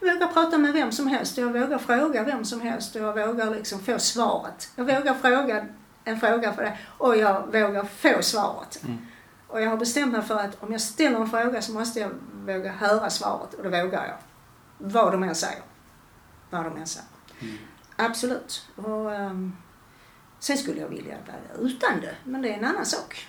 jag 0.00 0.14
vågar 0.14 0.26
prata 0.26 0.58
med 0.58 0.72
vem 0.72 0.92
som 0.92 1.06
helst, 1.06 1.38
jag 1.38 1.52
vågar 1.52 1.78
fråga 1.78 2.22
vem 2.22 2.44
som 2.44 2.60
helst 2.60 2.96
och 2.96 3.02
jag 3.02 3.26
vågar 3.26 3.50
liksom 3.50 3.80
få 3.80 3.98
svaret. 3.98 4.70
Jag 4.76 4.84
vågar 4.84 5.14
fråga 5.14 5.66
en 6.04 6.20
fråga 6.20 6.52
för 6.52 6.62
det 6.62 6.78
och 6.98 7.16
jag 7.16 7.46
vågar 7.46 7.84
få 7.84 8.22
svaret. 8.22 8.82
Mm. 8.84 9.06
Och 9.48 9.62
jag 9.62 9.70
har 9.70 9.76
bestämt 9.76 10.12
mig 10.12 10.22
för 10.22 10.38
att 10.38 10.62
om 10.62 10.72
jag 10.72 10.80
ställer 10.80 11.20
en 11.20 11.30
fråga 11.30 11.62
så 11.62 11.72
måste 11.72 12.00
jag 12.00 12.10
våga 12.32 12.72
höra 12.72 13.10
svaret 13.10 13.54
och 13.54 13.62
det 13.62 13.68
vågar 13.68 14.06
jag. 14.06 14.16
Vad 14.78 15.12
de 15.12 15.22
än 15.22 15.34
säger. 15.34 15.62
Vad 16.50 16.64
de 16.64 16.76
än 16.76 16.86
säger. 16.86 17.08
Mm. 17.40 17.56
Absolut. 17.96 18.68
Och, 18.76 19.14
ehm, 19.14 19.52
sen 20.38 20.56
skulle 20.58 20.80
jag 20.80 20.88
vilja 20.88 21.16
vara 21.26 21.66
utan 21.68 22.00
det, 22.00 22.14
men 22.24 22.42
det 22.42 22.48
är 22.48 22.58
en 22.58 22.64
annan 22.64 22.86
sak. 22.86 23.26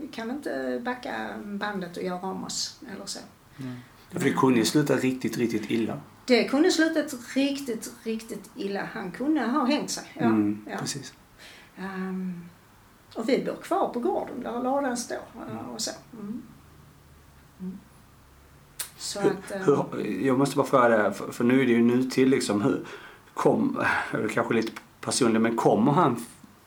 Vi 0.00 0.08
kan 0.12 0.30
inte 0.30 0.80
backa 0.84 1.28
bandet 1.44 1.96
och 1.96 2.02
göra 2.02 2.20
om 2.20 2.44
oss 2.44 2.80
eller 2.94 3.06
så. 3.06 3.18
För 4.10 4.20
det 4.20 4.32
kunde 4.32 4.58
ju 4.58 4.64
sluta 4.64 4.96
riktigt, 4.96 5.36
riktigt 5.38 5.70
illa. 5.70 6.00
Det 6.26 6.44
kunde 6.44 6.70
slutat 6.70 7.14
riktigt, 7.34 7.92
riktigt 8.02 8.50
illa. 8.56 8.88
Han 8.92 9.10
kunde 9.10 9.40
ha 9.40 9.64
hängt 9.64 9.90
sig. 9.90 10.04
Ja, 10.14 10.24
Mm, 10.24 10.64
ja. 10.70 10.76
Precis. 10.78 11.14
Ehm, 11.78 12.44
och 13.14 13.28
vi 13.28 13.44
bor 13.44 13.56
kvar 13.62 13.88
på 13.88 14.00
gården 14.00 14.42
där 14.42 14.62
ladan 14.62 14.96
står 14.96 15.16
eh, 15.50 15.68
och 15.74 15.80
så. 15.80 15.90
Mm. 16.12 16.42
Mm. 17.60 17.78
Så 18.98 19.18
att... 19.20 19.50
ehm, 19.50 19.62
Hur, 19.64 20.06
jag 20.26 20.38
måste 20.38 20.56
bara 20.56 20.66
fråga 20.66 20.88
det, 20.88 21.12
för, 21.12 21.32
för 21.32 21.44
nu 21.44 21.60
är 21.62 21.66
det 21.66 21.72
ju 21.72 21.82
nutid 21.82 22.28
liksom. 22.28 22.62
Hur, 22.62 22.86
kom, 23.42 23.78
det 24.12 24.18
är 24.18 24.28
kanske 24.28 24.54
lite 24.54 24.72
personligt, 25.00 25.42
men 25.42 25.56
kommer 25.56 25.92
han 25.92 26.16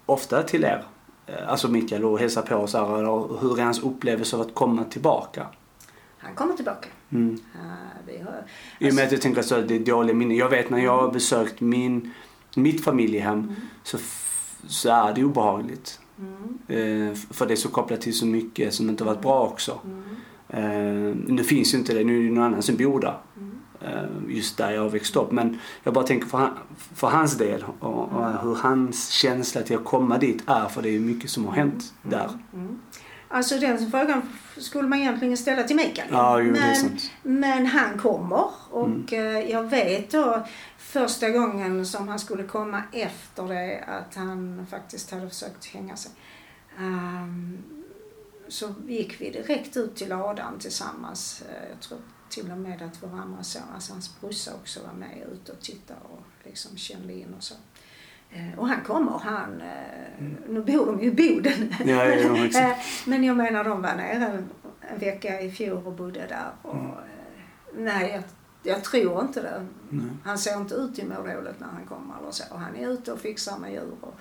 ofta 0.06 0.44
till 0.44 0.64
er? 0.64 0.84
Eh, 1.28 1.50
Alltså 1.50 1.68
Mikael 1.68 2.06
och 2.06 2.20
hälsar 2.20 2.42
på 2.42 2.68
så 2.68 2.78
här, 2.78 2.98
eller 2.98 3.40
hur 3.42 3.60
är 3.60 3.64
hans 3.64 3.80
upplevelse 3.84 4.36
av 4.36 4.42
att 4.42 4.54
komma 4.56 4.84
tillbaka? 4.84 5.46
han 6.18 6.36
kommer 6.36 6.54
tillbaka. 6.54 6.88
Mm. 7.10 7.40
Vi 8.08 8.18
har, 8.18 8.44
I 8.80 8.90
och 8.92 8.96
med 8.96 9.06
att 9.06 9.12
jag 9.12 9.22
tänker 9.22 9.42
så 9.42 9.56
att 9.56 9.68
det 9.68 9.76
är 9.76 9.80
dåliga 9.80 10.16
minnen. 10.16 10.38
Jag 10.38 10.50
vet 10.50 10.70
när 10.70 10.78
jag 10.80 11.02
har 11.02 11.12
besökt 11.12 11.62
min, 11.62 12.12
mitt 12.56 12.84
familjehem 12.84 13.40
Mm. 13.40 13.56
så, 13.84 13.98
så 14.68 14.90
är 14.90 15.14
det 15.14 15.24
obehagligt. 15.24 16.00
mm, 16.20 17.12
f- 17.14 17.26
för 17.30 17.46
det 17.46 17.54
är 17.54 17.56
så 17.56 17.70
kopplat 17.70 18.02
till 18.02 18.14
så 18.18 18.26
mycket 18.26 18.74
som 18.74 18.90
inte 18.90 19.04
varit 19.04 19.22
bra 19.22 19.44
också. 19.48 19.80
Eh, 20.50 20.64
nu 21.28 21.44
finns 21.44 21.74
ju 21.74 21.78
inte 21.78 21.94
det, 21.94 22.04
nu 22.04 22.20
är 22.20 22.24
det 22.24 22.36
någon 22.36 22.44
annan 22.44 22.62
som 22.62 22.76
bor 22.76 23.00
där. 23.00 23.18
mm. 23.38 23.53
Eh, 23.84 24.04
just 24.36 24.58
där 24.58 24.72
jag 24.72 24.82
har 24.82 24.90
växt 24.90 25.16
upp. 25.16 25.32
Men 25.32 25.60
jag 25.84 25.94
bara 25.94 26.08
tänker 26.08 26.28
för, 26.28 26.38
han, 26.38 26.58
för 26.96 27.08
hans 27.08 27.38
del 27.38 27.66
och, 27.80 28.12
och 28.12 28.42
hur 28.42 28.56
hans 28.56 29.10
känsla 29.10 29.62
till 29.62 29.76
att 29.78 29.86
komma 29.86 30.18
dit 30.18 30.44
är. 30.48 30.68
För 30.68 30.82
det 30.82 30.90
är 30.90 31.00
mycket 31.00 31.30
som 31.30 31.46
har 31.46 31.54
hänt 31.54 31.94
där. 32.02 32.30
Mm. 32.54 32.80
Alltså 33.28 33.60
den 33.60 33.92
frågan 33.92 34.22
skulle 34.58 34.88
man 34.88 35.00
egentligen 35.00 35.38
ställa 35.38 35.64
till 35.64 35.76
Mikael. 35.76 36.08
Ja, 36.12 36.40
jo, 36.40 36.52
men, 36.52 36.98
men 37.40 37.66
han 37.66 37.98
kommer 38.00 38.46
och 38.72 38.88
Mm. 38.88 39.06
eh, 39.12 39.52
jag 39.52 39.64
vet 39.64 40.12
då 40.12 40.46
första 40.78 41.30
gången 41.30 41.86
som 41.86 42.08
han 42.08 42.20
skulle 42.20 42.44
komma 42.44 42.82
efter 42.92 43.48
det 43.48 43.84
att 43.88 44.16
han 44.16 44.66
faktiskt 44.70 45.12
hade 45.12 45.30
försökt 45.30 45.66
hänga 45.66 45.96
sig. 45.96 46.12
ehm, 46.80 47.58
så 48.48 48.74
gick 48.88 49.22
vi 49.22 49.30
direkt 49.30 49.78
ut 49.78 49.96
till 49.96 50.10
ladan 50.10 50.60
tillsammans. 50.60 51.44
Eh, 51.50 51.70
Jag 51.70 51.80
tror 51.80 52.00
till 52.34 52.52
och 52.52 52.58
med 52.58 52.82
att 52.82 53.04
vår 53.04 53.18
andra 53.20 53.44
son, 53.44 53.62
alltså 53.76 53.94
hans 53.94 54.20
brorsa 54.22 54.52
också 54.54 54.80
var 54.86 54.94
med 54.94 55.28
ute 55.34 55.52
och 55.52 55.60
tittade 55.62 56.00
och 56.04 56.22
liksom 56.44 56.78
kände 56.78 57.14
in 57.14 57.34
och 57.38 57.44
så. 57.44 57.56
Eh, 58.32 58.60
Och 58.60 58.68
han 58.68 58.82
kommer, 58.82 59.12
han, 59.12 59.62
eh, 59.62 60.24
nu 60.50 60.62
bor 60.62 60.86
de 60.86 61.00
ju 61.00 61.08
i 61.08 61.12
Boden. 61.12 61.54
Mm. 61.80 61.90
Ja, 61.90 62.06
ja, 62.06 62.38
ja. 62.54 62.60
Eh, 62.72 62.78
Men 63.06 63.24
jag 63.24 63.38
menar 63.38 63.64
de 63.64 63.82
var 63.82 63.96
nere 63.96 64.26
en, 64.28 64.50
en 64.82 65.00
vecka 65.00 65.42
i 65.42 65.52
fjol 65.52 65.88
och 65.88 65.94
bodde 65.94 66.20
där. 66.28 66.52
Och, 66.62 66.76
Mm. 66.76 67.86
nej, 67.86 68.12
jag, 68.12 68.24
jag 68.76 68.84
tror 68.84 69.22
inte 69.22 69.42
det. 69.42 69.68
Nej. 69.90 70.06
Han 70.24 70.38
ser 70.38 70.58
inte 70.58 70.76
ut 70.76 71.00
i 71.00 71.06
må 71.06 71.16
dåligt 71.16 71.60
när 71.60 71.68
han 71.68 71.86
kommer 71.88 72.16
eller 72.22 72.32
så. 72.32 72.44
Och 72.54 72.60
han 72.60 72.76
är 72.76 72.90
ute 72.90 73.12
och 73.14 73.20
fixar 73.20 73.58
med 73.58 73.72
djur 73.72 73.92
och, 74.02 74.16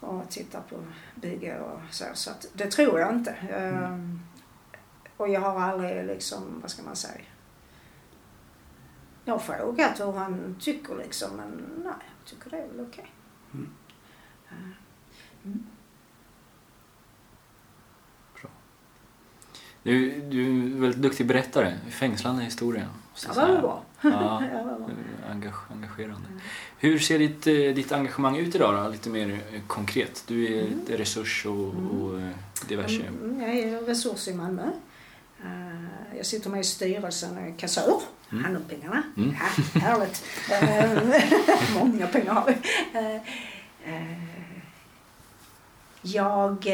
och 0.00 0.30
tittar 0.30 0.60
på 0.60 0.76
bygge 1.14 1.58
och 1.60 1.80
så. 1.90 2.04
Så 2.14 2.30
att, 2.30 2.46
det 2.52 2.70
tror 2.70 3.00
jag 3.00 3.14
inte. 3.14 3.30
Ehm, 3.30 4.20
och 5.16 5.28
jag 5.28 5.40
har 5.40 5.60
aldrig 5.60 6.06
liksom, 6.06 6.42
vad 6.62 6.70
ska 6.70 6.82
man 6.82 6.96
säga? 6.96 7.20
Jag 9.28 9.34
har 9.34 9.38
frågat 9.38 10.00
hur 10.00 10.12
han 10.12 10.56
tycker 10.60 10.96
liksom 10.96 11.36
men 11.36 11.48
nej, 11.84 11.92
jag 12.18 12.24
tycker 12.24 12.50
det 12.50 12.56
är 12.56 12.68
väl 12.68 12.86
okej. 12.90 13.12
Mm. 13.54 13.70
Eh, 14.48 14.54
mm. 15.44 15.66
Du, 19.82 20.20
du 20.20 20.46
är 20.76 20.80
väldigt 20.80 21.02
duktig 21.02 21.26
berättare. 21.26 21.78
Fängslande 21.90 22.44
historia. 22.44 22.88
Ja, 23.26 23.34
det 23.46 23.52
var 23.52 23.60
bra. 23.60 23.82
Ja, 24.00 24.42
engagerande. 25.70 26.28
Hur 26.78 26.98
ser 26.98 27.18
ditt, 27.18 27.46
eh, 27.46 27.52
ditt 27.52 27.92
engagemang 27.92 28.36
ut 28.36 28.54
idag 28.54 28.84
då? 28.84 28.90
Lite 28.90 29.10
mer 29.10 29.40
eh, 29.52 29.60
konkret. 29.66 30.24
Du 30.26 30.46
är 30.46 30.62
Mm. 30.66 30.80
resurs 30.86 31.46
och, 31.46 31.68
och 31.68 32.20
eh, 32.20 32.28
diverse. 32.68 33.02
Mm, 33.02 33.40
Jag 33.40 33.50
är 33.58 33.80
resurs 33.80 34.28
i 34.28 34.34
Malmö. 34.34 34.70
Jag 36.16 36.26
sitter 36.26 36.50
med 36.50 36.60
i 36.60 36.64
styrelsen 36.64 37.36
och 37.38 37.42
är 37.42 37.54
kassör. 37.58 38.00
Mm. 38.32 38.44
Hand 38.44 38.56
om 38.56 38.62
pengarna. 38.62 39.02
Mm. 39.16 39.34
Ja, 39.74 39.80
härligt. 39.80 40.24
Eh, 40.50 41.78
Många 41.78 42.06
pengar 42.06 42.32
har 42.32 42.46
vi. 42.46 42.52
Eh, 42.98 43.16
eh, 43.94 44.18
Jag 46.02 46.66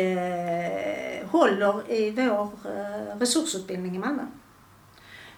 håller 1.27 1.91
i 1.93 2.11
vår 2.11 2.51
resursutbildning 3.19 3.97
i 3.97 3.99
Malmö. 3.99 4.23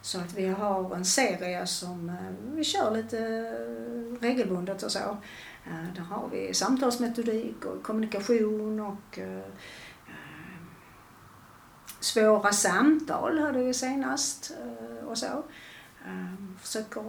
Så 0.02 0.20
att 0.20 0.34
vi 0.34 0.46
har 0.46 0.94
en 0.96 1.04
serie 1.04 1.66
som 1.66 2.16
vi 2.54 2.64
kör 2.64 2.90
lite 2.90 3.18
regelbundet 4.20 4.82
och 4.82 4.92
så. 4.92 5.16
Där 5.94 6.02
har 6.02 6.28
vi 6.32 6.54
samtalsmetodik 6.54 7.64
och 7.64 7.82
kommunikation 7.82 8.80
och 8.80 9.18
svåra 12.00 12.52
samtal 12.52 13.38
hade 13.38 13.58
vi 13.58 13.74
senast 13.74 14.52
och 15.06 15.18
så. 15.18 15.42
Eh, 16.05 16.34
Försöker 16.59 17.00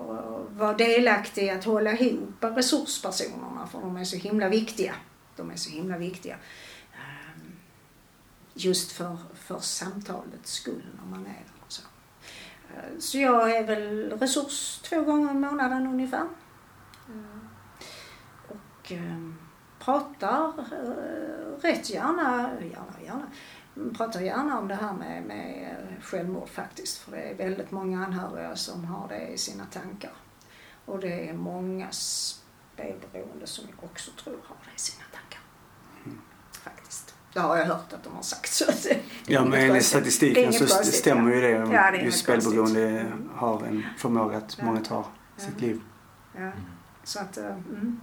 vara 0.58 0.74
delaktig 0.74 1.44
i 1.44 1.50
att 1.50 1.64
hålla 1.64 1.92
ihop 1.94 2.36
resurspersonerna 2.44 3.68
för 3.68 3.82
de 3.82 3.98
är 3.98 4.04
så 4.04 4.18
himla 4.18 4.50
viktiga. 4.50 4.96
De 5.36 5.52
är 5.52 5.56
så 5.56 5.70
himla 5.70 5.98
viktiga. 5.98 6.36
Eh, 6.94 7.42
Just 8.54 8.92
för, 8.92 9.18
för 9.34 9.60
samtalets 9.60 10.52
skull 10.52 10.86
när 11.02 11.06
man 11.10 11.26
är 11.26 11.30
där 11.30 11.44
så. 11.68 11.82
Eh, 12.76 13.00
Så 13.00 13.18
jag 13.18 13.56
är 13.56 13.64
väl 13.64 14.10
resurs 14.20 14.80
två 14.84 15.02
gånger 15.02 15.32
i 15.32 15.34
månaden 15.34 15.88
ungefär. 15.88 16.28
Eh, 17.10 17.40
Och 18.50 18.92
pratar 19.80 20.48
eh, 20.60 21.62
rätt 21.62 21.90
gärna, 21.90 22.50
gärna, 22.62 23.02
gärna, 23.06 23.28
pratar 23.98 24.22
gärna 24.22 24.60
om 24.60 24.68
det 24.68 24.76
här 24.76 24.94
med, 24.94 25.24
med 25.24 25.76
självmord 26.02 26.50
faktiskt. 26.50 26.98
För 26.98 27.12
det 27.12 27.18
är 27.18 27.36
väldigt 27.36 27.72
många 27.72 28.06
anhöriga 28.06 28.56
som 28.56 28.86
har 28.86 29.08
det 29.08 29.28
i 29.28 29.38
sina 29.38 29.66
tankar. 29.66 30.12
Och 30.86 31.00
det 31.00 31.30
är 31.30 31.34
många 31.34 31.88
spelberoende 31.92 33.48
som 33.48 33.66
jag 33.70 33.84
också 33.84 34.12
tror 34.24 34.34
har 34.44 34.58
det 34.66 34.76
i 34.76 34.80
sina 34.80 35.04
tankar. 35.12 35.40
Faktiskt. 36.64 37.16
Det 37.34 37.40
har 37.40 37.58
jag 37.58 37.66
hört 37.66 37.94
att 37.94 38.04
de 38.04 38.16
har 38.16 38.22
sagt. 38.22 38.52
Så 38.54 38.70
att 38.70 38.84
det 38.84 39.00
Ja, 39.28 39.46
men 39.46 39.54
enligt 39.60 39.86
statistiken 39.86 40.54
så 40.54 40.60
konstigt, 40.60 40.96
stämmer 40.96 41.32
ja. 41.32 41.36
ju 41.36 41.42
det. 41.42 41.50
Ja, 41.74 41.92
det 41.92 41.98
är 41.98 42.04
Just 42.04 42.20
spelberoende 42.20 42.60
konstigt. 42.60 43.14
Mm. 43.14 43.30
har 43.36 43.64
en 43.64 43.84
förmåga 43.98 44.38
att 44.38 44.56
Ja. 44.60 44.66
många 44.66 44.82
tar 44.82 45.06
Ja. 45.38 45.44
sitt 45.44 45.62
liv. 45.62 45.82
Ja. 46.38 46.52
Så 47.04 47.20
att, 47.20 47.38
eh, 47.38 47.46
mm. 47.46 48.00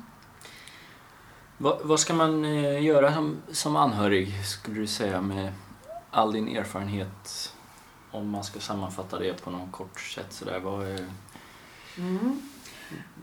Vad, 1.58 1.78
vad 1.82 2.00
ska 2.00 2.14
man 2.14 2.44
eh, 2.44 2.82
göra 2.84 3.14
som, 3.14 3.36
som 3.52 3.76
anhörig, 3.76 4.44
skulle 4.44 4.80
du 4.80 4.86
säga, 4.86 5.20
med 5.20 5.52
all 6.12 6.32
din 6.32 6.56
erfarenhet? 6.56 7.54
Om 8.10 8.30
man 8.30 8.44
ska 8.44 8.60
sammanfatta 8.60 9.18
det 9.18 9.42
på 9.44 9.50
något 9.50 9.72
kort 9.72 10.00
sätt 10.00 10.32
sådär. 10.32 10.60
Vad 10.60 10.86
är... 10.86 11.06
Mm. 11.98 12.42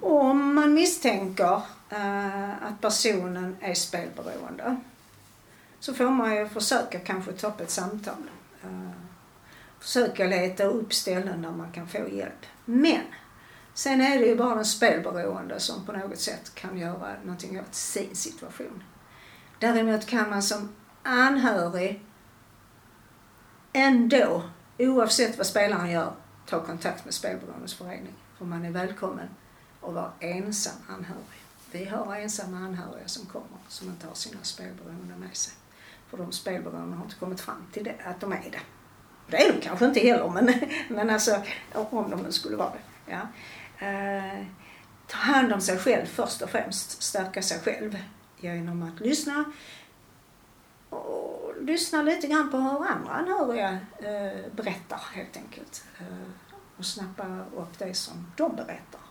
Om 0.02 0.56
man 0.56 0.74
misstänker 0.74 1.62
eh, 1.90 2.50
att 2.50 2.82
personen 2.82 3.56
är 3.60 3.74
spelberoende 3.74 4.78
så 5.80 5.94
får 5.94 6.10
man 6.10 6.36
ju 6.36 6.50
försöka 6.50 7.00
kanske 7.00 7.32
ta 7.32 7.48
upp 7.48 7.62
ett 7.62 7.72
samtal. 7.72 8.30
Eh, 8.64 8.92
försöka 9.80 10.26
leta 10.26 10.64
upp 10.64 10.94
ställen 10.94 11.42
där 11.42 11.52
man 11.52 11.72
kan 11.72 11.88
få 11.88 12.10
hjälp. 12.10 12.46
Men 12.66 13.02
sen 13.74 14.02
är 14.02 14.20
det 14.20 14.26
ju 14.26 14.36
bara 14.36 14.56
den 14.56 14.66
spelberoende 14.66 15.60
som 15.60 15.86
på 15.86 15.92
något 15.92 16.20
sätt 16.20 16.56
kan 16.56 16.78
göra 16.78 17.14
någonting 17.24 17.60
åt 17.60 17.76
sin 17.76 18.16
situation. 18.16 18.84
Däremot 19.60 20.06
kan 20.06 20.30
man 20.30 20.44
som 20.44 20.70
anhörig 21.04 22.06
ändå, 23.74 24.44
oavsett 24.78 25.38
vad 25.38 25.48
spelaren 25.48 25.92
gör, 25.92 26.14
ta 26.46 26.66
kontakt 26.66 27.06
med 27.06 27.14
Spelberoendes 27.14 27.74
förening. 27.74 28.14
För 28.38 28.46
man 28.46 28.66
är 28.66 28.72
välkommen 28.72 29.30
att 29.82 29.94
vara 29.94 30.12
ensam 30.20 30.74
anhörig. 30.88 31.40
Vi 31.72 31.86
har 31.86 32.16
ensamma 32.16 32.58
anhöriga 32.58 33.08
som 33.08 33.26
kommer 33.26 33.58
som 33.68 33.88
inte 33.88 34.08
har 34.08 34.14
sina 34.14 34.44
spelberoende 34.44 35.16
med 35.16 35.36
sig. 35.38 35.54
För 36.10 36.18
de 36.18 36.32
spelberoende 36.32 36.98
har 36.98 37.04
inte 37.04 37.16
kommit 37.16 37.42
fram 37.42 37.68
till 37.74 37.84
det, 37.84 37.96
att 38.06 38.22
de 38.22 38.32
är 38.32 38.50
det. 38.52 38.62
Det 39.28 39.38
är 39.38 39.54
de 39.54 39.62
kanske 39.62 39.86
inte 39.86 40.00
heller, 40.00 40.30
men, 40.30 40.54
men 40.90 41.10
alltså 41.10 41.42
om 41.74 42.10
de 42.10 42.20
nu 42.24 42.32
skulle 42.32 42.56
vara 42.56 42.72
det. 42.72 43.12
Ja. 43.12 43.22
Eh, 43.88 44.46
ta 45.08 45.18
hand 45.18 45.54
om 45.54 45.62
sig 45.62 45.78
själv 45.78 46.06
först 46.06 46.42
och 46.42 46.50
främst, 46.50 47.02
stärka 47.04 47.42
sig 47.42 47.60
själv 47.60 47.98
genom 48.40 48.84
att 48.84 49.00
lyssna 49.00 49.46
och 50.90 51.54
lyssna 51.62 52.02
lite 52.02 52.28
grann 52.28 52.52
på 52.52 52.58
hur 52.58 52.86
andra 52.88 53.12
anhöriga 53.12 53.70
eh, 53.98 54.52
berättar 54.56 55.02
helt 55.14 55.38
enkelt. 55.38 55.84
Eh, 56.00 56.06
och 56.78 56.86
snappa 56.86 57.46
upp 57.56 57.80
det 57.80 57.94
som 57.94 58.32
de 58.38 58.56
berättar. 58.56 59.02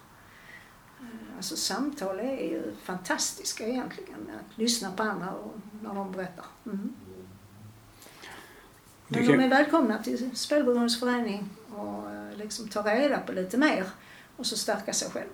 Eh, 1.01 1.37
alltså 1.37 1.57
samtal 1.57 2.21
är 2.21 2.39
ju 2.51 2.77
fantastiska 2.83 3.67
egentligen, 3.69 4.31
att 4.41 4.59
lyssna 4.59 4.93
på 4.93 5.03
andra 5.03 5.31
och, 5.33 5.55
när 5.83 5.95
de 5.95 6.13
berättar. 6.13 6.45
Mm. 6.67 6.97
Men 9.09 9.27
kan- 9.27 9.39
de 9.39 9.45
är 9.45 9.49
välkomna 9.49 10.03
till 10.03 10.37
Spelberoendes 10.37 11.01
förening 11.01 11.51
och 11.77 12.11
eh, 12.11 12.37
liksom 12.37 12.69
ta 12.69 12.83
reda 12.83 13.19
på 13.21 13.33
lite 13.33 13.57
mer 13.59 13.85
och 14.37 14.47
så 14.47 14.57
stärka 14.57 14.93
sig 14.93 15.11
själv. 15.11 15.31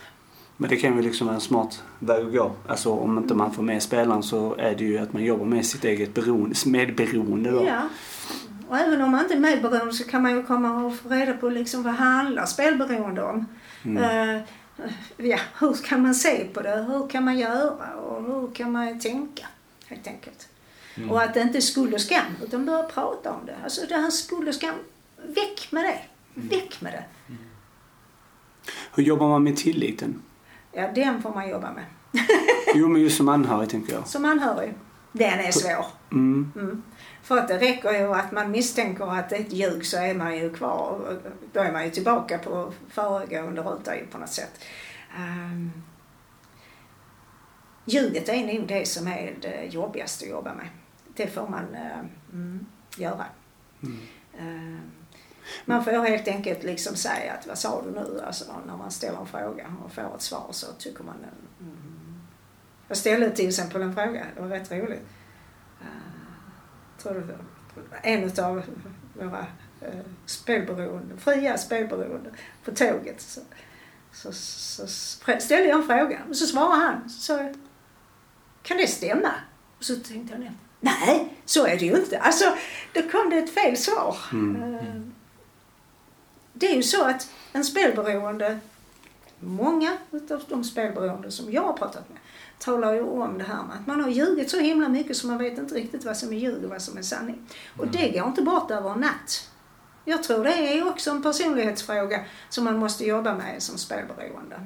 Men 0.56 0.70
det 0.70 0.76
kan 0.76 0.96
ju 0.96 1.02
liksom 1.02 1.26
vara 1.26 1.34
en 1.34 1.40
smart 1.40 1.82
väg 1.98 2.26
att 2.26 2.32
gå. 2.32 2.52
Alltså 2.68 2.90
om 2.90 3.18
inte 3.18 3.34
man 3.34 3.52
får 3.52 3.62
med 3.62 3.82
spelaren 3.82 4.22
så 4.22 4.54
är 4.58 4.74
det 4.74 4.84
ju 4.84 4.98
att 4.98 5.12
man 5.12 5.24
jobbar 5.24 5.44
med 5.44 5.66
sitt 5.66 5.84
eget 5.84 6.14
beroende, 6.14 6.56
medberoende 6.66 7.50
då. 7.50 7.64
Ja. 7.64 7.88
Och 8.68 8.78
även 8.78 9.02
om 9.02 9.10
man 9.10 9.20
inte 9.20 9.34
är 9.34 9.38
medberoende 9.38 9.92
så 9.92 10.04
kan 10.04 10.22
man 10.22 10.36
ju 10.36 10.42
komma 10.42 10.84
och 10.84 10.96
få 10.96 11.08
reda 11.08 11.32
på 11.32 11.48
liksom 11.48 11.82
vad 11.82 11.94
handlar 11.94 12.46
spelberoende 12.46 13.22
om. 13.22 13.46
Mm. 13.84 14.36
Eh, 14.36 14.42
ja, 15.16 15.38
hur 15.58 15.74
kan 15.84 16.02
man 16.02 16.14
se 16.14 16.44
på 16.44 16.60
det? 16.62 16.86
Hur 16.88 17.08
kan 17.08 17.24
man 17.24 17.38
göra? 17.38 17.94
Och 17.94 18.24
hur 18.24 18.54
kan 18.54 18.72
man 18.72 19.00
tänka? 19.00 19.46
Helt 19.86 20.06
enkelt. 20.06 20.48
Mm. 20.96 21.10
Och 21.10 21.22
att 21.22 21.34
det 21.34 21.40
inte 21.40 21.58
är 21.58 21.60
skuld 21.60 21.94
och 21.94 22.00
skam, 22.00 22.32
utan 22.44 22.66
börja 22.66 22.82
prata 22.82 23.32
om 23.32 23.46
det. 23.46 23.56
Alltså 23.64 23.86
det 23.88 23.94
här 23.94 24.10
skuld 24.10 24.48
och 24.48 24.54
skam, 24.54 24.74
väck 25.26 25.68
med 25.70 25.84
det. 25.84 25.98
Väck 26.34 26.80
med 26.80 26.92
det. 26.92 27.04
Hur 28.94 29.02
jobbar 29.02 29.28
man 29.28 29.42
med 29.42 29.56
tilliten? 29.56 30.22
Ja, 30.74 30.92
den 30.94 31.22
får 31.22 31.34
man 31.34 31.48
jobba 31.48 31.72
med. 31.72 31.84
Jo 32.74 32.88
men 32.88 33.02
just 33.02 33.16
som 33.16 33.28
anhörig 33.28 33.70
tänker 33.70 33.92
jag. 33.92 34.06
Som 34.06 34.24
anhörig. 34.24 34.74
Den 35.12 35.40
är 35.40 35.50
svår. 35.50 35.86
Mm. 36.12 36.52
Mm. 36.56 36.82
För 37.22 37.38
att 37.38 37.48
det 37.48 37.58
räcker 37.58 37.92
ju 37.92 38.14
att 38.14 38.32
man 38.32 38.50
misstänker 38.50 39.18
att 39.18 39.30
det 39.30 39.36
är 39.36 39.40
ett 39.40 39.52
ljug 39.52 39.86
så 39.86 39.96
är 39.96 40.14
man 40.14 40.36
ju 40.36 40.52
kvar. 40.54 41.18
Då 41.52 41.60
är 41.60 41.72
man 41.72 41.84
ju 41.84 41.90
tillbaka 41.90 42.38
på 42.38 42.72
föregående 42.88 43.62
ruta 43.62 43.96
ju 43.96 44.06
på 44.06 44.18
något 44.18 44.32
sätt. 44.32 44.64
Um, 45.18 45.72
ljuget 47.84 48.28
är 48.28 48.58
nog 48.58 48.68
det 48.68 48.88
som 48.88 49.06
är 49.06 49.34
det 49.40 49.64
jobbigaste 49.64 50.24
att 50.24 50.30
jobba 50.30 50.54
med. 50.54 50.66
Det 51.16 51.26
får 51.26 51.48
man 51.48 51.74
eh, 51.74 51.98
mm, 52.32 52.66
göra. 52.96 53.24
Mm. 53.82 54.80
Man 55.64 55.84
får 55.84 55.90
helt 55.90 56.28
enkelt 56.28 56.62
liksom 56.62 56.96
säga 56.96 57.32
att 57.32 57.46
vad 57.46 57.58
sa 57.58 57.82
du 57.82 57.90
nu? 57.90 58.22
Alltså 58.26 58.44
när 58.66 58.76
man 58.76 58.90
ställer 58.90 59.18
en 59.18 59.26
fråga 59.26 59.66
och 59.84 59.92
får 59.92 60.14
ett 60.14 60.22
svar 60.22 60.48
så 60.50 60.66
tycker 60.78 61.04
man 61.04 61.16
eh, 61.22 61.66
mm. 61.66 61.94
Jag 62.88 62.96
ställde 62.96 63.30
till 63.30 63.48
exempel 63.48 63.82
en 63.82 63.94
fråga, 63.94 64.26
det 64.34 64.40
var 64.40 64.48
rätt 64.48 64.72
roligt. 64.72 65.06
Uh, 65.80 65.88
tror 67.02 67.14
var 67.74 67.98
en 68.02 68.44
av 68.44 68.62
våra 69.14 69.46
uh, 69.82 70.00
spelberoende, 70.26 71.16
fria 71.16 71.58
spelberoende 71.58 72.30
på 72.64 72.70
tåget. 72.70 73.20
Så, 73.20 73.40
så, 74.12 74.32
så 74.32 74.86
ställde 75.40 75.64
jag 75.64 75.80
en 75.80 75.86
fråga 75.86 76.20
och 76.28 76.36
så 76.36 76.46
svarade 76.46 76.82
han. 76.82 77.10
Så, 77.10 77.54
kan 78.62 78.76
det 78.76 78.86
stämma? 78.86 79.34
Och 79.78 79.84
så 79.84 79.96
tänkte 79.96 80.34
jag. 80.34 80.52
Nej, 80.80 81.36
så 81.44 81.66
är 81.66 81.78
det 81.78 81.84
ju 81.84 81.96
inte. 81.96 82.18
Alltså, 82.18 82.44
då 82.92 83.02
kom 83.02 83.30
det 83.30 83.36
ett 83.36 83.54
fel 83.54 83.76
svar. 83.76 84.16
Mm. 84.32 85.03
Eh, 86.54 86.58
Det 86.58 86.66
är 86.70 86.76
ju 86.76 86.82
så 86.82 87.04
att 87.04 87.28
en 87.52 87.64
spelberoende, 87.64 88.58
många 89.40 89.96
utav 90.10 90.42
de 90.48 90.64
spelberoende 90.64 91.30
som 91.30 91.52
jag 91.52 91.62
har 91.62 91.72
pratat 91.72 92.08
med, 92.08 92.18
talar 92.58 92.94
ju 92.94 93.02
om 93.02 93.38
det 93.38 93.44
här 93.44 93.62
med 93.62 93.76
att 93.80 93.86
man 93.86 94.00
har 94.00 94.10
ljugit 94.10 94.50
så 94.50 94.58
himla 94.60 94.88
mycket 94.88 95.16
så 95.16 95.26
man 95.26 95.38
vet 95.38 95.58
inte 95.58 95.74
riktigt 95.74 96.04
vad 96.04 96.16
som 96.16 96.32
är 96.32 96.36
ljug 96.36 96.64
och 96.64 96.70
vad 96.70 96.82
som 96.82 96.98
är 96.98 97.02
sanning. 97.02 97.46
Och 97.78 97.86
det 97.86 98.08
går 98.10 98.26
inte 98.28 98.42
bort 98.42 98.70
över 98.70 98.90
en 98.90 99.00
natt. 99.00 99.50
Jag 100.04 100.22
tror 100.22 100.44
det 100.44 100.52
är 100.78 100.88
också 100.88 101.10
en 101.10 101.22
personlighetsfråga 101.22 102.24
som 102.48 102.64
man 102.64 102.78
måste 102.78 103.04
jobba 103.04 103.34
med 103.34 103.62
som 103.62 103.78
spelberoende. 103.78 104.60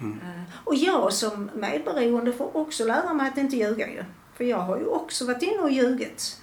Mm. 0.00 0.20
Eh, 0.20 0.42
Och 0.64 0.74
jag 0.74 1.12
som 1.12 1.50
medberoende 1.54 2.32
får 2.32 2.56
också 2.56 2.84
lära 2.84 3.14
mig 3.14 3.28
att 3.28 3.38
inte 3.38 3.56
ljuga 3.56 3.88
ju. 3.88 4.04
För 4.34 4.44
jag 4.44 4.58
har 4.58 4.78
ju 4.78 4.86
också 4.86 5.26
varit 5.26 5.42
inne 5.42 5.58
och 5.62 5.70
ljugit. 5.70 6.36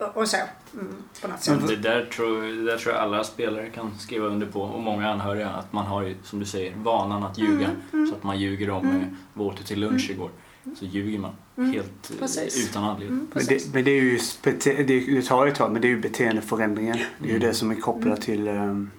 Eh, 0.00 0.06
och, 0.06 0.28
så. 0.28 0.36
Mm, 0.74 0.86
på 1.22 1.28
något 1.28 1.48
Men 1.48 1.58
sätt. 1.60 1.68
Det 1.68 1.76
där, 1.76 2.04
tror, 2.04 2.42
det 2.42 2.64
där 2.64 2.76
tror 2.78 2.94
jag 2.94 3.02
alla 3.04 3.24
spelare 3.24 3.70
kan 3.70 3.98
skriva 3.98 4.26
under 4.26 4.46
på 4.46 4.60
och 4.62 4.80
många 4.82 5.10
anhöriga. 5.10 5.48
Att 5.48 5.72
man 5.72 5.86
har 5.86 6.02
ju, 6.02 6.14
som 6.24 6.38
du 6.38 6.44
säger, 6.46 6.74
vanan 6.76 7.22
att 7.22 7.38
ljuga. 7.38 7.70
Mm, 7.92 8.06
Så 8.06 8.14
att 8.14 8.22
man 8.22 8.38
ljuger 8.40 8.70
om 8.70 8.84
Mm. 8.84 8.96
mm. 8.96 9.16
vad 9.34 9.46
åt 9.46 9.56
du 9.56 9.62
till 9.64 9.80
lunch 9.80 10.10
igår. 10.10 10.30
Så 10.78 10.84
ljuger 10.84 11.18
man 11.18 11.30
Mm. 11.56 11.72
helt 11.72 12.10
eh, 12.10 12.16
Precis. 12.18 12.68
utan 12.70 12.84
anledning. 12.84 13.08
Mm, 13.08 13.28
Men 13.34 13.46
precis. 13.46 13.64
det, 13.64 13.74
men 13.74 13.84
det 13.84 13.90
är 13.90 14.02
ju, 14.02 14.18
bete, 14.44 14.82
det, 14.82 15.00
det 15.00 15.22
tar 15.22 15.44
ju 15.46 15.52
ett 15.52 15.58
tag, 15.58 15.72
men 15.72 15.82
det 15.82 15.88
är 15.88 15.90
ju 15.90 16.00
beteendeförändringen. 16.00 16.96
Det 17.18 17.24
är 17.24 17.28
ju 17.32 17.36
Mm. 17.36 17.48
det 17.48 17.54
som 17.54 17.70
är 17.70 17.74
kopplat 17.74 18.20
till 18.22 18.48
eh, 18.48 18.54
Mm. 18.62 18.90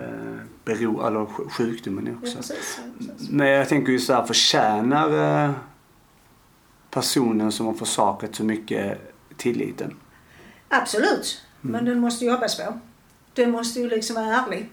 eh, 0.00 0.40
bero, 0.64 1.06
eller 1.06 1.20
sj- 1.20 1.48
sjukdomen 1.50 2.06
Ja, 2.06 2.12
också. 2.22 2.36
precis, 2.36 2.80
ja, 2.82 3.06
precis. 3.06 3.30
Men 3.30 3.46
jag 3.48 3.68
tänker 3.68 3.92
ju 3.92 3.98
så 3.98 4.12
här, 4.12 4.24
förtjänar 4.26 5.44
eh, 5.44 5.50
personen 6.90 7.52
som 7.52 7.66
har 7.66 7.74
försakat 7.74 8.34
så 8.34 8.44
mycket 8.44 8.98
tilliten? 9.36 9.94
Absolut, 10.68 11.42
Mm. 11.62 11.72
men 11.72 11.84
den 11.84 11.98
måste 12.00 12.24
jobbas 12.24 12.56
på. 12.56 12.78
Den 13.34 13.50
måste 13.50 13.80
ju 13.80 13.88
liksom 13.88 14.16
vara 14.16 14.26
ärlig. 14.36 14.70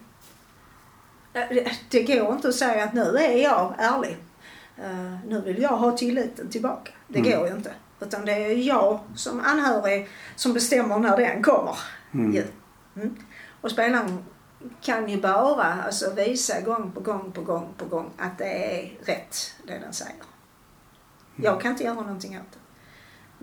Eh, 1.33 1.43
det- 1.49 1.71
Det 1.89 2.03
går 2.03 2.33
inte 2.33 2.47
att 2.47 2.55
säga 2.55 2.83
att 2.83 2.93
nu 2.93 3.17
är 3.17 3.37
jag 3.43 3.75
ärlig. 3.77 4.17
Eh, 4.77 5.17
nu 5.27 5.41
vill 5.41 5.61
jag 5.61 5.69
ha 5.77 5.97
tilliten 5.97 6.49
tillbaka. 6.49 6.91
Det 7.07 7.19
Mm. 7.19 7.31
går 7.31 7.47
ju 7.47 7.53
inte. 7.55 7.73
Utan 7.99 8.25
det 8.25 8.31
är 8.31 8.55
jag 8.67 8.99
som 9.15 9.39
anhörig 9.39 10.09
som 10.35 10.53
bestämmer 10.53 10.99
när 10.99 11.17
den 11.17 11.43
kommer. 11.43 11.77
Mm. 12.13 12.43
Mm. 12.95 13.15
Och 13.61 13.71
spelaren 13.71 14.25
kan 14.81 15.09
ju 15.09 15.21
bara 15.21 15.63
alltså, 15.83 16.13
visa 16.13 16.61
gång 16.61 16.91
på 16.91 16.99
gång 16.99 17.31
på 17.31 17.41
gång 17.41 17.73
på 17.77 17.85
gång 17.85 18.09
att 18.17 18.37
det 18.37 18.45
är 18.79 18.97
rätt 19.05 19.55
det 19.67 19.79
den 19.79 19.93
säger. 19.93 20.15
Jag 21.35 21.61
kan 21.61 21.71
inte 21.71 21.83
göra 21.83 21.93
någonting 21.95 22.37
åt 22.37 22.51
det. 22.51 22.59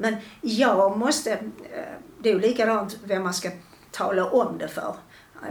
Men 0.00 0.16
jag 0.40 0.98
måste, 0.98 1.32
eh, 1.32 1.94
det 2.18 2.28
är 2.28 2.34
ju 2.34 2.40
likadant 2.40 2.96
vem 3.04 3.22
man 3.22 3.34
ska 3.34 3.50
tala 3.90 4.24
om 4.24 4.58
det 4.58 4.68
för. 4.68 4.94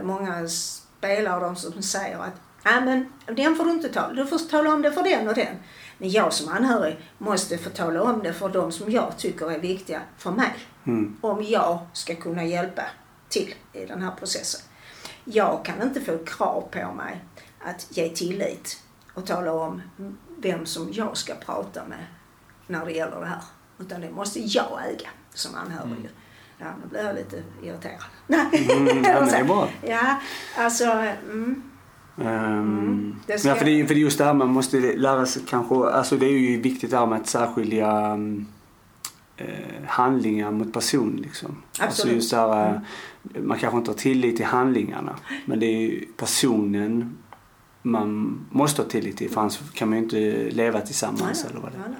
Många 0.04 0.48
spelare 0.48 1.40
de 1.40 1.56
som 1.56 1.82
säger 1.82 2.20
att 2.20 2.34
Nej 2.66 2.82
men 2.82 3.14
den 3.36 3.56
får 3.56 3.66
du 3.66 3.72
inte 3.72 3.90
tala, 3.90 4.14
du 4.14 4.26
får 4.26 4.50
tala 4.50 4.74
om 4.74 4.82
det 4.82 4.92
för 4.92 5.04
den 5.04 5.28
och 5.28 5.36
den. 5.36 5.56
Men 5.98 6.10
jag 6.10 6.34
som 6.34 6.50
anhörig 6.54 7.10
måste 7.18 7.58
få 7.58 7.70
tala 7.70 8.04
om 8.04 8.24
det 8.24 8.34
för 8.34 8.50
de 8.50 8.72
som 8.72 8.92
jag 8.92 9.18
tycker 9.18 9.52
är 9.52 9.60
viktiga 9.60 10.02
för 10.18 10.32
mig 10.32 10.54
Mm. 10.84 11.18
om 11.22 11.44
jag 11.44 11.80
ska 11.94 12.16
kunna 12.16 12.44
hjälpa 12.46 12.84
till 13.30 13.56
i 13.74 13.86
den 13.86 14.02
här 14.02 14.12
processen. 14.12 14.62
Jag 15.24 15.66
kan 15.66 15.82
inte 15.82 16.02
få 16.02 16.18
krav 16.18 16.62
på 16.72 16.94
mig 16.94 17.24
att 17.66 17.88
ge 17.98 18.10
tillit 18.10 18.84
och 19.14 19.26
tala 19.26 19.54
om 19.54 19.82
vem 20.38 20.66
som 20.66 20.90
jag 20.94 21.18
ska 21.18 21.36
prata 21.36 21.82
med 21.86 22.06
när 22.68 22.86
det 22.86 22.92
gäller 22.92 23.20
det 23.20 23.26
här. 23.26 23.42
Utan 23.80 24.02
det 24.02 24.12
måste 24.12 24.40
jag 24.40 24.80
äga 24.90 25.10
som 25.34 25.56
anhörig. 25.56 25.92
Mm. 25.92 26.08
Ja, 26.58 26.66
nu 26.84 26.90
blir 26.90 27.04
jag 27.04 27.16
lite 27.16 27.44
irriterad. 27.64 28.04
Nej, 28.28 28.68
Mm, 28.78 28.88
ja, 28.88 29.20
men 29.20 29.26
det 29.30 29.36
är 29.38 29.44
bra. 29.54 29.70
Ja, 29.88 30.20
alltså... 30.58 30.84
Mm, 31.32 31.64
Um, 32.24 33.16
det 33.28 33.40
ska- 33.40 33.50
ja, 33.50 33.56
för, 33.56 33.66
det, 33.66 33.86
för 33.88 33.94
det 33.96 34.00
är 34.00 34.04
just 34.04 34.18
det 34.18 34.24
här 34.26 34.34
man 34.34 34.48
måste 34.48 34.80
lära 34.80 35.26
sig 35.26 35.42
kanske, 35.48 35.76
alltså 35.76 36.16
det 36.18 36.26
är 36.26 36.32
ju 36.40 36.62
viktigt 36.62 36.92
det 36.92 36.98
här 36.98 37.06
med 37.06 37.22
att 37.22 37.28
särskilja 37.28 38.14
um, 38.14 38.48
eh, 39.38 39.48
handlingar 39.88 40.52
mot 40.52 40.74
person 40.74 41.20
liksom. 41.24 41.50
Alltså 41.68 41.84
Absolut. 41.84 42.16
just 42.16 42.32
det 42.32 42.38
här, 42.38 42.82
eh, 43.34 43.42
man 43.42 43.58
kanske 43.60 43.78
inte 43.78 43.92
har 43.92 43.98
tillit 43.98 44.36
till 44.38 44.46
handlingarna 44.46 45.16
men 45.46 45.60
det 45.60 45.66
är 45.66 45.80
ju 45.80 46.06
personen 46.18 47.18
man 47.82 48.40
måste 48.50 48.82
ha 48.82 48.90
tillit 48.90 49.18
till 49.18 49.30
för 49.30 49.42
annars 49.42 49.60
kan 49.74 49.90
man 49.90 49.98
ju 49.98 50.04
inte 50.04 50.50
leva 50.56 50.82
tillsammans 50.82 51.46
eller 51.46 51.60
vad 51.60 51.72
det 51.72 51.78
nej, 51.78 51.88
är. 51.88 51.96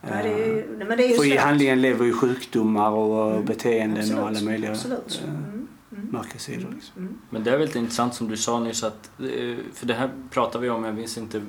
Nej, 0.00 0.22
det 0.22 0.32
är 0.44 0.46
ju, 0.46 0.84
men 0.88 0.96
det 0.96 1.04
är 1.04 1.08
ju 1.08 1.14
För 1.16 1.24
i 1.24 1.36
handlingen 1.36 1.82
lever 1.82 2.04
ju 2.04 2.12
sjukdomar 2.12 2.90
och 2.90 3.30
Mm. 3.32 3.44
beteenden 3.44 3.98
Absolut, 3.98 4.20
och 4.22 4.28
alla 4.28 4.40
möjliga 4.40 4.70
Absolut. 4.70 5.20
eh, 5.24 5.28
Mm, 5.30 5.68
mm, 5.92 6.08
mörka 6.12 6.38
sidor. 6.38 6.72
Liksom. 6.74 7.02
mm. 7.02 7.18
Men 7.30 7.44
det 7.44 7.50
är 7.50 7.58
väldigt 7.58 7.76
intressant 7.76 8.14
som 8.14 8.28
du 8.28 8.36
sa 8.36 8.60
nyss 8.60 8.84
att, 8.84 9.10
eh, 9.18 9.56
för 9.74 9.86
det 9.86 9.94
här 9.94 10.10
pratar 10.30 10.58
vi 10.58 10.70
om, 10.70 10.84
jag 10.84 10.94
minns 10.94 11.18
inte 11.18 11.42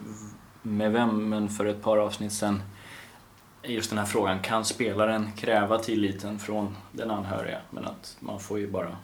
med 0.61 0.91
vem, 0.91 1.29
men 1.29 1.49
för 1.49 1.65
ett 1.65 1.81
par 1.81 1.97
avsnitt 1.97 2.31
sedan. 2.33 2.61
Just 3.63 3.89
den 3.89 3.99
här 3.99 4.05
frågan, 4.05 4.39
kan 4.39 4.65
spelaren 4.65 5.31
kräva 5.37 5.77
tilliten 5.79 6.39
från 6.39 6.75
den 6.91 7.11
anhöriga? 7.11 7.57
Men 7.71 7.85
att 7.85 8.17
man 8.19 8.39
får 8.39 8.59
ju 8.59 8.67
bara, 8.71 8.97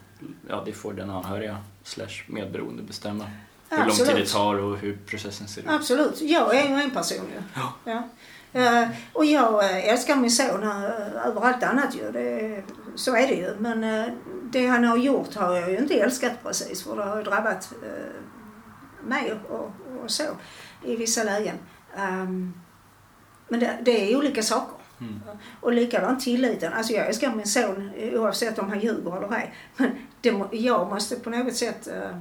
ja 0.48 0.62
det 0.66 0.72
får 0.72 0.92
den 0.92 1.10
anhöriga 1.10 1.58
slash 1.82 2.22
medberoende 2.26 2.82
bestämma. 2.82 3.24
Hur 3.68 3.78
lång 3.78 3.86
tid 3.90 3.96
det 4.06 4.10
Absolut. 4.10 4.32
tar 4.32 4.54
och 4.54 4.78
hur 4.78 4.98
processen 5.06 5.48
ser 5.48 5.60
ut. 5.62 5.68
Absolut. 5.70 6.20
Jag 6.20 6.56
är 6.56 6.68
ju 6.68 6.74
en 6.82 6.90
person 6.90 7.16
ju. 7.34 7.42
Ja. 7.54 7.72
Ja. 7.92 8.08
Eh, 8.56 8.88
och 9.12 9.24
jag 9.24 9.64
eh, 9.64 9.88
älskar 9.88 10.16
min 10.16 10.30
son 10.30 10.62
eh, 10.62 11.26
över 11.26 11.40
allt 11.40 11.62
annat 11.62 11.94
ju. 11.94 12.12
Det, 12.12 12.62
så 12.94 13.16
är 13.16 13.28
det 13.28 13.34
ju. 13.34 13.54
Men 13.58 14.10
det 14.42 14.66
han 14.66 14.84
har 14.84 14.96
gjort 14.96 15.34
har 15.34 15.54
jag 15.54 15.70
ju 15.70 15.78
inte 15.78 15.94
älskat 15.94 16.32
precis. 16.42 16.84
För 16.84 16.96
det 16.96 17.04
har 17.04 17.16
ju 17.16 17.22
drabbat 17.22 17.72
mig 19.04 19.34
och, 19.48 19.72
och 20.04 20.10
så 20.10 20.22
i 20.84 20.96
vissa 20.96 21.24
lägen. 21.24 21.56
Ehm, 21.96 22.54
men 23.48 23.60
det, 23.60 23.78
det 23.82 24.12
är 24.12 24.16
olika 24.16 24.42
saker. 24.42 24.76
Mm. 25.00 25.20
Och 25.60 25.72
likadant 25.72 26.20
tilliten. 26.20 26.72
Alltså 26.72 26.92
jag 26.92 27.06
älskar 27.06 27.34
min 27.34 27.46
son 27.46 27.92
oavsett 28.12 28.58
om 28.58 28.68
han 28.68 28.80
ljuger 28.80 29.16
eller 29.16 29.36
ej. 29.36 29.54
Men 29.76 29.90
det, 30.20 30.56
jag 30.56 30.88
måste 30.88 31.16
på 31.16 31.30
något 31.30 31.56
sätt... 31.56 31.88
eh, 31.88 32.18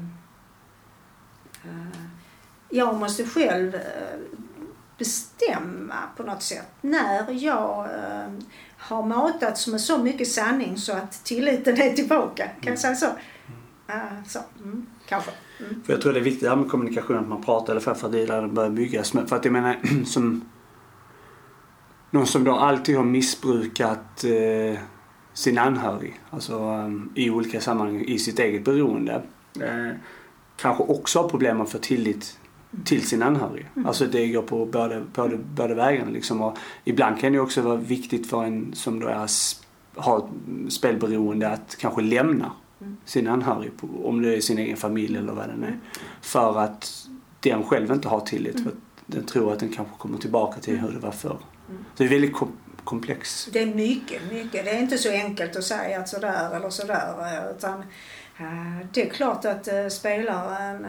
jag 2.70 2.96
måste 2.96 3.26
själv 3.26 3.80
bestämma 4.98 5.96
på 6.18 6.24
något 6.24 6.44
sätt 6.44 6.68
när 6.82 7.44
jag 7.44 7.86
eh, 7.86 8.32
har 8.78 9.04
matats 9.04 9.68
med 9.68 9.82
så 9.82 9.98
mycket 9.98 10.28
sanning 10.28 10.78
så 10.78 10.94
att 10.94 11.24
tilliten 11.24 11.82
är 11.82 11.94
tillbaka. 11.94 12.50
Kan 12.62 12.74
jag 12.74 12.80
säga 12.80 12.96
så? 12.96 13.06
Eh, 13.88 14.24
så, 14.28 14.40
mm, 14.64 14.86
kanske. 15.08 15.32
Mm. 15.60 15.84
För 15.86 15.94
jag 15.94 16.02
tror 16.02 16.14
det 16.14 16.20
är 16.20 16.24
viktigt 16.24 16.44
det 16.44 16.50
här 16.50 16.56
med 16.56 16.70
kommunikation, 16.70 17.18
att 17.18 17.28
man 17.28 17.44
pratar 17.44 17.74
eller 17.74 17.82
för 17.82 17.92
att 17.92 18.12
det 18.12 18.26
där 18.26 18.48
börjar 18.48 18.70
byggas. 18.70 19.14
Men 19.14 19.28
för 19.28 19.36
att 19.36 19.46
jag 19.46 19.52
menar, 19.52 20.06
som 20.06 20.50
någon 22.12 22.28
som 22.28 22.44
då 22.44 22.56
alltid 22.56 22.98
har 22.98 23.04
missbrukat 23.04 24.24
eh, 24.24 24.80
sin 25.34 25.58
anhörig, 25.58 26.22
alltså 26.30 26.54
eh, 26.54 27.24
i 27.24 27.30
olika 27.30 27.62
sammanhang 27.62 28.02
i 28.02 28.20
sitt 28.20 28.40
eget 28.40 28.66
beroende, 28.66 29.24
eh, 29.62 29.98
kanske 30.58 30.84
också 30.84 31.22
har 31.22 31.30
problem 31.30 31.62
att 31.62 31.72
få 31.72 31.78
tillit 31.78 32.40
till 32.86 33.08
sin 33.08 33.24
anhörig. 33.24 33.66
Alltså 33.86 34.06
det 34.06 34.28
går 34.28 34.42
på 34.42 34.66
båda, 34.66 35.02
båda, 35.16 35.38
båda 35.38 35.76
vägarna 35.76 36.12
liksom. 36.12 36.42
Och 36.42 36.58
ibland 36.84 37.20
kan 37.20 37.34
det 37.34 37.40
också 37.40 37.62
vara 37.62 37.76
viktigt 37.76 38.30
för 38.30 38.44
en 38.44 38.74
som 38.76 39.00
då 39.00 39.08
är, 39.08 39.30
har 39.96 40.30
spelberoende 40.70 41.50
att 41.50 41.76
kanske 41.80 42.02
lämna 42.02 42.52
Mm. 42.82 42.98
sin 43.06 43.28
anhörig, 43.28 43.72
om 44.04 44.22
det 44.22 44.36
är 44.38 44.42
sin 44.42 44.58
egen 44.58 44.78
familj 44.78 45.18
eller 45.18 45.34
vad 45.34 45.48
den 45.50 45.64
är. 45.64 45.80
För 46.22 46.60
att 46.60 47.08
den 47.40 47.64
själv 47.64 47.92
inte 47.92 48.08
har 48.08 48.20
tillit. 48.20 48.64
För 48.64 48.70
att 48.70 48.76
den 49.06 49.26
tror 49.26 49.54
att 49.54 49.60
den 49.60 49.70
kanske 49.70 49.94
kommer 49.98 50.18
tillbaka 50.18 50.60
till 50.62 50.78
hur 50.80 50.92
det 50.92 51.00
var 51.00 51.12
förr. 51.12 51.38
Mm. 51.70 51.86
Så 51.96 52.04
det 52.04 52.06
är 52.06 52.10
väldigt 52.10 52.34
kom, 52.34 52.52
komplex. 52.84 53.50
Det 53.54 53.62
är 53.62 53.66
mycket, 53.76 54.22
mycket. 54.32 54.66
Det 54.66 54.72
är 54.72 54.80
inte 54.82 54.98
så 54.98 55.12
enkelt 55.12 55.56
att 55.56 55.64
säga 55.64 56.00
att 56.00 56.10
sådär 56.10 56.56
eller 56.56 56.70
sådär. 56.70 57.14
eh, 57.20 57.52
Utan 57.58 57.80
eh, 58.40 58.86
det 58.94 59.02
är 59.02 59.10
klart 59.10 59.46
att 59.46 59.68
eh, 59.68 59.88
spelaren 59.88 60.86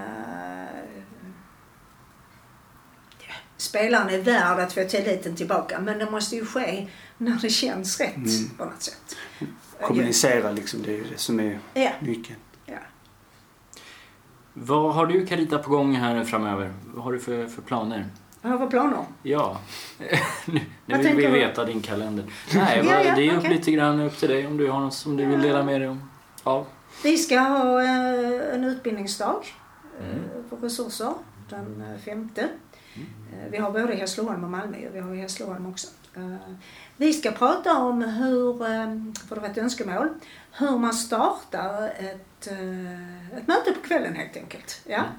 Spelaren 3.56 4.08
är 4.08 4.18
värd 4.18 4.58
att 4.60 4.72
få 4.72 4.84
tilliten 4.84 5.36
tillbaka 5.36 5.80
men 5.80 5.98
det 5.98 6.10
måste 6.10 6.36
ju 6.36 6.46
ske 6.46 6.86
när 7.18 7.38
det 7.42 7.50
känns 7.50 8.00
rätt 8.00 8.16
Mm. 8.16 8.48
på 8.58 8.64
något 8.64 8.82
sätt. 8.82 9.16
Kommunicera 9.80 10.52
liksom, 10.52 10.82
det 10.82 10.98
är 10.98 11.04
det 11.12 11.18
som 11.18 11.40
är 11.40 11.58
Ja, 11.74 11.90
nyckeln. 12.00 12.38
ja. 12.66 12.74
Vad 14.52 14.94
har 14.94 15.06
du 15.06 15.26
Carita 15.26 15.58
på 15.58 15.70
gång 15.70 15.94
här 15.94 16.24
framöver? 16.24 16.72
Vad 16.94 17.04
har 17.04 17.12
du 17.12 17.18
för, 17.20 17.46
för 17.46 17.62
planer? 17.62 18.06
Jag 18.42 18.50
har 18.50 18.58
för 18.58 18.66
planer. 18.66 19.04
Ja, 19.22 19.60
nu, 19.98 20.08
nu 20.46 20.60
Vad 20.86 20.98
vill 20.98 20.98
vi 20.98 21.04
tänker 21.04 21.22
du? 21.32 21.38
veta 21.38 21.64
din 21.64 21.80
kalender. 21.82 22.24
Nej, 22.54 22.78
Ja, 22.78 22.82
vad, 22.96 23.06
ja, 23.06 23.14
det 23.16 23.28
är 23.28 23.32
upp 23.32 23.38
okej. 23.38 23.50
lite 23.50 23.70
grann 23.72 24.00
upp 24.00 24.16
till 24.18 24.28
dig 24.28 24.46
om 24.46 24.56
du 24.56 24.70
har 24.70 24.80
något 24.80 24.94
som 24.94 25.16
du 25.16 25.24
vill 25.26 25.42
dela 25.42 25.62
med 25.62 25.80
dig 25.80 25.88
om. 25.88 26.10
Ja. 26.44 26.66
Vi 27.02 27.16
ska 27.18 27.38
ha 27.40 27.82
eh, 27.82 28.54
en 28.54 28.64
utbildningsdag 28.64 29.46
eh, 30.00 30.06
Mm. 30.06 30.48
för 30.50 30.56
resurser 30.56 31.12
den 31.50 31.84
eh, 31.92 32.00
femte. 32.04 32.48
Eh, 33.32 33.50
Vi 33.50 33.56
har 33.58 33.70
både 33.70 33.94
Hässleholm 33.94 34.44
och 34.44 34.50
Malmö 34.50 34.88
och 34.88 34.94
vi 34.94 35.00
har 35.00 35.14
Hässleholm 35.14 35.66
också. 35.66 35.88
Eh, 36.16 36.36
Vi 36.96 37.12
ska 37.12 37.30
prata 37.30 37.78
om 37.78 38.02
hur, 38.02 38.62
eh, 38.62 39.12
för 39.28 39.34
det 39.34 39.40
var 39.40 39.48
ett 39.48 39.58
önskemål, 39.58 40.08
hur 40.52 40.78
man 40.78 40.94
startar 40.94 41.88
ett, 41.88 42.46
ett 43.36 43.46
möte 43.46 43.72
på 43.72 43.80
kvällen 43.88 44.14
helt 44.14 44.36
enkelt. 44.36 44.80
Ja? 44.86 44.96
Mm. 44.98 45.10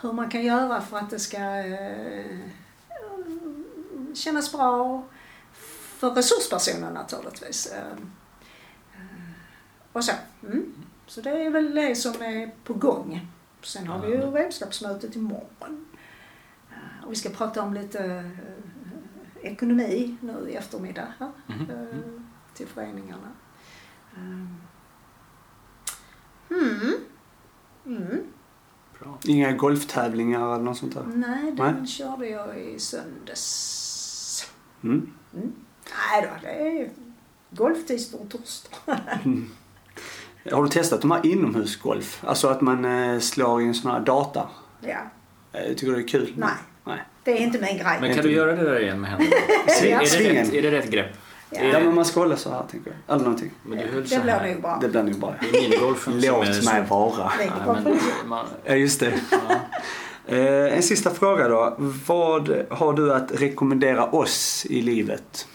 Hur 0.00 0.12
man 0.12 0.30
kan 0.30 0.42
göra 0.44 0.80
för 0.80 0.98
att 0.98 1.10
det 1.10 1.18
ska 1.18 1.38
kännas 4.14 4.52
bra 4.52 5.04
för 5.98 6.10
resurspersonen 6.10 6.94
naturligtvis. 6.94 7.74
Och 9.92 10.04
så. 10.04 10.12
Mm. 10.42 10.74
Så 11.06 11.20
det 11.20 11.30
är 11.30 11.50
väl 11.50 11.74
det 11.74 11.94
som 11.96 12.12
är 12.22 12.50
på 12.64 12.74
gång. 12.74 13.28
Sen 13.62 13.86
har 13.86 13.98
vi 13.98 14.08
ju 14.08 14.30
vänskapsmötet 14.30 15.16
imorgon. 15.16 15.86
Och 17.04 17.12
vi 17.12 17.16
ska 17.16 17.28
prata 17.28 17.62
om 17.62 17.74
lite 17.74 18.04
eh, 18.04 19.50
ekonomi 19.52 20.16
nu 20.20 20.50
i 20.50 20.54
eftermiddag 20.54 21.08
här, 21.18 21.32
mm. 21.48 22.26
till 22.54 22.66
föreningarna. 22.66 23.28
Mm. 24.16 24.58
Mm. 27.86 28.22
Bra. 29.00 29.18
Inga 29.24 29.52
golftävlingar 29.52 30.54
eller 30.54 30.64
något 30.64 30.78
sånt 30.78 30.94
där? 30.94 31.04
Nej, 31.14 31.52
den 31.52 31.74
Nej. 31.74 31.86
körde 31.86 32.28
jag 32.28 32.58
i 32.58 32.78
söndags. 32.78 34.50
Mm. 34.82 35.12
Mm. 35.34 35.52
Nej 36.10 36.22
då, 36.22 36.28
det 36.42 36.80
är 36.80 36.92
golftisdag 37.50 38.20
och 38.20 38.30
torsdag. 38.30 38.76
Mm. 39.24 39.50
Har 40.52 40.62
du 40.62 40.68
testat 40.68 41.00
de 41.00 41.10
här 41.10 41.26
inomhusgolf? 41.26 42.24
Alltså 42.24 42.48
att 42.48 42.60
man 42.60 43.20
slår 43.20 43.62
i 43.62 43.66
en 43.66 43.74
sån 43.74 43.90
här 43.90 44.00
data? 44.00 44.48
Ja. 44.80 44.98
Tycker 45.76 45.86
du 45.86 45.94
det 45.94 46.02
är 46.02 46.08
kul? 46.08 46.32
Nej. 46.36 46.50
Nej. 46.84 46.98
det 47.24 47.32
är 47.32 47.36
inte 47.36 47.58
min 47.58 47.78
grej. 47.78 47.98
Men 48.00 48.14
kan 48.14 48.24
du 48.24 48.30
göra 48.32 48.52
det 48.52 48.64
där 48.64 48.80
igen 48.80 49.00
med 49.00 49.10
händerna? 49.10 49.30
det, 49.66 49.92
är, 49.92 49.98
det 49.98 50.42
rätt, 50.42 50.52
är 50.52 50.62
det 50.62 50.70
rätt 50.70 50.90
grepp? 50.90 51.06
Ja. 51.50 51.62
Ja, 51.62 51.78
det, 51.78 51.84
men 51.84 51.94
man 51.94 52.04
ska 52.04 52.20
hålla 52.20 52.36
så 52.36 52.50
här 52.50 52.62
tänker 52.70 52.90
jag. 52.90 53.14
Eller 53.14 53.24
någonting. 53.24 53.50
men 53.62 53.78
du 53.78 53.86
höll 53.86 54.08
så 54.08 54.14
det 54.14 54.20
blir 54.22 54.32
här. 54.32 54.52
nog 54.52 54.62
bra. 54.62 54.78
Det 54.80 54.88
blir 54.88 55.02
nog 55.02 55.18
bra. 55.18 55.34
Det 55.40 55.58
är 55.58 55.62
minigolfen 55.62 56.20
Låt 56.20 56.54
så... 56.54 56.70
mig 56.70 56.84
vara. 56.88 57.32
Nej, 57.38 57.50
men 57.66 58.28
man, 58.28 58.46
Ja, 58.64 58.74
just 58.74 59.00
det. 59.00 59.20
ja. 59.30 59.38
Eh, 60.26 60.76
en 60.76 60.82
sista 60.82 61.10
fråga 61.10 61.48
då. 61.48 61.74
Vad 62.06 62.66
har 62.70 62.92
du 62.92 63.14
att 63.14 63.40
rekommendera 63.40 64.06
oss 64.06 64.66
i 64.70 64.82
livet? 64.82 65.48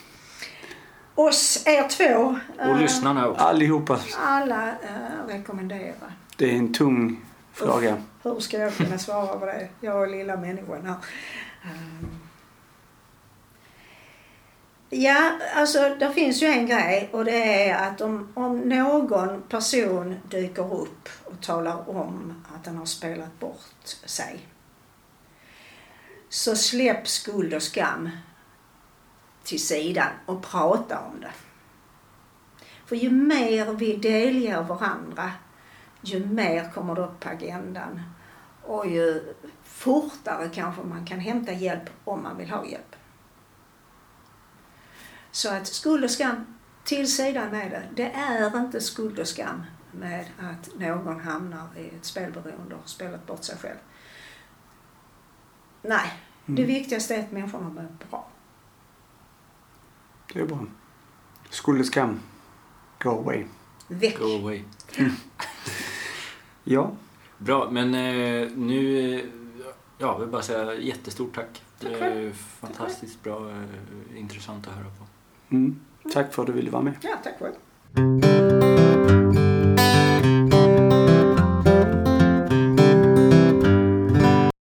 Oss, 1.16 1.64
er 1.66 1.88
två. 1.88 2.39
Och 2.58 2.66
eh, 2.66 2.82
lyssnarna 2.82 3.28
också. 3.28 3.43
Allihopa. 3.43 4.00
Alla 4.26 4.68
eh, 4.68 5.28
rekommendera. 5.28 5.93
Det 6.36 6.52
är 6.52 6.56
en 6.56 6.74
tung 6.74 7.22
fråga. 7.54 7.97
Hur 8.24 8.39
ska 8.39 8.57
jag 8.57 8.74
kunna 8.74 8.97
svara 8.97 9.39
på 9.39 9.45
det? 9.45 9.70
Jag 9.80 10.03
är 10.03 10.07
lilla 10.07 10.38
människan 10.38 10.86
här. 10.86 10.95
Ehm. 11.63 12.20
Ja, 14.89 15.39
alltså 15.55 15.95
det 15.99 16.13
finns 16.13 16.43
ju 16.43 16.47
en 16.47 16.67
grej 16.67 17.09
och 17.11 17.26
det 17.26 17.70
är 17.70 17.89
att 17.89 18.01
om, 18.01 18.32
om 18.34 18.59
någon 18.59 19.41
person 19.41 20.15
dyker 20.30 20.74
upp 20.74 21.09
och 21.24 21.41
talar 21.41 21.89
om 21.89 22.43
att 22.55 22.63
den 22.63 22.78
har 22.78 22.86
spelat 22.86 23.39
bort 23.39 23.88
sig. 24.05 24.39
Så 26.30 26.55
släpp 26.55 27.07
skuld 27.07 27.53
och 27.53 27.63
skam 27.63 28.09
till 29.43 29.65
sidan 29.65 30.11
och 30.26 30.43
prata 30.43 30.99
om 30.99 31.22
det. 31.22 31.34
För 32.86 32.95
ju 32.95 33.09
mer 33.09 33.74
vi 33.74 33.95
delger 33.95 34.63
varandra 34.63 35.32
ju 36.02 36.26
mer 36.26 36.72
kommer 36.72 36.95
det 36.95 37.02
upp 37.02 37.20
på 37.20 37.30
agendan 37.30 38.02
och 38.64 38.88
ju 38.88 39.34
fortare 39.64 40.50
kanske 40.50 40.82
man 40.82 41.06
kan 41.06 41.20
hämta 41.20 41.52
hjälp 41.52 41.89
om 42.04 42.24
man 42.24 42.38
vill 42.38 42.50
ha 42.50 42.66
hjälp. 42.66 42.95
Så 45.32 45.54
att 45.54 45.68
skuld 45.68 46.04
och 46.04 46.12
skam 46.12 46.58
till 46.84 47.14
sidan 47.14 47.52
med 47.52 47.72
det. 47.72 47.84
Det 47.95 48.12
är 48.12 48.58
inte 48.58 48.82
skuld 48.82 49.20
och 49.20 49.28
skam 49.28 49.64
med 49.91 50.26
att 50.39 50.70
någon 50.80 51.20
hamnar 51.20 51.68
i 51.78 51.88
ett 51.88 52.06
spelberoende 52.06 52.76
och 52.76 52.82
har 52.82 52.88
spelat 52.88 53.26
bort 53.26 53.43
sig 53.43 53.58
själv. 53.58 53.78
Nej, 55.82 56.14
det 56.45 56.64
viktigaste 56.64 57.16
är 57.16 57.20
att 57.20 57.32
människorna 57.32 57.70
mår 57.70 57.88
bra. 58.10 58.28
Det 60.34 60.39
är 60.39 60.45
bra. 60.45 60.66
Skuld 61.50 61.80
och 61.80 61.86
skam. 61.86 62.20
Go 63.00 63.10
away. 63.10 63.45
Väck! 63.90 64.20
Go 64.20 64.26
away. 64.26 64.62
Ja. 66.64 66.92
Bra, 67.38 67.70
men 67.72 67.94
eh, 67.96 68.48
nu... 68.56 69.14
eh, 69.16 69.26
Ja, 70.02 70.08
jag 70.08 70.20
vill 70.20 70.28
bara 70.30 70.42
säga 70.42 70.74
jättestort 70.76 71.36
tack. 71.36 71.62
Det 71.80 71.90
Tack 71.90 72.02
är 72.02 72.32
fantastiskt 72.34 73.24
bra, 73.24 73.50
eh, 73.50 74.20
intressant 74.20 74.68
att 74.68 74.74
höra 74.74 74.86
på. 74.86 75.06
Mm. 75.56 75.80
Tack 76.14 76.34
för 76.34 76.42
att 76.42 76.48
du 76.48 76.54
ville 76.54 76.72
vara 76.72 76.82
med. 76.84 76.94
Ja, 77.02 77.16
tack 77.24 77.36
själv. 77.40 77.54